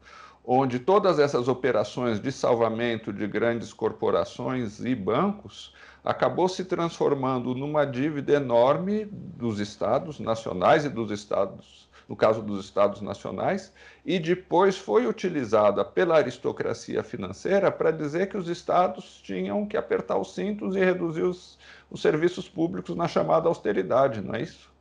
onde 0.45 0.79
todas 0.79 1.19
essas 1.19 1.47
operações 1.47 2.21
de 2.21 2.31
salvamento 2.31 3.11
de 3.11 3.27
grandes 3.27 3.73
corporações 3.73 4.79
e 4.79 4.95
bancos 4.95 5.73
acabou 6.05 6.47
se 6.47 6.63
transformando 6.63 7.55
numa 7.55 7.83
dívida 7.83 8.33
enorme 8.33 9.05
dos 9.11 9.59
estados 9.59 10.19
nacionais 10.19 10.85
e 10.85 10.89
dos 10.89 11.11
estados, 11.11 11.89
no 12.07 12.15
caso 12.15 12.41
dos 12.41 12.65
estados 12.65 13.01
nacionais, 13.01 13.73
e 14.05 14.19
depois 14.19 14.77
foi 14.77 15.07
utilizada 15.07 15.83
pela 15.83 16.17
aristocracia 16.17 17.03
financeira 17.03 17.71
para 17.71 17.91
dizer 17.91 18.29
que 18.29 18.37
os 18.37 18.47
estados 18.47 19.19
tinham 19.21 19.65
que 19.65 19.75
apertar 19.75 20.17
os 20.17 20.33
cintos 20.33 20.75
e 20.75 20.79
reduzir 20.79 21.23
os, 21.23 21.57
os 21.89 22.01
serviços 22.01 22.47
públicos 22.47 22.95
na 22.95 23.07
chamada 23.07 23.47
austeridade, 23.47 24.21
não 24.21 24.35
é 24.35 24.43
isso? 24.43 24.71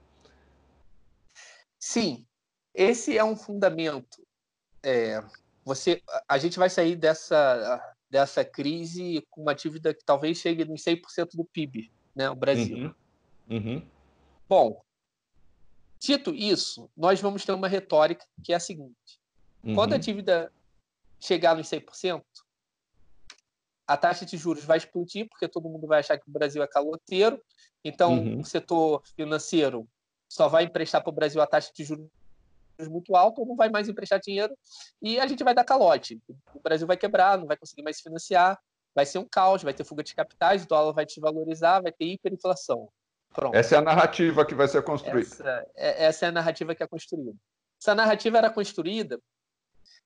Sim, 1.79 2.27
esse 2.75 3.17
é 3.17 3.25
um 3.25 3.37
fundamento. 3.37 4.23
É, 4.83 5.23
você, 5.65 6.03
a 6.29 6.37
gente 6.37 6.59
vai 6.59 6.69
sair 6.69 6.97
dessa, 6.97 7.95
dessa 8.11 8.45
crise 8.45 9.27
com 9.31 9.43
uma 9.43 9.55
dívida 9.55 9.95
que 9.95 10.05
talvez 10.05 10.39
chegue 10.39 10.65
nos 10.65 10.83
100% 10.83 11.31
do 11.35 11.45
PIB, 11.45 11.91
né, 12.15 12.29
o 12.29 12.35
Brasil. 12.35 12.95
Uhum. 13.49 13.57
Uhum. 13.57 13.83
Bom, 14.49 14.83
dito 15.99 16.35
isso, 16.35 16.91
nós 16.97 17.21
vamos 17.21 17.45
ter 17.45 17.53
uma 17.53 17.69
retórica 17.69 18.25
que 18.43 18.53
é 18.53 18.57
a 18.57 18.61
seguinte: 18.61 19.21
uhum. 19.63 19.75
quando 19.75 19.95
a 19.95 19.99
dívida 19.99 20.53
chegar 21.21 21.57
nos 21.57 21.69
100%, 21.69 22.23
a 23.87 23.97
taxa 23.97 24.25
de 24.25 24.37
juros 24.37 24.65
vai 24.65 24.79
explodir, 24.79 25.29
porque 25.29 25.49
todo 25.49 25.69
mundo 25.69 25.87
vai 25.87 26.01
achar 26.01 26.19
que 26.19 26.29
o 26.29 26.33
Brasil 26.33 26.63
é 26.63 26.67
caloteiro. 26.67 27.43
Então, 27.85 28.15
uhum. 28.15 28.41
o 28.41 28.45
setor 28.45 29.03
financeiro 29.15 29.87
só 30.29 30.49
vai 30.49 30.65
emprestar 30.65 31.03
para 31.03 31.11
o 31.11 31.15
Brasil 31.15 31.41
a 31.41 31.47
taxa 31.47 31.71
de 31.75 31.85
juros 31.85 32.09
muito 32.89 33.15
alto, 33.15 33.45
não 33.45 33.55
vai 33.55 33.69
mais 33.69 33.89
emprestar 33.89 34.19
dinheiro 34.19 34.57
e 35.01 35.21
a 35.21 35.27
gente 35.27 35.45
vai 35.45 35.55
dar 35.55 35.65
calote. 35.65 36.21
O 36.53 36.61
Brasil 36.61 36.87
vai 36.87 36.97
quebrar, 36.97 37.39
não 37.39 37.47
vai 37.47 37.57
conseguir 37.57 37.83
mais 37.83 37.99
se 37.99 38.03
financiar, 38.03 38.59
vai 38.95 39.07
ser 39.07 39.19
um 39.19 39.29
caos, 39.29 39.63
vai 39.63 39.73
ter 39.73 39.85
fuga 39.85 40.03
de 40.03 40.15
capitais, 40.15 40.65
o 40.65 40.69
dólar 40.69 40.93
vai 40.93 41.07
desvalorizar, 41.07 41.83
vai 41.83 41.93
ter 41.93 42.07
hiperinflação. 42.07 42.89
Pronto. 43.35 43.55
Essa 43.55 43.75
é 43.75 43.79
a 43.79 43.83
narrativa 43.83 44.47
que 44.47 44.55
vai 44.55 44.69
ser 44.69 44.83
construída. 44.83 45.29
Essa, 45.29 45.67
é, 45.75 46.05
essa 46.05 46.27
é 46.27 46.29
a 46.29 46.33
narrativa 46.33 46.75
que 46.75 46.83
é 46.83 46.87
construída. 46.87 47.35
Essa 47.83 47.95
narrativa 47.95 48.39
era 48.39 48.49
construída, 48.49 49.21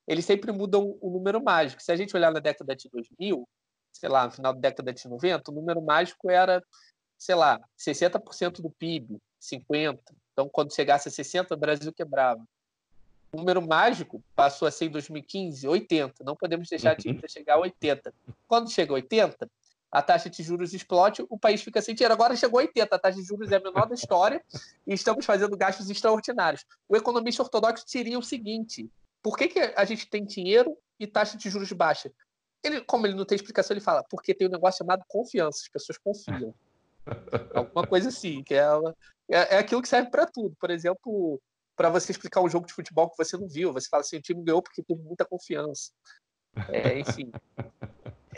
eles 0.06 0.24
sempre 0.24 0.50
mudam 0.50 0.96
o 1.02 1.10
número 1.10 1.40
mágico. 1.42 1.82
Se 1.82 1.92
a 1.92 1.96
gente 1.96 2.16
olhar 2.16 2.32
na 2.32 2.40
década 2.40 2.74
de 2.74 2.88
2000, 2.88 3.46
sei 3.92 4.08
lá, 4.08 4.24
no 4.24 4.30
final 4.30 4.54
da 4.54 4.60
década 4.60 4.92
de 4.92 5.06
90, 5.06 5.50
o 5.50 5.54
número 5.54 5.82
mágico 5.82 6.30
era, 6.30 6.62
sei 7.18 7.34
lá, 7.34 7.60
60% 7.78 8.62
do 8.62 8.70
PIB, 8.70 9.18
50%. 9.40 9.98
Então, 10.32 10.48
quando 10.48 10.74
chegasse 10.74 11.08
a 11.08 11.12
60%, 11.12 11.50
o 11.50 11.56
Brasil 11.56 11.92
quebrava. 11.92 12.42
O 13.30 13.36
número 13.36 13.60
mágico 13.60 14.22
passou 14.34 14.66
a 14.66 14.70
ser 14.70 14.86
em 14.86 14.90
2015, 14.90 15.68
80. 15.68 16.24
Não 16.24 16.34
podemos 16.34 16.66
deixar 16.68 16.92
a 16.92 16.96
uhum. 17.06 17.20
chegar 17.28 17.54
a 17.56 17.58
80. 17.58 18.14
Quando 18.46 18.70
chega 18.70 18.92
a 18.92 18.94
80, 18.94 19.50
a 19.90 20.02
taxa 20.02 20.28
de 20.28 20.42
juros 20.42 20.74
explode, 20.74 21.24
o 21.28 21.38
país 21.38 21.62
fica 21.62 21.80
sem 21.80 21.94
dinheiro. 21.94 22.12
Agora 22.12 22.36
chegou 22.36 22.60
a 22.60 22.62
80, 22.64 22.94
a 22.94 22.98
taxa 22.98 23.18
de 23.18 23.24
juros 23.24 23.50
é 23.50 23.56
a 23.56 23.60
menor 23.60 23.88
da 23.88 23.94
história 23.94 24.42
e 24.86 24.92
estamos 24.92 25.24
fazendo 25.24 25.56
gastos 25.56 25.88
extraordinários. 25.88 26.64
O 26.88 26.96
economista 26.96 27.42
ortodoxo 27.42 27.84
diria 27.86 28.18
o 28.18 28.22
seguinte: 28.22 28.90
por 29.22 29.36
que, 29.36 29.48
que 29.48 29.60
a 29.60 29.84
gente 29.84 30.08
tem 30.08 30.24
dinheiro 30.24 30.76
e 30.98 31.06
taxa 31.06 31.36
de 31.36 31.48
juros 31.48 31.72
baixa? 31.72 32.12
Ele, 32.62 32.80
como 32.82 33.06
ele 33.06 33.14
não 33.14 33.24
tem 33.24 33.36
explicação, 33.36 33.74
ele 33.74 33.84
fala, 33.84 34.04
porque 34.10 34.34
tem 34.34 34.48
um 34.48 34.50
negócio 34.50 34.78
chamado 34.78 35.04
confiança, 35.08 35.60
as 35.62 35.68
pessoas 35.68 35.98
confiam. 35.98 36.54
Alguma 37.54 37.86
coisa 37.86 38.08
assim, 38.08 38.42
que 38.42 38.54
é, 38.54 38.64
é, 39.30 39.56
é 39.56 39.58
aquilo 39.58 39.80
que 39.80 39.88
serve 39.88 40.10
para 40.10 40.26
tudo. 40.26 40.54
Por 40.60 40.70
exemplo, 40.70 41.40
para 41.76 41.88
você 41.88 42.12
explicar 42.12 42.42
um 42.42 42.48
jogo 42.48 42.66
de 42.66 42.74
futebol 42.74 43.08
que 43.08 43.16
você 43.16 43.36
não 43.36 43.48
viu, 43.48 43.72
você 43.72 43.88
fala 43.88 44.02
assim, 44.02 44.16
o 44.16 44.20
time 44.20 44.42
ganhou 44.42 44.60
porque 44.60 44.82
teve 44.82 45.00
muita 45.02 45.24
confiança. 45.24 45.92
É, 46.68 46.98
enfim. 46.98 47.30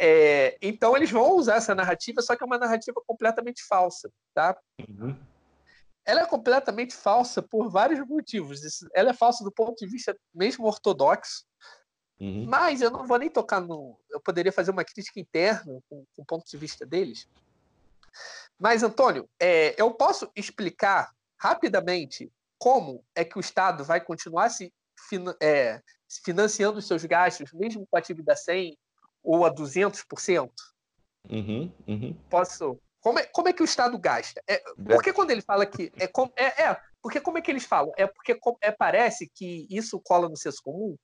É, 0.03 0.57
então 0.63 0.97
eles 0.97 1.11
vão 1.11 1.37
usar 1.37 1.57
essa 1.57 1.75
narrativa, 1.75 2.23
só 2.23 2.35
que 2.35 2.43
é 2.43 2.47
uma 2.47 2.57
narrativa 2.57 3.03
completamente 3.07 3.63
falsa, 3.63 4.11
tá? 4.33 4.59
Uhum. 4.89 5.15
Ela 6.07 6.23
é 6.23 6.27
completamente 6.27 6.97
falsa 6.97 7.43
por 7.43 7.69
vários 7.69 8.01
motivos. 8.09 8.63
Ela 8.95 9.11
é 9.11 9.13
falsa 9.13 9.45
do 9.45 9.53
ponto 9.53 9.77
de 9.77 9.87
vista 9.87 10.17
mesmo 10.35 10.65
ortodoxo, 10.65 11.45
uhum. 12.19 12.47
mas 12.49 12.81
eu 12.81 12.91
não 12.91 13.07
vou 13.07 13.19
nem 13.19 13.29
tocar 13.29 13.61
no. 13.61 14.01
Eu 14.09 14.19
poderia 14.23 14.51
fazer 14.51 14.71
uma 14.71 14.85
crítica 14.85 15.21
interna 15.21 15.79
com, 15.91 16.07
com 16.17 16.23
o 16.23 16.25
ponto 16.25 16.49
de 16.49 16.57
vista 16.57 16.87
deles. 16.87 17.29
Mas, 18.59 18.83
Antônio, 18.83 19.29
é, 19.39 19.75
eu 19.81 19.93
posso 19.93 20.31
explicar 20.35 21.13
rapidamente 21.39 22.33
como 22.59 23.05
é 23.15 23.23
que 23.23 23.37
o 23.37 23.41
Estado 23.41 23.85
vai 23.85 24.01
continuar 24.01 24.49
se, 24.49 24.73
é, 25.43 25.83
financiando 26.25 26.79
os 26.79 26.87
seus 26.87 27.05
gastos, 27.05 27.53
mesmo 27.53 27.87
com 27.87 27.97
a 27.99 28.01
atividade 28.01 28.43
100 28.45 28.79
ou 29.23 29.45
a 29.45 29.55
200%? 29.55 30.51
Uhum, 31.29 31.73
uhum. 31.87 32.17
Posso? 32.29 32.79
Como 33.01 33.19
é, 33.19 33.25
como 33.25 33.49
é 33.49 33.53
que 33.53 33.63
o 33.63 33.65
Estado 33.65 33.99
gasta? 33.99 34.43
É, 34.47 34.63
porque 34.85 35.13
quando 35.13 35.31
ele 35.31 35.43
fala 35.43 35.65
que. 35.67 35.93
É, 35.99 36.05
é, 36.37 36.63
é, 36.65 36.81
porque 37.03 37.21
como 37.21 37.39
é 37.39 37.41
que 37.41 37.51
eles 37.51 37.65
falam? 37.65 37.93
É 37.97 38.07
porque 38.07 38.39
é, 38.61 38.71
parece 38.71 39.31
que 39.35 39.67
isso 39.71 40.01
cola 40.01 40.29
no 40.29 40.37
senso 40.37 40.63
comum, 40.63 40.97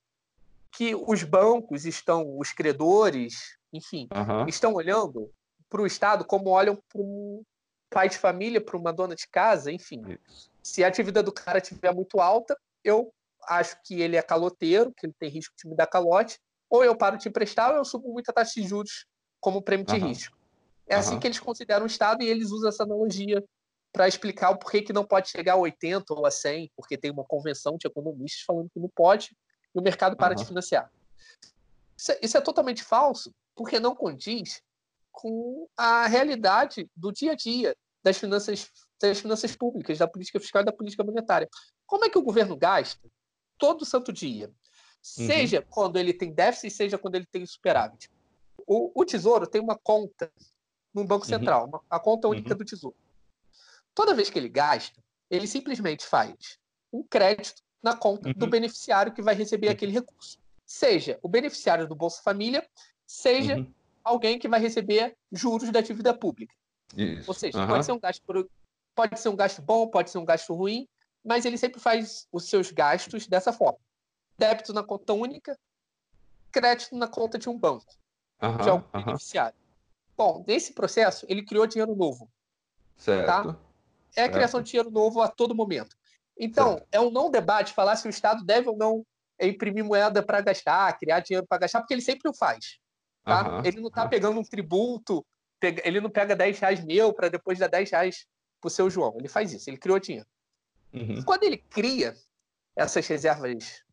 que 0.73 0.95
os 0.95 1.23
bancos 1.23 1.87
estão, 1.87 2.39
os 2.39 2.53
credores, 2.53 3.57
enfim, 3.73 4.09
uhum. 4.15 4.47
estão 4.47 4.75
olhando 4.75 5.31
para 5.71 5.81
o 5.81 5.87
Estado 5.87 6.25
como 6.25 6.51
olham 6.51 6.77
para 6.77 7.01
um 7.01 7.43
pai 7.91 8.09
de 8.09 8.19
família, 8.19 8.61
para 8.61 8.77
uma 8.77 8.93
dona 8.93 9.15
de 9.15 9.27
casa, 9.29 9.73
enfim. 9.73 10.03
Isso. 10.07 10.51
Se 10.63 10.85
a 10.85 10.89
atividade 10.89 11.25
do 11.25 11.33
cara 11.33 11.59
estiver 11.59 11.95
muito 11.95 12.21
alta, 12.21 12.57
eu 12.85 13.13
acho 13.49 13.77
que 13.85 14.01
ele 14.01 14.17
é 14.17 14.23
caloteiro, 14.23 14.93
que 14.97 15.07
ele 15.07 15.15
tem 15.19 15.31
risco 15.31 15.55
de 15.57 15.69
me 15.69 15.77
dar 15.77 15.87
calote, 15.87 16.39
ou 16.69 16.85
eu 16.85 16.97
paro 16.97 17.17
de 17.19 17.29
emprestar 17.29 17.71
ou 17.71 17.77
eu 17.77 17.85
subo 17.85 18.13
muita 18.13 18.33
taxa 18.33 18.61
de 18.61 18.67
juros 18.67 19.07
como 19.41 19.63
prêmio 19.63 19.87
de 19.87 19.95
uhum. 19.95 20.09
risco. 20.09 20.37
É 20.87 20.95
uhum. 20.95 21.01
assim 21.01 21.19
que 21.19 21.27
eles 21.27 21.39
consideram 21.39 21.85
o 21.85 21.87
Estado 21.87 22.23
e 22.23 22.29
eles 22.29 22.51
usam 22.51 22.69
essa 22.69 22.83
analogia 22.83 23.45
para 23.93 24.07
explicar 24.07 24.51
o 24.51 24.59
porquê 24.59 24.83
que 24.83 24.93
não 24.93 25.05
pode 25.05 25.31
chegar 25.31 25.55
a 25.55 25.57
80 25.57 26.13
ou 26.13 26.27
a 26.27 26.31
100, 26.31 26.71
porque 26.77 26.99
tem 26.99 27.11
uma 27.11 27.25
convenção 27.25 27.77
de 27.79 27.87
economistas 27.87 28.43
falando 28.43 28.69
que 28.69 28.79
não 28.79 28.91
pode 28.95 29.35
e 29.75 29.79
o 29.79 29.83
mercado 29.83 30.17
para 30.17 30.35
uhum. 30.35 30.43
de 30.43 30.47
financiar. 30.47 30.91
Isso 31.97 32.13
é, 32.13 32.19
isso 32.23 32.37
é 32.37 32.41
totalmente 32.41 32.83
falso, 32.83 33.35
porque 33.55 33.81
não 33.81 33.95
condiz 33.95 34.61
com 35.11 35.67
a 35.77 36.07
realidade 36.07 36.91
do 36.95 37.11
dia 37.11 37.33
a 37.33 37.35
dia 37.35 37.75
das 38.03 38.19
finanças, 38.19 38.71
das 39.01 39.19
finanças 39.19 39.57
públicas, 39.57 39.99
da 39.99 40.07
política 40.07 40.39
fiscal 40.39 40.63
e 40.63 40.67
da 40.67 40.73
política 40.73 41.03
monetária. 41.03 41.49
Como 41.87 42.05
é 42.05 42.11
que 42.11 42.19
o 42.19 42.23
governo 42.23 42.57
gasta 42.57 43.09
todo 43.59 43.87
santo 43.87 44.13
dia? 44.13 44.53
Seja 45.07 45.61
uhum. 45.61 45.67
quando 45.71 45.99
ele 45.99 46.13
tem 46.13 46.33
déficit, 46.33 46.71
seja 46.71 46.99
quando 46.99 47.15
ele 47.15 47.27
tem 47.27 47.47
superávit. 47.47 48.11
O, 48.67 48.91
o 48.93 49.05
Tesouro 49.05 49.47
tem 49.47 49.61
uma 49.61 49.79
conta 49.79 50.33
no 50.93 51.05
Banco 51.05 51.25
uhum. 51.25 51.31
Central, 51.31 51.67
uma, 51.69 51.81
a 51.89 52.01
conta 52.01 52.27
única 52.27 52.51
uhum. 52.51 52.59
do 52.59 52.65
Tesouro. 52.65 52.97
Toda 53.95 54.15
vez 54.15 54.29
que 54.29 54.37
ele 54.37 54.49
gasta, 54.49 55.01
ele 55.31 55.47
simplesmente 55.47 56.05
faz 56.05 56.59
um 56.93 57.05
crédito 57.05 57.63
na 57.81 57.97
conta 57.97 58.35
do 58.35 58.45
uhum. 58.45 58.51
beneficiário 58.51 59.13
que 59.15 59.23
vai 59.23 59.37
receber 59.37 59.69
uhum. 59.69 59.75
aquele 59.75 59.93
recurso. 59.93 60.41
Seja 60.67 61.21
o 61.23 61.29
beneficiário 61.29 61.87
do 61.87 61.95
Bolsa 61.95 62.21
Família, 62.21 62.69
seja 63.07 63.59
uhum. 63.59 63.73
alguém 64.03 64.41
que 64.41 64.49
vai 64.49 64.59
receber 64.59 65.17
juros 65.31 65.71
da 65.71 65.81
dívida 65.81 66.13
pública. 66.13 66.55
Isso. 66.97 67.31
Ou 67.31 67.35
seja, 67.35 67.61
uhum. 67.61 67.69
pode 67.69 67.87
ser 67.87 67.93
um 67.93 68.01
gasto 68.01 68.23
por, 68.25 68.51
pode 68.93 69.21
ser 69.21 69.29
um 69.29 69.37
gasto 69.37 69.63
bom, 69.63 69.87
pode 69.87 70.11
ser 70.11 70.19
um 70.19 70.25
gasto 70.25 70.53
ruim, 70.53 70.89
mas 71.25 71.45
ele 71.45 71.57
sempre 71.57 71.81
faz 71.81 72.27
os 72.33 72.47
seus 72.47 72.73
gastos 72.73 73.29
dessa 73.29 73.53
forma 73.53 73.79
débito 74.39 74.73
na 74.73 74.83
conta 74.83 75.13
única, 75.13 75.59
crédito 76.53 76.97
na 76.97 77.09
conta 77.09 77.39
de 77.39 77.49
um 77.49 77.59
banco, 77.59 77.87
uhum, 78.43 78.57
de 78.59 78.69
algum 78.69 78.99
uhum. 78.99 79.05
beneficiário. 79.05 79.57
Bom, 80.17 80.45
nesse 80.47 80.73
processo, 80.73 81.27
ele 81.29 81.45
criou 81.45 81.67
dinheiro 81.67 81.95
novo. 81.95 82.31
Certo. 82.97 83.27
Tá? 83.27 83.57
É 84.17 84.25
a 84.25 84.31
criação 84.31 84.63
de 84.63 84.71
dinheiro 84.71 84.91
novo 84.91 85.21
a 85.21 85.29
todo 85.29 85.55
momento. 85.55 85.95
Então, 86.39 86.75
certo. 86.75 86.89
é 86.91 87.01
um 87.01 87.11
não 87.11 87.31
debate 87.31 87.75
falar 87.75 87.97
se 87.97 88.07
o 88.07 88.11
Estado 88.11 88.45
deve 88.45 88.69
ou 88.69 88.77
não 88.77 89.05
imprimir 89.41 89.85
moeda 89.85 90.23
para 90.23 90.41
gastar, 90.41 90.99
criar 90.99 91.21
dinheiro 91.21 91.47
para 91.47 91.59
gastar, 91.59 91.81
porque 91.81 91.93
ele 91.93 92.01
sempre 92.01 92.29
o 92.29 92.35
faz. 92.35 92.79
Tá? 93.23 93.57
Uhum, 93.57 93.65
ele 93.65 93.81
não 93.81 93.89
está 93.89 94.09
pegando 94.09 94.41
um 94.41 94.45
tributo, 94.45 95.25
ele 95.61 96.01
não 96.01 96.09
pega 96.09 96.37
10 96.37 96.59
reais 96.59 96.85
meu 96.85 97.13
para 97.13 97.29
depois 97.29 97.59
dar 97.59 97.69
10 97.69 97.91
reais 97.91 98.27
para 98.61 98.69
o 98.69 98.71
seu 98.71 98.89
João. 98.89 99.15
Ele 99.19 99.29
faz 99.29 99.53
isso, 99.53 99.69
ele 99.69 99.77
criou 99.77 99.99
dinheiro. 99.99 100.29
Uhum. 100.93 101.23
Quando 101.25 101.43
ele 101.43 101.59
cria 101.59 102.15
essas 102.75 103.07
reservas 103.07 103.85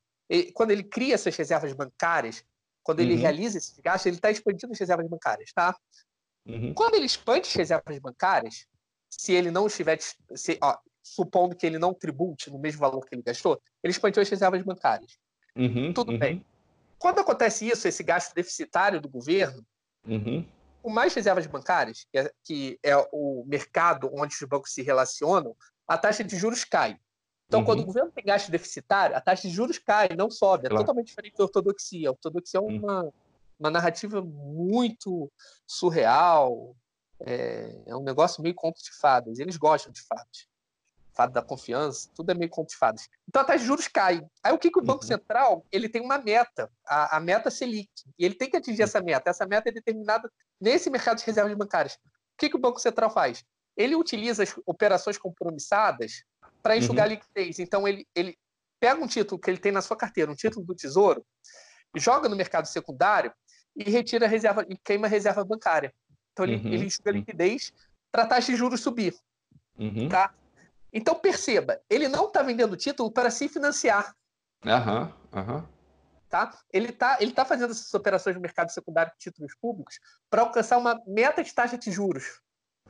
quando 0.54 0.72
ele 0.72 0.84
cria 0.84 1.14
essas 1.14 1.36
reservas 1.36 1.74
bancárias, 1.74 2.44
quando 2.82 3.00
ele 3.00 3.14
uhum. 3.14 3.20
realiza 3.22 3.58
esses 3.58 3.78
gastos, 3.80 4.08
ele 4.08 4.16
está 4.16 4.32
expandindo 4.32 4.74
as 4.74 4.80
reservas 4.80 5.08
bancárias, 5.08 5.52
tá? 5.54 5.76
Uhum. 6.46 6.74
Quando 6.74 6.96
ele 6.96 7.06
expande 7.06 7.48
as 7.48 7.54
reservas 7.54 8.00
bancárias, 8.00 8.66
se 9.10 9.32
ele 9.32 9.52
não 9.52 9.68
estiver, 9.68 10.00
se, 10.36 10.58
ó, 10.62 10.78
supondo 11.02 11.56
que 11.56 11.66
ele 11.66 11.78
não 11.78 11.94
tribute 11.94 12.50
no 12.50 12.60
mesmo 12.60 12.80
valor 12.80 13.06
que 13.06 13.14
ele 13.16 13.22
gastou, 13.22 13.62
ele 13.84 13.92
expandiu 13.92 14.22
as 14.22 14.30
reservas 14.30 14.62
bancárias. 14.64 15.18
Uhum, 15.56 15.94
Tudo 15.94 16.12
uhum. 16.12 16.20
bem. 16.20 16.46
Quando 16.98 17.20
acontece 17.20 17.68
isso, 17.68 17.88
esse 17.88 18.02
gasto 18.02 18.34
deficitário 18.34 19.00
do 19.00 19.10
governo, 19.10 19.66
uhum. 20.08 20.46
com 20.82 20.90
mais 20.90 21.14
reservas 21.14 21.46
bancárias, 21.46 22.06
que 22.10 22.18
é, 22.18 22.32
que 22.44 22.80
é, 22.82 22.96
o 23.12 23.44
mercado 23.46 24.10
onde 24.14 24.34
os 24.34 24.50
bancos 24.50 24.72
se 24.72 24.82
relacionam, 24.82 25.56
a 25.88 25.98
taxa 25.98 26.24
de 26.24 26.36
juros 26.38 26.64
cai. 26.64 26.98
Então, 27.54 27.60
uhum. 27.60 27.66
quando 27.68 27.80
o 27.82 27.86
governo 27.86 28.12
tem 28.12 28.26
gasto 28.26 28.50
deficitário, 28.50 29.16
a 29.16 29.22
taxa 29.22 29.48
de 29.48 29.54
juros 29.54 29.78
cai, 29.78 30.10
não 30.18 30.32
sobe. 30.32 30.66
É 30.66 30.70
claro. 30.70 30.84
totalmente 30.84 31.08
diferente 31.08 31.38
da 31.38 31.44
ortodoxia. 31.44 32.10
A 32.10 32.12
ortodoxia 32.12 32.60
é 32.60 32.62
uhum. 32.62 32.78
uma, 32.78 33.04
uhum. 33.04 33.12
uma 33.60 33.70
narrativa 33.70 34.24
muito 34.24 35.32
surreal, 35.68 36.76
é, 37.20 37.84
é, 37.86 37.96
um 37.96 38.02
negócio 38.02 38.42
meio 38.42 38.56
conto 38.56 38.82
de 38.82 38.92
fadas. 38.92 39.38
Eles 39.38 39.56
gostam 39.56 39.92
de 39.92 40.02
fadas. 40.02 40.48
Fada 41.16 41.32
da 41.32 41.44
confiança, 41.44 42.10
tudo 42.16 42.32
é 42.32 42.34
meio 42.34 42.50
conto 42.50 42.70
de 42.70 42.76
fadas. 42.76 43.08
Então, 43.30 43.44
a 43.44 43.46
taxa 43.46 43.60
de 43.60 43.66
juros 43.66 43.88
cai. 43.88 44.26
Aí, 44.42 44.52
o 44.52 44.58
que, 44.58 44.72
que 44.72 44.80
o 44.80 44.84
Banco 44.84 45.04
uhum. 45.04 45.08
Central 45.08 45.64
ele 45.72 45.88
tem 45.88 46.02
uma 46.02 46.18
meta, 46.18 46.72
a, 46.84 47.18
a 47.18 47.20
meta 47.20 47.52
Selic. 47.52 47.92
E 48.18 48.26
ele 48.26 48.34
tem 48.34 48.50
que 48.50 48.58
atingir 48.58 48.82
essa 48.82 49.00
meta. 49.00 49.30
Essa 49.30 49.46
meta 49.46 49.70
é 49.70 49.72
determinada 49.72 50.28
nesse 50.60 50.90
mercado 50.90 51.20
de 51.20 51.26
reservas 51.26 51.54
bancárias. 51.54 51.94
O 51.94 52.00
que, 52.40 52.50
que 52.50 52.56
o 52.56 52.60
Banco 52.60 52.80
Central 52.80 53.12
faz? 53.12 53.46
Ele 53.78 53.96
utiliza 53.96 54.42
as 54.42 54.56
operações 54.66 55.20
compromissadas 55.20 56.24
para 56.64 56.78
enxugar 56.78 57.08
uhum. 57.08 57.14
liquidez. 57.14 57.60
Então, 57.60 57.88
ele, 57.88 58.08
ele 58.16 58.38
pega 58.80 59.04
um 59.04 59.08
título 59.08 59.40
que 59.40 59.50
ele 59.50 59.58
tem 59.58 59.72
na 59.72 59.82
sua 59.82 59.98
carteira, 59.98 60.32
um 60.32 60.36
título 60.36 60.66
do 60.66 60.74
Tesouro, 60.74 61.24
joga 61.96 62.30
no 62.30 62.36
mercado 62.36 62.66
secundário 62.66 63.32
e 63.76 63.90
retira 63.90 64.26
a 64.26 64.30
reserva 64.30 64.66
e 64.70 64.78
queima 64.78 65.08
a 65.08 65.10
reserva 65.10 65.44
bancária. 65.44 65.94
Então, 66.32 66.46
ele, 66.46 66.56
uhum. 66.56 66.74
ele 66.74 66.86
enxuga 66.86 67.12
a 67.12 67.14
liquidez 67.14 67.74
para 68.12 68.24
a 68.24 68.28
taxa 68.28 68.52
de 68.52 68.58
juros 68.58 68.82
subir. 68.82 69.14
Uhum. 69.78 70.08
Tá? 70.08 70.34
Então, 70.92 71.16
perceba, 71.16 71.82
ele 71.90 72.08
não 72.08 72.28
está 72.28 72.42
vendendo 72.42 72.78
título 72.78 73.12
para 73.12 73.30
se 73.30 73.50
financiar. 73.50 74.16
Aham, 74.66 75.14
aham. 75.34 75.70
Tá? 76.30 76.58
Ele 76.72 76.90
está 76.90 77.18
ele 77.20 77.32
tá 77.32 77.46
fazendo 77.46 77.72
essas 77.72 77.94
operações 77.94 78.36
no 78.36 78.42
mercado 78.42 78.72
secundário 78.72 79.12
de 79.12 79.20
títulos 79.20 79.54
públicos 79.56 80.00
para 80.30 80.42
alcançar 80.42 80.78
uma 80.78 81.00
meta 81.06 81.44
de 81.44 81.54
taxa 81.54 81.78
de 81.78 81.92
juros. 81.92 82.42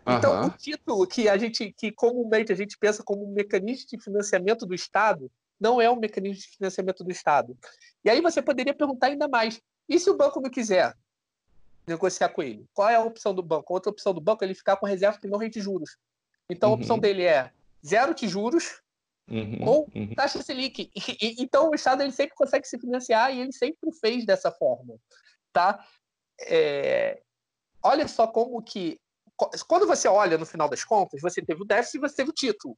Então, 0.05 0.41
uhum. 0.41 0.47
o 0.47 0.49
título 0.51 1.07
que 1.07 1.29
a 1.29 1.37
gente, 1.37 1.73
que 1.73 1.91
comumente 1.91 2.51
a 2.51 2.55
gente 2.55 2.77
pensa 2.77 3.01
como 3.03 3.23
um 3.25 3.33
mecanismo 3.33 3.87
de 3.87 4.03
financiamento 4.03 4.65
do 4.65 4.73
Estado, 4.73 5.31
não 5.59 5.81
é 5.81 5.89
um 5.89 5.95
mecanismo 5.95 6.41
de 6.41 6.47
financiamento 6.47 7.03
do 7.03 7.11
Estado. 7.11 7.57
E 8.03 8.09
aí 8.09 8.21
você 8.21 8.41
poderia 8.41 8.73
perguntar 8.73 9.07
ainda 9.07 9.27
mais: 9.27 9.61
e 9.87 9.97
se 9.97 10.09
o 10.09 10.17
banco 10.17 10.41
não 10.41 10.49
quiser 10.49 10.93
negociar 11.87 12.29
com 12.29 12.41
ele? 12.41 12.65
Qual 12.73 12.89
é 12.89 12.95
a 12.95 13.03
opção 13.03 13.33
do 13.33 13.43
banco? 13.43 13.73
Outra 13.73 13.91
opção 13.91 14.13
do 14.13 14.21
banco 14.21 14.43
é 14.43 14.47
ele 14.47 14.55
ficar 14.55 14.77
com 14.77 14.85
reserva 14.85 15.19
que 15.19 15.27
não 15.27 15.37
rende 15.37 15.61
juros. 15.61 15.97
Então 16.49 16.71
a 16.71 16.73
opção 16.73 16.95
uhum. 16.95 17.01
dele 17.01 17.23
é 17.23 17.51
zero 17.85 18.13
de 18.13 18.27
juros 18.27 18.81
uhum. 19.29 19.65
ou 19.65 19.89
uhum. 19.93 20.13
taxa 20.15 20.41
Selic. 20.41 20.91
E, 20.95 21.17
e, 21.21 21.43
então 21.43 21.69
o 21.69 21.75
Estado 21.75 22.01
ele 22.01 22.11
sempre 22.11 22.35
consegue 22.35 22.67
se 22.67 22.77
financiar 22.79 23.33
e 23.33 23.41
ele 23.41 23.53
sempre 23.53 23.91
fez 23.99 24.25
dessa 24.25 24.51
forma. 24.51 24.95
Tá? 25.51 25.85
É... 26.41 27.21
Olha 27.81 28.07
só 28.07 28.27
como 28.27 28.61
que. 28.61 28.99
Quando 29.67 29.87
você 29.87 30.07
olha 30.07 30.37
no 30.37 30.45
final 30.45 30.69
das 30.69 30.83
contas, 30.83 31.21
você 31.21 31.41
teve 31.41 31.61
o 31.61 31.65
déficit 31.65 31.97
e 31.97 32.01
você 32.01 32.15
teve 32.15 32.29
o 32.29 32.33
título. 32.33 32.77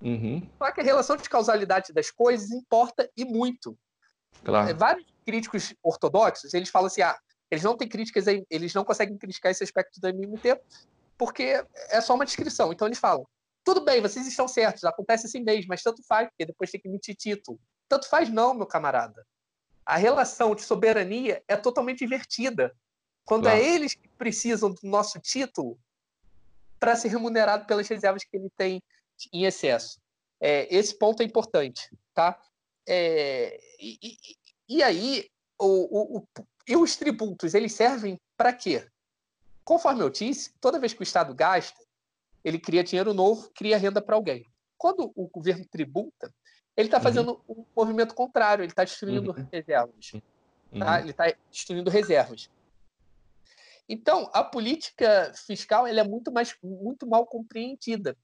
Uhum. 0.00 0.46
Só 0.58 0.70
que 0.72 0.80
a 0.80 0.84
relação 0.84 1.16
de 1.16 1.28
causalidade 1.28 1.92
das 1.92 2.10
coisas 2.10 2.50
importa 2.50 3.08
e 3.16 3.24
muito. 3.24 3.78
Claro. 4.44 4.68
É, 4.68 4.74
vários 4.74 5.06
críticos 5.24 5.74
ortodoxos 5.82 6.52
eles 6.54 6.68
falam 6.68 6.88
assim: 6.88 7.02
ah, 7.02 7.16
eles 7.50 7.62
não 7.62 7.76
têm 7.76 7.88
críticas, 7.88 8.24
eles 8.50 8.74
não 8.74 8.84
conseguem 8.84 9.16
criticar 9.16 9.52
esse 9.52 9.62
aspecto 9.62 10.00
da 10.00 10.10
MMT 10.10 10.60
porque 11.16 11.64
é 11.90 12.00
só 12.00 12.14
uma 12.14 12.24
descrição. 12.24 12.72
Então 12.72 12.88
eles 12.88 12.98
falam: 12.98 13.24
tudo 13.64 13.84
bem, 13.84 14.00
vocês 14.00 14.26
estão 14.26 14.48
certos, 14.48 14.84
acontece 14.84 15.26
assim 15.26 15.40
mesmo, 15.40 15.68
mas 15.68 15.82
tanto 15.82 16.02
faz, 16.02 16.28
porque 16.28 16.46
depois 16.46 16.70
tem 16.70 16.80
que 16.80 16.88
emitir 16.88 17.14
título. 17.14 17.60
Tanto 17.88 18.08
faz, 18.08 18.28
não, 18.28 18.54
meu 18.54 18.66
camarada. 18.66 19.24
A 19.86 19.96
relação 19.96 20.54
de 20.54 20.62
soberania 20.62 21.42
é 21.46 21.56
totalmente 21.56 22.04
invertida. 22.04 22.74
Quando 23.24 23.46
é 23.46 23.52
claro. 23.52 23.64
é 23.64 23.74
eles 23.74 23.94
que 23.94 24.08
precisam 24.08 24.70
do 24.70 24.80
nosso 24.82 25.20
título 25.20 25.78
para 26.82 26.96
ser 26.96 27.10
remunerado 27.10 27.64
pelas 27.64 27.86
reservas 27.86 28.24
que 28.24 28.36
ele 28.36 28.50
tem 28.56 28.82
em 29.32 29.44
excesso. 29.44 30.00
É, 30.40 30.66
esse 30.74 30.98
ponto 30.98 31.22
é 31.22 31.24
importante, 31.24 31.88
tá? 32.12 32.36
É, 32.84 33.56
e, 33.78 33.96
e, 34.02 34.16
e, 34.68 34.82
aí, 34.82 35.30
o, 35.60 36.16
o, 36.16 36.18
o, 36.18 36.26
e 36.66 36.76
os 36.76 36.96
tributos, 36.96 37.54
eles 37.54 37.72
servem 37.72 38.18
para 38.36 38.52
quê? 38.52 38.84
Conforme 39.62 40.02
eu 40.02 40.10
disse, 40.10 40.52
toda 40.60 40.80
vez 40.80 40.92
que 40.92 41.00
o 41.00 41.04
Estado 41.04 41.32
gasta, 41.32 41.80
ele 42.42 42.58
cria 42.58 42.82
dinheiro 42.82 43.14
novo, 43.14 43.48
cria 43.54 43.78
renda 43.78 44.02
para 44.02 44.16
alguém. 44.16 44.44
Quando 44.76 45.12
o 45.14 45.28
governo 45.28 45.64
tributa, 45.64 46.34
ele 46.76 46.88
está 46.88 46.96
uhum. 46.96 47.02
fazendo 47.04 47.42
uhum. 47.46 47.60
um 47.60 47.66
movimento 47.76 48.12
contrário, 48.12 48.64
ele 48.64 48.72
está 48.72 48.82
destruindo 48.82 49.30
uhum. 49.30 49.46
reservas. 49.52 50.14
Uhum. 50.14 50.80
Tá? 50.80 51.00
Ele 51.00 51.10
está 51.10 51.32
destruindo 51.48 51.88
reservas. 51.88 52.50
Então, 53.92 54.30
a 54.32 54.42
política 54.42 55.34
fiscal 55.34 55.86
ela 55.86 56.00
é 56.00 56.02
muito, 56.02 56.32
mais, 56.32 56.56
muito 56.62 57.06
mal 57.06 57.26
compreendida. 57.26 58.16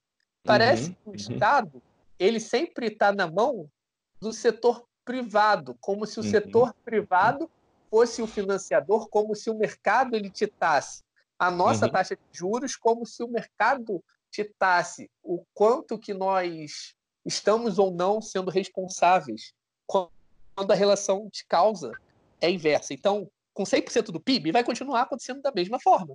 Parece 0.43 0.89
uhum, 0.89 0.95
que 0.95 1.01
o 1.05 1.11
uhum. 1.11 1.15
Estado 1.15 1.83
ele 2.19 2.41
sempre 2.41 2.87
está 2.87 3.13
na 3.13 3.31
mão 3.31 3.71
do 4.19 4.33
setor 4.33 4.83
privado, 5.05 5.77
como 5.79 6.07
se 6.07 6.19
o 6.19 6.23
uhum. 6.23 6.31
setor 6.31 6.75
privado 6.83 7.51
fosse 7.91 8.23
o 8.23 8.27
financiador, 8.27 9.11
como 9.11 9.37
se 9.37 9.51
o 9.51 9.59
mercado 9.59 10.17
ele 10.17 10.31
ditasse 10.31 11.03
a 11.39 11.51
nossa 11.51 11.85
uhum. 11.85 11.93
taxa 11.93 12.17
de 12.17 12.39
juros, 12.39 12.75
como 12.75 13.05
se 13.05 13.23
o 13.23 13.29
mercado 13.29 14.03
ditasse 14.33 15.11
o 15.23 15.45
quanto 15.53 15.99
que 15.99 16.15
nós 16.15 16.95
estamos 17.27 17.79
ou 17.79 17.91
não 17.91 18.23
sendo 18.23 18.51
responsáveis 18.51 19.53
quando 19.87 20.71
a 20.71 20.75
relação 20.75 21.29
de 21.31 21.45
causa 21.45 21.93
é 22.41 22.51
inversa. 22.51 22.95
Então, 22.95 23.31
com 23.59 23.65
100% 23.65 24.13
do 24.13 24.21
PIB, 24.21 24.53
vai 24.53 24.63
continuar 24.63 25.03
acontecendo 25.03 25.43
da 25.43 25.51
mesma 25.53 25.81
forma. 25.81 26.15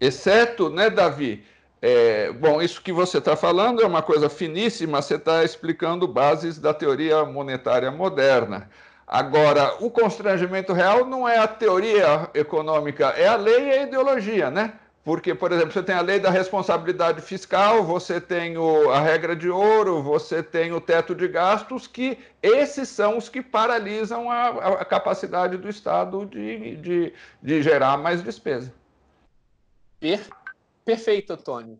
Exceto, 0.00 0.70
né, 0.70 0.88
Davi, 0.88 1.44
é, 1.82 2.30
bom, 2.30 2.62
isso 2.62 2.80
que 2.80 2.92
você 2.92 3.18
está 3.18 3.34
falando 3.34 3.82
é 3.82 3.86
uma 3.86 4.00
coisa 4.00 4.28
finíssima, 4.28 5.02
você 5.02 5.16
está 5.16 5.42
explicando 5.42 6.06
bases 6.06 6.60
da 6.60 6.72
teoria 6.72 7.24
monetária 7.24 7.90
moderna. 7.90 8.70
Agora, 9.04 9.74
o 9.80 9.90
constrangimento 9.90 10.72
real 10.72 11.06
não 11.06 11.28
é 11.28 11.38
a 11.38 11.48
teoria 11.48 12.30
econômica, 12.34 13.08
é 13.08 13.26
a 13.26 13.34
lei 13.34 13.66
e 13.66 13.70
a 13.72 13.82
ideologia, 13.82 14.52
né? 14.52 14.74
Porque, 15.04 15.34
por 15.34 15.52
exemplo, 15.52 15.70
você 15.70 15.82
tem 15.82 15.94
a 15.94 16.00
lei 16.00 16.18
da 16.18 16.30
responsabilidade 16.30 17.20
fiscal, 17.20 17.84
você 17.84 18.18
tem 18.18 18.56
o, 18.56 18.90
a 18.90 19.00
regra 19.00 19.36
de 19.36 19.50
ouro, 19.50 20.02
você 20.02 20.42
tem 20.42 20.72
o 20.72 20.80
teto 20.80 21.14
de 21.14 21.28
gastos, 21.28 21.86
que 21.86 22.18
esses 22.42 22.88
são 22.88 23.18
os 23.18 23.28
que 23.28 23.42
paralisam 23.42 24.30
a, 24.30 24.48
a 24.80 24.84
capacidade 24.84 25.58
do 25.58 25.68
Estado 25.68 26.24
de, 26.24 26.76
de, 26.76 27.12
de 27.42 27.62
gerar 27.62 27.98
mais 27.98 28.22
despesa. 28.22 28.72
Perfeito, 30.86 31.34
Antônio. 31.34 31.78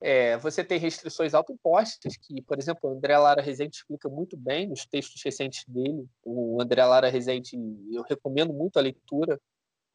É, 0.00 0.38
você 0.38 0.64
tem 0.64 0.78
restrições 0.78 1.34
autoimpostas, 1.34 2.16
que, 2.16 2.40
por 2.40 2.58
exemplo, 2.58 2.88
o 2.88 2.94
André 2.94 3.18
Lara 3.18 3.42
Rezende 3.42 3.76
explica 3.76 4.08
muito 4.08 4.34
bem 4.34 4.66
nos 4.66 4.86
textos 4.86 5.22
recentes 5.22 5.64
dele. 5.68 6.06
O 6.24 6.60
André 6.60 6.84
Lara 6.84 7.10
Rezende, 7.10 7.50
eu 7.92 8.02
recomendo 8.02 8.52
muito 8.54 8.78
a 8.78 8.82
leitura 8.82 9.38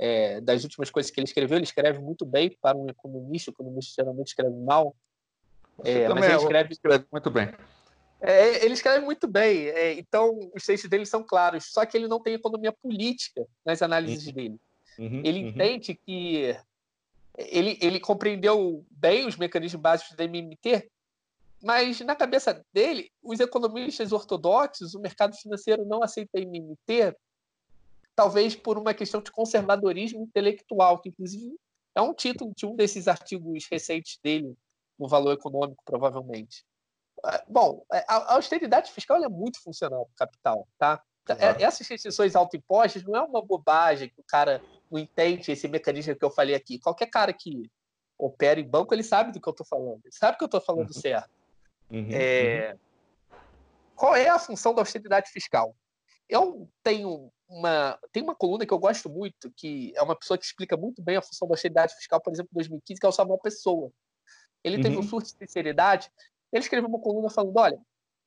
é, 0.01 0.41
das 0.41 0.63
últimas 0.63 0.89
coisas 0.89 1.11
que 1.11 1.19
ele 1.19 1.27
escreveu. 1.27 1.57
Ele 1.57 1.63
escreve 1.63 1.99
muito 1.99 2.25
bem 2.25 2.57
para 2.59 2.75
um 2.75 2.89
economista, 2.89 3.51
o 3.51 3.53
economista 3.53 3.93
geralmente 3.95 4.29
escreve 4.29 4.55
mal. 4.55 4.95
É, 5.85 6.09
mas 6.09 6.25
ele 6.25 6.35
escreve... 6.35 6.73
escreve... 6.73 7.05
muito 7.11 7.29
bem. 7.29 7.53
É, 8.19 8.65
ele 8.65 8.73
escreve 8.73 9.05
muito 9.05 9.27
bem, 9.27 9.67
é, 9.67 9.93
então 9.93 10.51
os 10.55 10.63
textos 10.63 10.87
dele 10.87 11.07
são 11.07 11.23
claros, 11.23 11.71
só 11.71 11.83
que 11.87 11.97
ele 11.97 12.07
não 12.07 12.19
tem 12.19 12.35
economia 12.35 12.71
política 12.71 13.47
nas 13.65 13.81
análises 13.81 14.27
uhum. 14.27 14.33
dele. 14.33 14.61
Uhum, 14.99 15.21
ele 15.25 15.41
uhum. 15.41 15.49
entende 15.49 15.95
que 15.95 16.55
ele, 17.35 17.79
ele 17.81 17.99
compreendeu 17.99 18.85
bem 18.91 19.25
os 19.25 19.35
mecanismos 19.37 19.81
básicos 19.81 20.15
da 20.15 20.23
MMT, 20.23 20.87
mas 21.63 21.99
na 22.01 22.15
cabeça 22.15 22.63
dele, 22.71 23.11
os 23.23 23.39
economistas 23.39 24.11
ortodoxos, 24.11 24.93
o 24.93 24.99
mercado 24.99 25.35
financeiro 25.35 25.83
não 25.83 26.03
aceita 26.03 26.37
a 26.37 26.41
MMT, 26.41 27.15
talvez 28.15 28.55
por 28.55 28.77
uma 28.77 28.93
questão 28.93 29.21
de 29.21 29.31
conservadorismo 29.31 30.21
intelectual, 30.23 30.99
que 30.99 31.09
inclusive 31.09 31.55
é 31.95 32.01
um 32.01 32.13
título 32.13 32.53
de 32.55 32.65
um 32.65 32.75
desses 32.75 33.07
artigos 33.07 33.65
recentes 33.69 34.19
dele, 34.23 34.55
no 34.97 35.07
Valor 35.07 35.33
Econômico, 35.33 35.81
provavelmente. 35.83 36.63
Ah, 37.23 37.43
bom, 37.47 37.83
é, 37.91 38.05
a 38.07 38.35
austeridade 38.35 38.91
fiscal 38.91 39.23
é 39.23 39.29
muito 39.29 39.61
funcional 39.61 40.05
para 40.05 40.13
o 40.13 40.17
capital, 40.17 40.67
tá? 40.77 41.01
É, 41.29 41.63
essas 41.63 41.87
restrições 41.87 42.35
autoimpostas 42.35 43.03
não 43.03 43.15
é 43.15 43.21
uma 43.21 43.41
bobagem 43.41 44.09
que 44.09 44.19
o 44.19 44.23
cara 44.23 44.61
não 44.89 44.99
entende 44.99 45.51
esse 45.51 45.67
mecanismo 45.67 46.15
que 46.15 46.25
eu 46.25 46.31
falei 46.31 46.55
aqui. 46.55 46.79
Qualquer 46.79 47.07
cara 47.07 47.31
que 47.31 47.69
opera 48.17 48.59
em 48.59 48.67
banco, 48.67 48.93
ele 48.93 49.03
sabe 49.03 49.31
do 49.31 49.39
que 49.39 49.47
eu 49.47 49.51
estou 49.51 49.65
falando. 49.65 50.01
Ele 50.03 50.13
sabe 50.13 50.37
que 50.37 50.43
eu 50.43 50.47
estou 50.47 50.61
falando 50.61 50.87
uhum. 50.87 51.01
certo. 51.01 51.29
Uhum, 51.91 52.09
é... 52.11 52.71
uhum. 52.73 53.39
Qual 53.95 54.15
é 54.15 54.29
a 54.29 54.39
função 54.39 54.73
da 54.73 54.81
austeridade 54.81 55.29
fiscal? 55.29 55.75
Eu 56.27 56.67
tenho 56.83 57.31
uma, 57.51 57.99
tem 58.13 58.23
uma 58.23 58.33
coluna 58.33 58.65
que 58.65 58.73
eu 58.73 58.79
gosto 58.79 59.09
muito, 59.09 59.51
que 59.51 59.91
é 59.95 60.01
uma 60.01 60.15
pessoa 60.15 60.37
que 60.37 60.45
explica 60.45 60.77
muito 60.77 61.01
bem 61.01 61.17
a 61.17 61.21
função 61.21 61.47
da 61.47 61.53
austeridade 61.53 61.93
fiscal, 61.95 62.21
por 62.21 62.31
exemplo, 62.31 62.49
em 62.53 62.55
2015, 62.55 62.99
que 62.99 63.05
é 63.05 63.09
o 63.09 63.11
Samuel 63.11 63.39
Pessoa. 63.39 63.91
Ele 64.63 64.81
teve 64.81 64.95
um 64.95 64.99
uhum. 64.99 65.07
surto 65.07 65.31
de 65.31 65.37
sinceridade. 65.37 66.09
Ele 66.51 66.63
escreveu 66.63 66.87
uma 66.87 66.99
coluna 66.99 67.29
falando: 67.29 67.57
olha, 67.57 67.77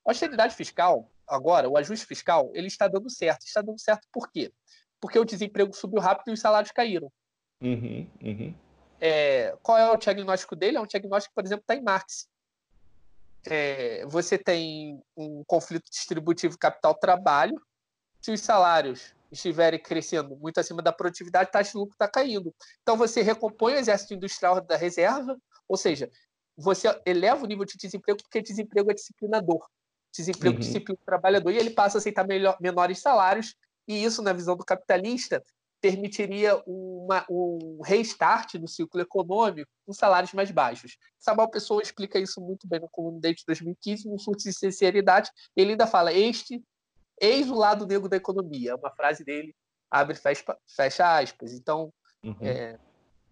a 0.07 0.11
austeridade 0.11 0.55
fiscal, 0.55 1.11
agora, 1.27 1.69
o 1.69 1.79
ajuste 1.79 2.05
fiscal, 2.05 2.51
ele 2.55 2.67
está 2.67 2.87
dando 2.87 3.09
certo. 3.09 3.47
Está 3.47 3.63
dando 3.63 3.81
certo 3.81 4.07
por 4.13 4.31
quê? 4.31 4.53
Porque 5.01 5.19
o 5.19 5.25
desemprego 5.25 5.75
subiu 5.75 6.01
rápido 6.01 6.29
e 6.29 6.33
os 6.33 6.41
salários 6.41 6.73
caíram. 6.73 7.11
Uhum, 7.63 8.07
uhum. 8.23 8.55
É, 9.01 9.57
qual 9.63 9.79
é 9.79 9.91
o 9.91 9.97
diagnóstico 9.97 10.55
dele? 10.55 10.77
É 10.77 10.81
um 10.81 10.87
diagnóstico, 10.87 11.35
por 11.35 11.45
exemplo, 11.45 11.63
está 11.63 11.75
em 11.75 11.83
Marx. 11.83 12.29
É, 13.47 14.05
você 14.07 14.37
tem 14.37 15.03
um 15.17 15.43
conflito 15.45 15.91
distributivo 15.91 16.59
capital-trabalho. 16.59 17.55
Se 18.25 18.33
os 18.33 18.41
salários 18.41 19.15
estiverem 19.31 19.79
crescendo 19.79 20.35
muito 20.35 20.59
acima 20.59 20.81
da 20.81 20.91
produtividade, 20.91 21.51
a 21.51 21.53
taxa 21.53 21.73
de 21.73 21.77
lucro 21.77 21.93
está 21.93 22.09
caindo. 22.09 22.55
Então, 22.81 22.97
você 22.97 23.21
recompõe 23.21 23.75
o 23.75 23.77
exército 23.77 24.15
industrial 24.15 24.63
da 24.63 24.79
reserva, 24.79 25.37
ou 25.69 25.77
seja, 25.77 26.11
você 26.57 26.89
eleva 27.05 27.45
o 27.45 27.47
nível 27.47 27.67
de 27.67 27.77
desemprego 27.77 28.23
porque 28.23 28.41
desemprego 28.41 28.91
é 28.91 28.95
disciplinador 28.95 29.61
desemprego 30.17 30.55
uhum. 30.55 30.61
disciplina 30.61 30.97
do 30.97 31.05
trabalhador, 31.05 31.51
e 31.51 31.59
ele 31.59 31.71
passa 31.71 31.99
a 31.99 32.01
aceitar 32.01 32.27
melhor, 32.27 32.57
menores 32.61 33.01
salários, 33.01 33.55
e 33.87 34.03
isso, 34.03 34.23
na 34.23 34.33
visão 34.33 34.57
do 34.57 34.65
capitalista, 34.65 35.43
permitiria 35.83 36.63
uma, 36.67 37.27
um 37.29 37.83
restart 37.85 38.55
do 38.55 38.67
ciclo 38.67 39.03
econômico 39.03 39.71
com 39.85 39.93
salários 39.93 40.33
mais 40.33 40.51
baixos. 40.51 40.97
Samuel 41.19 41.51
Pessoa 41.51 41.83
explica 41.83 42.19
isso 42.19 42.41
muito 42.41 42.67
bem 42.67 42.81
no 42.81 42.89
coluna 42.89 43.19
desde 43.21 43.45
2015, 43.47 44.09
no 44.09 44.19
surto 44.19 44.45
de 44.45 44.53
sinceridade, 44.55 45.29
ele 45.55 45.73
ainda 45.73 45.87
fala, 45.87 46.11
este, 46.11 46.63
eis 47.21 47.51
o 47.51 47.55
lado 47.55 47.87
negro 47.87 48.09
da 48.09 48.17
economia, 48.17 48.73
é 48.73 48.75
uma 48.75 48.91
frase 48.91 49.25
dele, 49.25 49.55
abre 49.91 50.15
fecha, 50.15 50.57
fecha 50.67 51.19
aspas. 51.19 51.53
Então, 51.53 51.93
uhum. 52.23 52.37
é, 52.41 52.79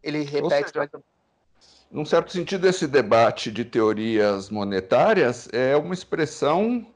ele 0.02 0.22
repete 0.22 0.70
seja, 0.70 0.90
num 1.92 2.06
certo 2.06 2.32
sentido, 2.32 2.66
esse 2.66 2.86
debate 2.86 3.52
de 3.52 3.66
teorias 3.66 4.48
monetárias 4.48 5.46
é 5.52 5.76
uma 5.76 5.92
expressão, 5.92 6.86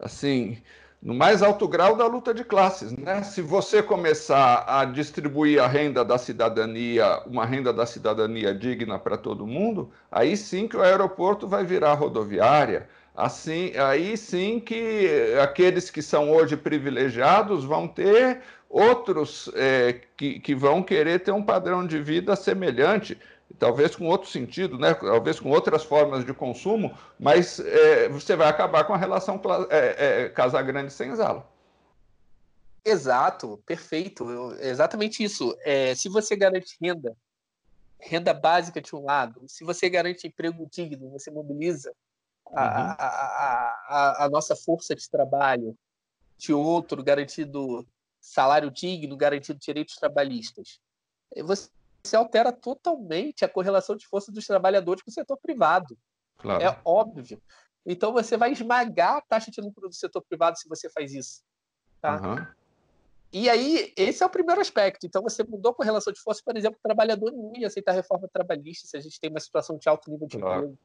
assim, 0.00 0.60
no 1.00 1.14
mais 1.14 1.42
alto 1.42 1.68
grau 1.68 1.96
da 1.96 2.06
luta 2.08 2.34
de 2.34 2.42
classes. 2.42 2.90
Né? 2.90 3.22
Se 3.22 3.40
você 3.40 3.80
começar 3.80 4.64
a 4.66 4.84
distribuir 4.84 5.62
a 5.62 5.68
renda 5.68 6.04
da 6.04 6.18
cidadania, 6.18 7.22
uma 7.24 7.46
renda 7.46 7.72
da 7.72 7.86
cidadania 7.86 8.52
digna 8.52 8.98
para 8.98 9.16
todo 9.16 9.46
mundo, 9.46 9.92
aí 10.10 10.36
sim 10.36 10.66
que 10.66 10.76
o 10.76 10.82
aeroporto 10.82 11.46
vai 11.46 11.64
virar 11.64 11.94
rodoviária, 11.94 12.88
assim, 13.14 13.76
aí 13.76 14.16
sim 14.16 14.58
que 14.58 15.34
aqueles 15.42 15.90
que 15.90 16.02
são 16.02 16.30
hoje 16.30 16.56
privilegiados 16.56 17.64
vão 17.64 17.86
ter 17.86 18.42
outros 18.68 19.50
é, 19.54 20.00
que, 20.16 20.40
que 20.40 20.54
vão 20.54 20.82
querer 20.82 21.20
ter 21.20 21.30
um 21.30 21.42
padrão 21.42 21.86
de 21.86 22.00
vida 22.02 22.34
semelhante, 22.34 23.18
talvez 23.58 23.94
com 23.94 24.06
outro 24.06 24.30
sentido, 24.30 24.78
né? 24.78 24.94
talvez 24.94 25.38
com 25.38 25.50
outras 25.50 25.84
formas 25.84 26.24
de 26.24 26.32
consumo, 26.32 26.96
mas 27.20 27.60
é, 27.60 28.08
você 28.08 28.34
vai 28.34 28.48
acabar 28.48 28.84
com 28.84 28.94
a 28.94 28.96
relação 28.96 29.40
é, 29.68 30.22
é, 30.24 30.28
Casa 30.30 30.60
Grande 30.62 30.92
sem 30.92 31.14
Zala. 31.14 31.46
Exato, 32.84 33.62
perfeito, 33.64 34.56
exatamente 34.58 35.22
isso. 35.22 35.56
É, 35.64 35.94
se 35.94 36.08
você 36.08 36.34
garante 36.34 36.76
renda, 36.80 37.16
renda 38.00 38.34
básica 38.34 38.80
de 38.80 38.96
um 38.96 39.04
lado, 39.04 39.44
se 39.46 39.62
você 39.62 39.88
garante 39.88 40.26
emprego 40.26 40.66
digno, 40.68 41.10
você 41.10 41.30
mobiliza 41.30 41.92
a, 42.52 42.62
uhum. 42.62 42.94
a, 42.98 43.76
a, 43.88 44.24
a, 44.24 44.30
nossa 44.30 44.54
força 44.54 44.94
de 44.94 45.08
trabalho, 45.08 45.76
de 46.36 46.52
outro, 46.52 47.02
garantido 47.02 47.86
salário 48.20 48.70
digno, 48.70 49.16
garantido 49.16 49.58
direitos 49.58 49.96
trabalhistas. 49.96 50.80
Você, 51.44 51.70
você 52.02 52.16
altera 52.16 52.52
totalmente 52.52 53.44
a 53.44 53.48
correlação 53.48 53.96
de 53.96 54.06
força 54.06 54.30
dos 54.30 54.46
trabalhadores 54.46 55.02
com 55.02 55.10
o 55.10 55.14
setor 55.14 55.38
privado. 55.38 55.96
Claro. 56.38 56.62
É 56.62 56.80
óbvio. 56.84 57.40
Então 57.84 58.12
você 58.12 58.36
vai 58.36 58.52
esmagar 58.52 59.16
a 59.16 59.20
taxa 59.22 59.50
de 59.50 59.60
lucro 59.60 59.88
do 59.88 59.94
setor 59.94 60.22
privado 60.22 60.58
se 60.58 60.68
você 60.68 60.90
faz 60.90 61.12
isso. 61.12 61.42
Tá? 62.00 62.20
Uhum. 62.20 62.46
E 63.32 63.48
aí, 63.48 63.94
esse 63.96 64.22
é 64.22 64.26
o 64.26 64.30
primeiro 64.30 64.60
aspecto. 64.60 65.06
Então, 65.06 65.22
você 65.22 65.42
mudou 65.42 65.70
a 65.72 65.74
correlação 65.74 66.12
de 66.12 66.20
força, 66.20 66.42
por 66.44 66.54
exemplo, 66.54 66.78
o 66.78 66.82
trabalhador 66.82 67.32
não 67.32 67.52
ia 67.56 67.66
aceitar 67.66 67.92
a 67.92 67.94
reforma 67.94 68.28
trabalhista 68.30 68.86
se 68.86 68.94
a 68.94 69.00
gente 69.00 69.18
tem 69.18 69.30
uma 69.30 69.40
situação 69.40 69.78
de 69.78 69.88
alto 69.88 70.10
nível 70.10 70.28
de 70.28 70.36
claro. 70.36 70.64
emprego. 70.64 70.78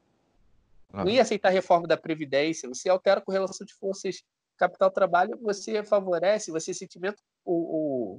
Não 0.94 1.10
ia 1.10 1.22
aceitar 1.22 1.50
a 1.50 1.52
reforma 1.52 1.88
da 1.88 1.98
Previdência. 1.98 2.70
Você 2.70 2.90
altera 2.90 3.20
a 3.20 3.24
correlação 3.24 3.66
de 3.66 3.74
forças 3.74 4.24
capital-trabalho, 4.58 5.38
você 5.42 5.84
favorece, 5.84 6.52
você 6.52 6.74
sentimenta 6.74 7.22
o, 7.46 8.16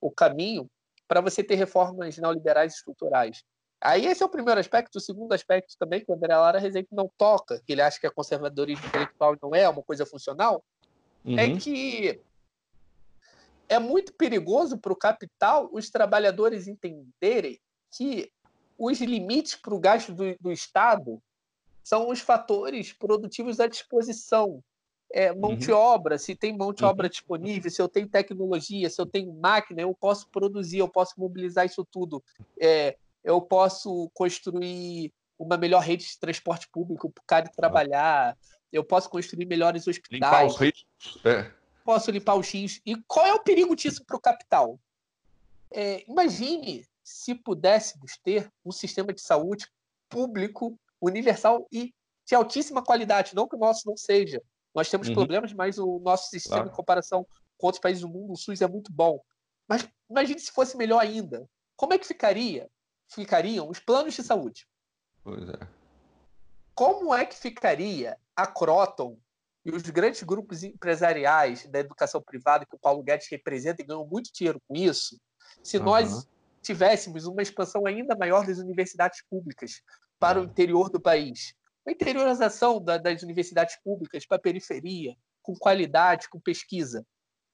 o, 0.00 0.08
o 0.08 0.10
caminho 0.10 0.68
para 1.06 1.20
você 1.20 1.44
ter 1.44 1.56
reformas 1.56 2.16
neoliberais 2.16 2.74
estruturais. 2.74 3.44
Aí 3.80 4.06
esse 4.06 4.22
é 4.22 4.26
o 4.26 4.30
primeiro 4.30 4.58
aspecto. 4.58 4.96
O 4.96 5.00
segundo 5.00 5.32
aspecto 5.32 5.76
também, 5.78 6.02
que 6.02 6.10
o 6.10 6.14
André 6.14 6.34
Lara 6.36 6.58
Rezende 6.58 6.88
não 6.90 7.10
toca, 7.18 7.60
que 7.66 7.72
ele 7.72 7.82
acha 7.82 8.00
que 8.00 8.06
a 8.06 8.10
conservadorismo 8.10 8.86
intelectual 8.86 9.36
não 9.42 9.54
é 9.54 9.68
uma 9.68 9.82
coisa 9.82 10.06
funcional, 10.06 10.64
é 11.24 11.30
uhum. 11.30 11.38
é 11.38 11.56
que 11.58 12.20
é 13.68 13.78
muito 13.78 14.12
perigoso 14.14 14.78
para 14.78 14.92
o 14.92 14.96
capital 14.96 15.68
os 15.72 15.90
trabalhadores 15.90 16.66
entenderem 16.66 17.60
que 17.90 18.30
os 18.78 19.00
limites 19.00 19.54
para 19.56 19.74
o 19.74 19.80
gasto 19.80 20.12
do, 20.12 20.36
do 20.40 20.52
Estado 20.52 21.22
são 21.82 22.08
os 22.08 22.20
fatores 22.20 22.92
produtivos 22.92 23.60
à 23.60 23.66
disposição. 23.66 24.62
É, 25.14 25.34
mão 25.34 25.50
uhum. 25.50 25.56
de 25.56 25.70
obra, 25.70 26.16
se 26.16 26.34
tem 26.34 26.56
mão 26.56 26.72
de 26.72 26.84
obra 26.84 27.06
uhum. 27.06 27.10
disponível, 27.10 27.70
se 27.70 27.82
eu 27.82 27.88
tenho 27.88 28.08
tecnologia, 28.08 28.88
se 28.88 28.98
eu 28.98 29.04
tenho 29.04 29.32
máquina, 29.34 29.82
eu 29.82 29.94
posso 29.94 30.26
produzir, 30.30 30.78
eu 30.78 30.88
posso 30.88 31.14
mobilizar 31.18 31.66
isso 31.66 31.84
tudo. 31.84 32.22
É, 32.58 32.96
eu 33.22 33.40
posso 33.40 34.10
construir 34.14 35.12
uma 35.38 35.56
melhor 35.56 35.82
rede 35.82 36.06
de 36.06 36.18
transporte 36.18 36.68
público 36.68 37.10
para 37.10 37.20
o 37.20 37.26
cara 37.26 37.48
trabalhar, 37.48 38.38
eu 38.72 38.82
posso 38.82 39.10
construir 39.10 39.44
melhores 39.44 39.86
hospitais. 39.86 40.22
Limpar 40.22 40.46
os 40.46 40.56
rios. 40.56 40.86
É. 41.24 41.50
Posso 41.84 42.10
limpar 42.10 42.36
os 42.36 42.48
rios. 42.48 42.80
E 42.86 42.96
qual 43.06 43.26
é 43.26 43.34
o 43.34 43.42
perigo 43.42 43.76
disso 43.76 44.04
para 44.06 44.16
o 44.16 44.20
capital? 44.20 44.80
É, 45.70 46.04
imagine 46.08 46.86
se 47.02 47.34
pudéssemos 47.34 48.16
ter 48.16 48.50
um 48.64 48.72
sistema 48.72 49.12
de 49.12 49.20
saúde 49.20 49.66
público 50.08 50.78
universal 51.02 51.66
e 51.70 51.92
de 52.26 52.34
altíssima 52.34 52.82
qualidade. 52.82 53.34
Não 53.34 53.48
que 53.48 53.56
o 53.56 53.58
nosso 53.58 53.86
não 53.86 53.96
seja. 53.96 54.40
Nós 54.74 54.88
temos 54.88 55.08
uhum. 55.08 55.14
problemas, 55.14 55.52
mas 55.52 55.78
o 55.78 55.98
nosso 55.98 56.30
sistema, 56.30 56.62
claro. 56.62 56.70
em 56.70 56.74
comparação 56.74 57.26
com 57.58 57.66
outros 57.66 57.80
países 57.80 58.02
do 58.02 58.08
mundo, 58.08 58.32
o 58.32 58.36
SUS 58.36 58.62
é 58.62 58.66
muito 58.66 58.90
bom. 58.92 59.20
Mas 59.68 59.86
imagine 60.08 60.40
se 60.40 60.50
fosse 60.50 60.76
melhor 60.76 61.00
ainda. 61.00 61.48
Como 61.76 61.92
é 61.92 61.98
que 61.98 62.06
ficaria? 62.06 62.68
Ficariam 63.08 63.68
os 63.68 63.78
planos 63.78 64.14
de 64.14 64.22
saúde? 64.22 64.66
Pois 65.22 65.48
é. 65.48 65.68
Como 66.74 67.14
é 67.14 67.26
que 67.26 67.36
ficaria 67.36 68.16
a 68.34 68.46
Croton 68.46 69.18
e 69.64 69.70
os 69.70 69.82
grandes 69.82 70.22
grupos 70.22 70.62
empresariais 70.62 71.66
da 71.66 71.78
educação 71.78 72.20
privada 72.20 72.66
que 72.66 72.74
o 72.74 72.78
Paulo 72.78 73.02
Guedes 73.02 73.28
representa 73.30 73.82
e 73.82 73.84
ganham 73.84 74.06
muito 74.06 74.32
dinheiro 74.32 74.60
com 74.66 74.74
isso, 74.74 75.20
se 75.62 75.78
uhum. 75.78 75.84
nós 75.84 76.26
tivéssemos 76.62 77.26
uma 77.26 77.42
expansão 77.42 77.86
ainda 77.86 78.16
maior 78.16 78.46
das 78.46 78.58
universidades 78.58 79.22
públicas, 79.28 79.82
para 80.22 80.40
o 80.40 80.44
interior 80.44 80.88
do 80.88 81.00
país. 81.00 81.52
A 81.84 81.90
interiorização 81.90 82.80
da, 82.80 82.96
das 82.96 83.24
universidades 83.24 83.76
públicas 83.82 84.24
para 84.24 84.36
a 84.36 84.40
periferia, 84.40 85.16
com 85.42 85.52
qualidade, 85.56 86.28
com 86.28 86.38
pesquisa. 86.38 87.04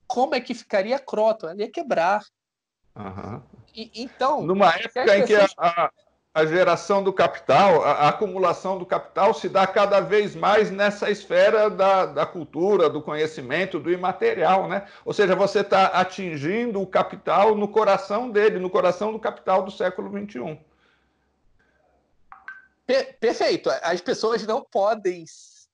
Como 0.07 0.35
é 0.35 0.41
que 0.41 0.53
ficaria 0.53 0.97
a 0.97 0.99
Croton? 0.99 1.49
Ela 1.49 1.63
ia 1.63 1.73
quebrar. 1.73 2.21
Uhum. 2.95 3.43
E, 3.75 3.91
então, 3.95 4.43
Numa 4.43 4.69
época 4.75 5.17
em 5.17 5.25
que 5.25 5.35
a, 5.35 5.49
a, 5.57 5.91
a, 6.35 6.45
geração 6.45 7.03
do 7.03 7.11
capital, 7.11 7.83
a, 7.83 7.93
a, 7.93 8.09
acumulação 8.11 8.77
do 8.79 8.85
capital 8.85 9.33
se 9.33 9.49
dá 9.49 9.67
cada 9.67 10.01
vez 10.01 10.37
mais 10.37 10.71
nessa 10.71 11.11
esfera 11.11 11.71
da, 11.71 12.05
da 12.05 12.27
cultura, 12.27 12.91
do 12.91 13.01
conhecimento, 13.01 13.81
do 13.81 13.91
imaterial, 13.91 14.69
né? 14.69 14.87
Ou 15.07 15.15
seja, 15.15 15.35
você 15.35 15.61
está 15.61 15.87
atingindo 15.87 16.83
o 16.83 16.87
capital 16.87 17.55
no 17.55 17.69
coração 17.69 18.31
dele, 18.31 18.59
no 18.59 18.69
coração 18.69 19.11
do 19.11 19.19
capital 19.19 19.63
do 19.63 19.71
século 19.71 20.11
XXI. 20.11 20.68
Per 22.89 23.19
perfeito. 23.19 23.69
As 23.83 24.01
pessoas 24.01 24.47
não 24.47 24.65
podem 24.65 25.27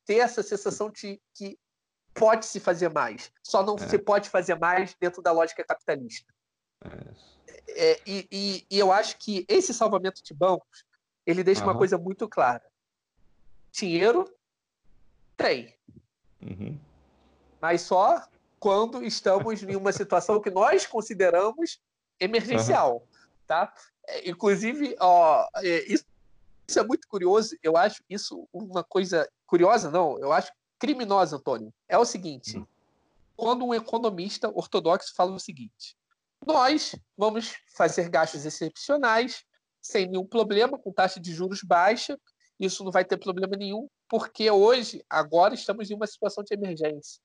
ter 0.05 0.17
essa 0.17 0.43
sensação 0.43 0.91
de 0.91 1.23
que 1.33 1.57
pode 2.13 2.45
se 2.45 2.59
fazer 2.59 2.91
mais. 2.91 3.31
Só 3.41 3.63
não 3.63 3.77
é. 3.77 3.89
se 3.89 3.97
pode 4.01 4.29
fazer 4.29 4.57
mais 4.57 4.97
dentro 5.01 5.23
da 5.23 5.31
lógica 5.31 5.65
capitalista. 5.65 6.35
É. 6.85 7.35
É, 7.69 8.01
e, 8.05 8.29
e, 8.31 8.67
e, 8.69 8.79
eu 8.79 8.93
acho 8.93 9.17
que 9.19 9.47
esse 9.49 9.73
salvamento 9.73 10.23
de 10.23 10.35
bancos 10.35 10.85
ele 11.25 11.45
deixa 11.45 11.63
uhum. 11.63 11.69
uma 11.69 11.79
coisa 11.79 11.97
muito 11.97 12.29
clara. 12.29 12.65
Dinheiro 13.71 14.29
tem. 15.37 15.73
Uhum. 16.43 16.79
Mas 17.61 17.83
só 17.83 18.27
quando 18.59 19.05
estamos 19.05 19.63
em 19.63 19.77
uma 19.77 19.93
situação 19.93 20.41
que 20.41 20.51
nós 20.51 20.85
consideramos 20.85 21.81
emergencial. 22.19 22.97
Uhum. 22.97 23.25
Tá? 23.47 23.73
É, 24.07 24.29
inclusive, 24.29 24.97
ó, 24.99 25.49
é, 25.57 25.93
isso 25.93 26.05
isso 26.67 26.79
é 26.79 26.85
muito 26.85 27.07
curioso. 27.09 27.57
Eu 27.63 27.77
acho 27.77 28.03
isso 28.09 28.49
uma 28.53 28.83
coisa 28.83 29.29
curiosa, 29.47 29.91
não. 29.91 30.19
Eu 30.19 30.33
acho 30.33 30.53
criminosa, 30.79 31.37
Antônio. 31.37 31.73
É 31.89 31.99
o 31.99 32.05
seguinte: 32.05 32.59
hum. 32.59 32.67
quando 33.37 33.65
um 33.65 33.75
economista 33.75 34.51
ortodoxo 34.55 35.15
fala 35.15 35.33
o 35.33 35.41
seguinte, 35.41 35.97
nós 36.47 36.95
vamos 37.17 37.55
fazer 37.77 38.09
gastos 38.09 38.45
excepcionais 38.45 39.45
sem 39.81 40.07
nenhum 40.07 40.27
problema, 40.27 40.79
com 40.79 40.93
taxa 40.93 41.21
de 41.21 41.33
juros 41.33 41.61
baixa. 41.63 42.19
Isso 42.59 42.85
não 42.85 42.93
vai 42.93 43.05
ter 43.05 43.19
problema 43.19 43.57
nenhum, 43.57 43.89
porque 44.09 44.51
hoje, 44.51 45.05
agora, 45.11 45.55
estamos 45.55 45.91
em 45.91 45.95
uma 45.95 46.07
situação 46.07 46.43
de 46.45 46.55
emergência. 46.55 47.21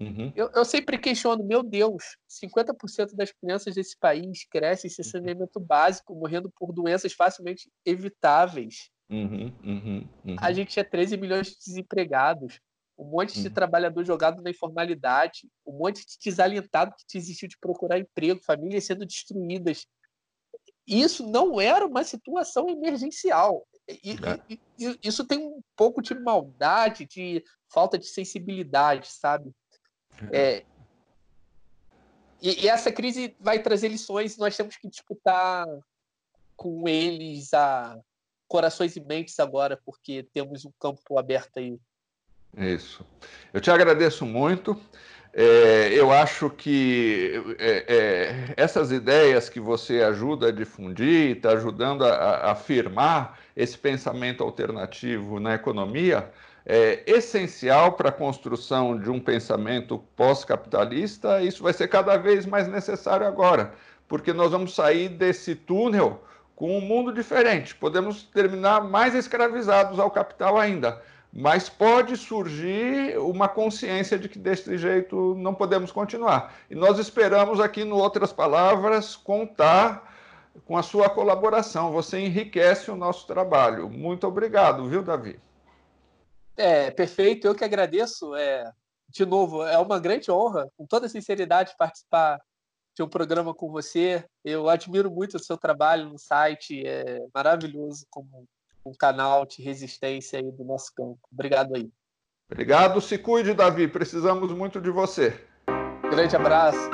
Uhum. 0.00 0.32
Eu, 0.34 0.50
eu, 0.54 0.64
sempre 0.64 0.98
questiono, 0.98 1.44
meu 1.44 1.62
Deus, 1.62 2.16
50% 2.28 3.14
das 3.14 3.30
crianças 3.32 3.74
desse 3.74 3.96
país 3.98 4.44
crescem 4.50 4.90
sem 4.90 5.04
uhum. 5.04 5.10
saneamento 5.10 5.60
básico, 5.60 6.14
morrendo 6.14 6.50
por 6.58 6.72
doenças 6.72 7.12
facilmente 7.12 7.70
evitáveis. 7.84 8.90
Uhum, 9.08 9.52
uhum, 9.62 10.08
uhum. 10.24 10.36
A 10.40 10.52
gente 10.52 10.72
tinha 10.72 10.84
13 10.84 11.16
milhões 11.16 11.48
de 11.48 11.56
desempregados, 11.58 12.58
um 12.98 13.04
monte 13.04 13.40
de 13.40 13.48
uhum. 13.48 13.54
trabalhador 13.54 14.04
jogado 14.04 14.42
na 14.42 14.50
informalidade, 14.50 15.48
um 15.66 15.78
monte 15.78 16.06
de 16.06 16.16
desalentado 16.22 16.94
que 16.96 17.18
desistiu 17.18 17.48
de 17.48 17.58
procurar 17.58 17.98
emprego, 17.98 18.40
famílias 18.42 18.84
sendo 18.84 19.06
destruídas. 19.06 19.86
Isso 20.86 21.26
não 21.28 21.60
era 21.60 21.86
uma 21.86 22.02
situação 22.04 22.68
emergencial. 22.68 23.66
E, 23.88 24.12
é. 24.12 24.40
e, 24.48 24.60
e, 24.78 24.98
isso 25.02 25.26
tem 25.26 25.38
um 25.38 25.60
pouco 25.76 26.00
de 26.00 26.14
maldade, 26.14 27.06
de 27.06 27.44
falta 27.72 27.98
de 27.98 28.06
sensibilidade, 28.06 29.08
sabe? 29.12 29.52
É, 30.30 30.64
e, 32.40 32.64
e, 32.64 32.68
essa 32.68 32.90
crise 32.90 33.36
vai 33.40 33.60
trazer 33.60 33.88
lições, 33.88 34.36
nós 34.36 34.56
temos 34.56 34.76
que 34.76 34.88
disputar 34.88 35.66
com 36.56 36.88
eles 36.88 37.54
a 37.54 37.98
corações 38.48 38.96
e 38.96 39.00
mentes 39.00 39.40
agora, 39.40 39.80
porque 39.84 40.26
temos 40.32 40.64
um 40.64 40.72
campo 40.78 41.18
aberto 41.18 41.58
aí. 41.58 41.78
Isso. 42.56 43.04
Eu 43.52 43.60
te 43.60 43.70
agradeço 43.70 44.26
muito. 44.26 44.78
É, 45.32 45.88
eu 45.94 46.12
acho 46.12 46.50
que 46.50 47.32
é, 47.58 47.84
é, 47.88 48.54
essas 48.54 48.92
ideias 48.92 49.48
que 49.48 49.58
você 49.58 50.02
ajuda 50.02 50.48
a 50.48 50.52
difundir, 50.52 51.36
está 51.36 51.52
ajudando 51.52 52.04
a, 52.04 52.10
a 52.10 52.52
afirmar 52.52 53.38
esse 53.56 53.78
pensamento 53.78 54.44
alternativo 54.44 55.40
na 55.40 55.54
economia, 55.54 56.30
é 56.64 57.02
essencial 57.06 57.92
para 57.92 58.10
a 58.10 58.12
construção 58.12 58.98
de 58.98 59.10
um 59.10 59.18
pensamento 59.18 59.98
pós-capitalista, 60.16 61.42
isso 61.42 61.62
vai 61.62 61.72
ser 61.72 61.88
cada 61.88 62.16
vez 62.16 62.46
mais 62.46 62.68
necessário 62.68 63.26
agora, 63.26 63.72
porque 64.06 64.32
nós 64.32 64.52
vamos 64.52 64.74
sair 64.74 65.08
desse 65.08 65.54
túnel 65.54 66.22
com 66.54 66.78
um 66.78 66.80
mundo 66.80 67.12
diferente. 67.12 67.74
Podemos 67.74 68.22
terminar 68.22 68.84
mais 68.84 69.14
escravizados 69.14 69.98
ao 69.98 70.10
capital 70.10 70.58
ainda, 70.58 71.02
mas 71.32 71.68
pode 71.68 72.16
surgir 72.16 73.18
uma 73.18 73.48
consciência 73.48 74.18
de 74.18 74.28
que 74.28 74.38
desse 74.38 74.76
jeito 74.76 75.34
não 75.36 75.54
podemos 75.54 75.90
continuar. 75.90 76.54
E 76.70 76.74
nós 76.74 76.98
esperamos 76.98 77.58
aqui, 77.58 77.84
no 77.84 77.96
Outras 77.96 78.32
Palavras, 78.32 79.16
contar 79.16 80.12
com 80.66 80.76
a 80.76 80.82
sua 80.82 81.08
colaboração. 81.08 81.90
Você 81.90 82.20
enriquece 82.20 82.90
o 82.90 82.96
nosso 82.96 83.26
trabalho. 83.26 83.88
Muito 83.88 84.26
obrigado, 84.26 84.86
viu, 84.86 85.02
Davi? 85.02 85.40
É, 86.56 86.90
perfeito. 86.90 87.46
Eu 87.46 87.54
que 87.54 87.64
agradeço. 87.64 88.34
É, 88.34 88.70
de 89.08 89.26
novo, 89.26 89.62
é 89.64 89.78
uma 89.78 90.00
grande 90.00 90.30
honra, 90.30 90.68
com 90.76 90.86
toda 90.86 91.08
sinceridade, 91.08 91.74
participar 91.78 92.40
de 92.96 93.02
um 93.02 93.08
programa 93.08 93.54
com 93.54 93.70
você. 93.70 94.24
Eu 94.44 94.68
admiro 94.68 95.10
muito 95.10 95.36
o 95.36 95.42
seu 95.42 95.56
trabalho 95.56 96.08
no 96.08 96.18
site, 96.18 96.86
é 96.86 97.26
maravilhoso 97.34 98.06
como 98.10 98.46
um 98.84 98.92
canal 98.92 99.46
de 99.46 99.62
resistência 99.62 100.38
aí 100.38 100.50
do 100.50 100.64
nosso 100.64 100.92
campo. 100.94 101.18
Obrigado 101.30 101.74
aí. 101.74 101.90
Obrigado, 102.50 103.00
se 103.00 103.16
cuide, 103.16 103.54
Davi. 103.54 103.88
Precisamos 103.88 104.52
muito 104.52 104.80
de 104.80 104.90
você. 104.90 105.38
Grande 106.10 106.36
abraço. 106.36 106.90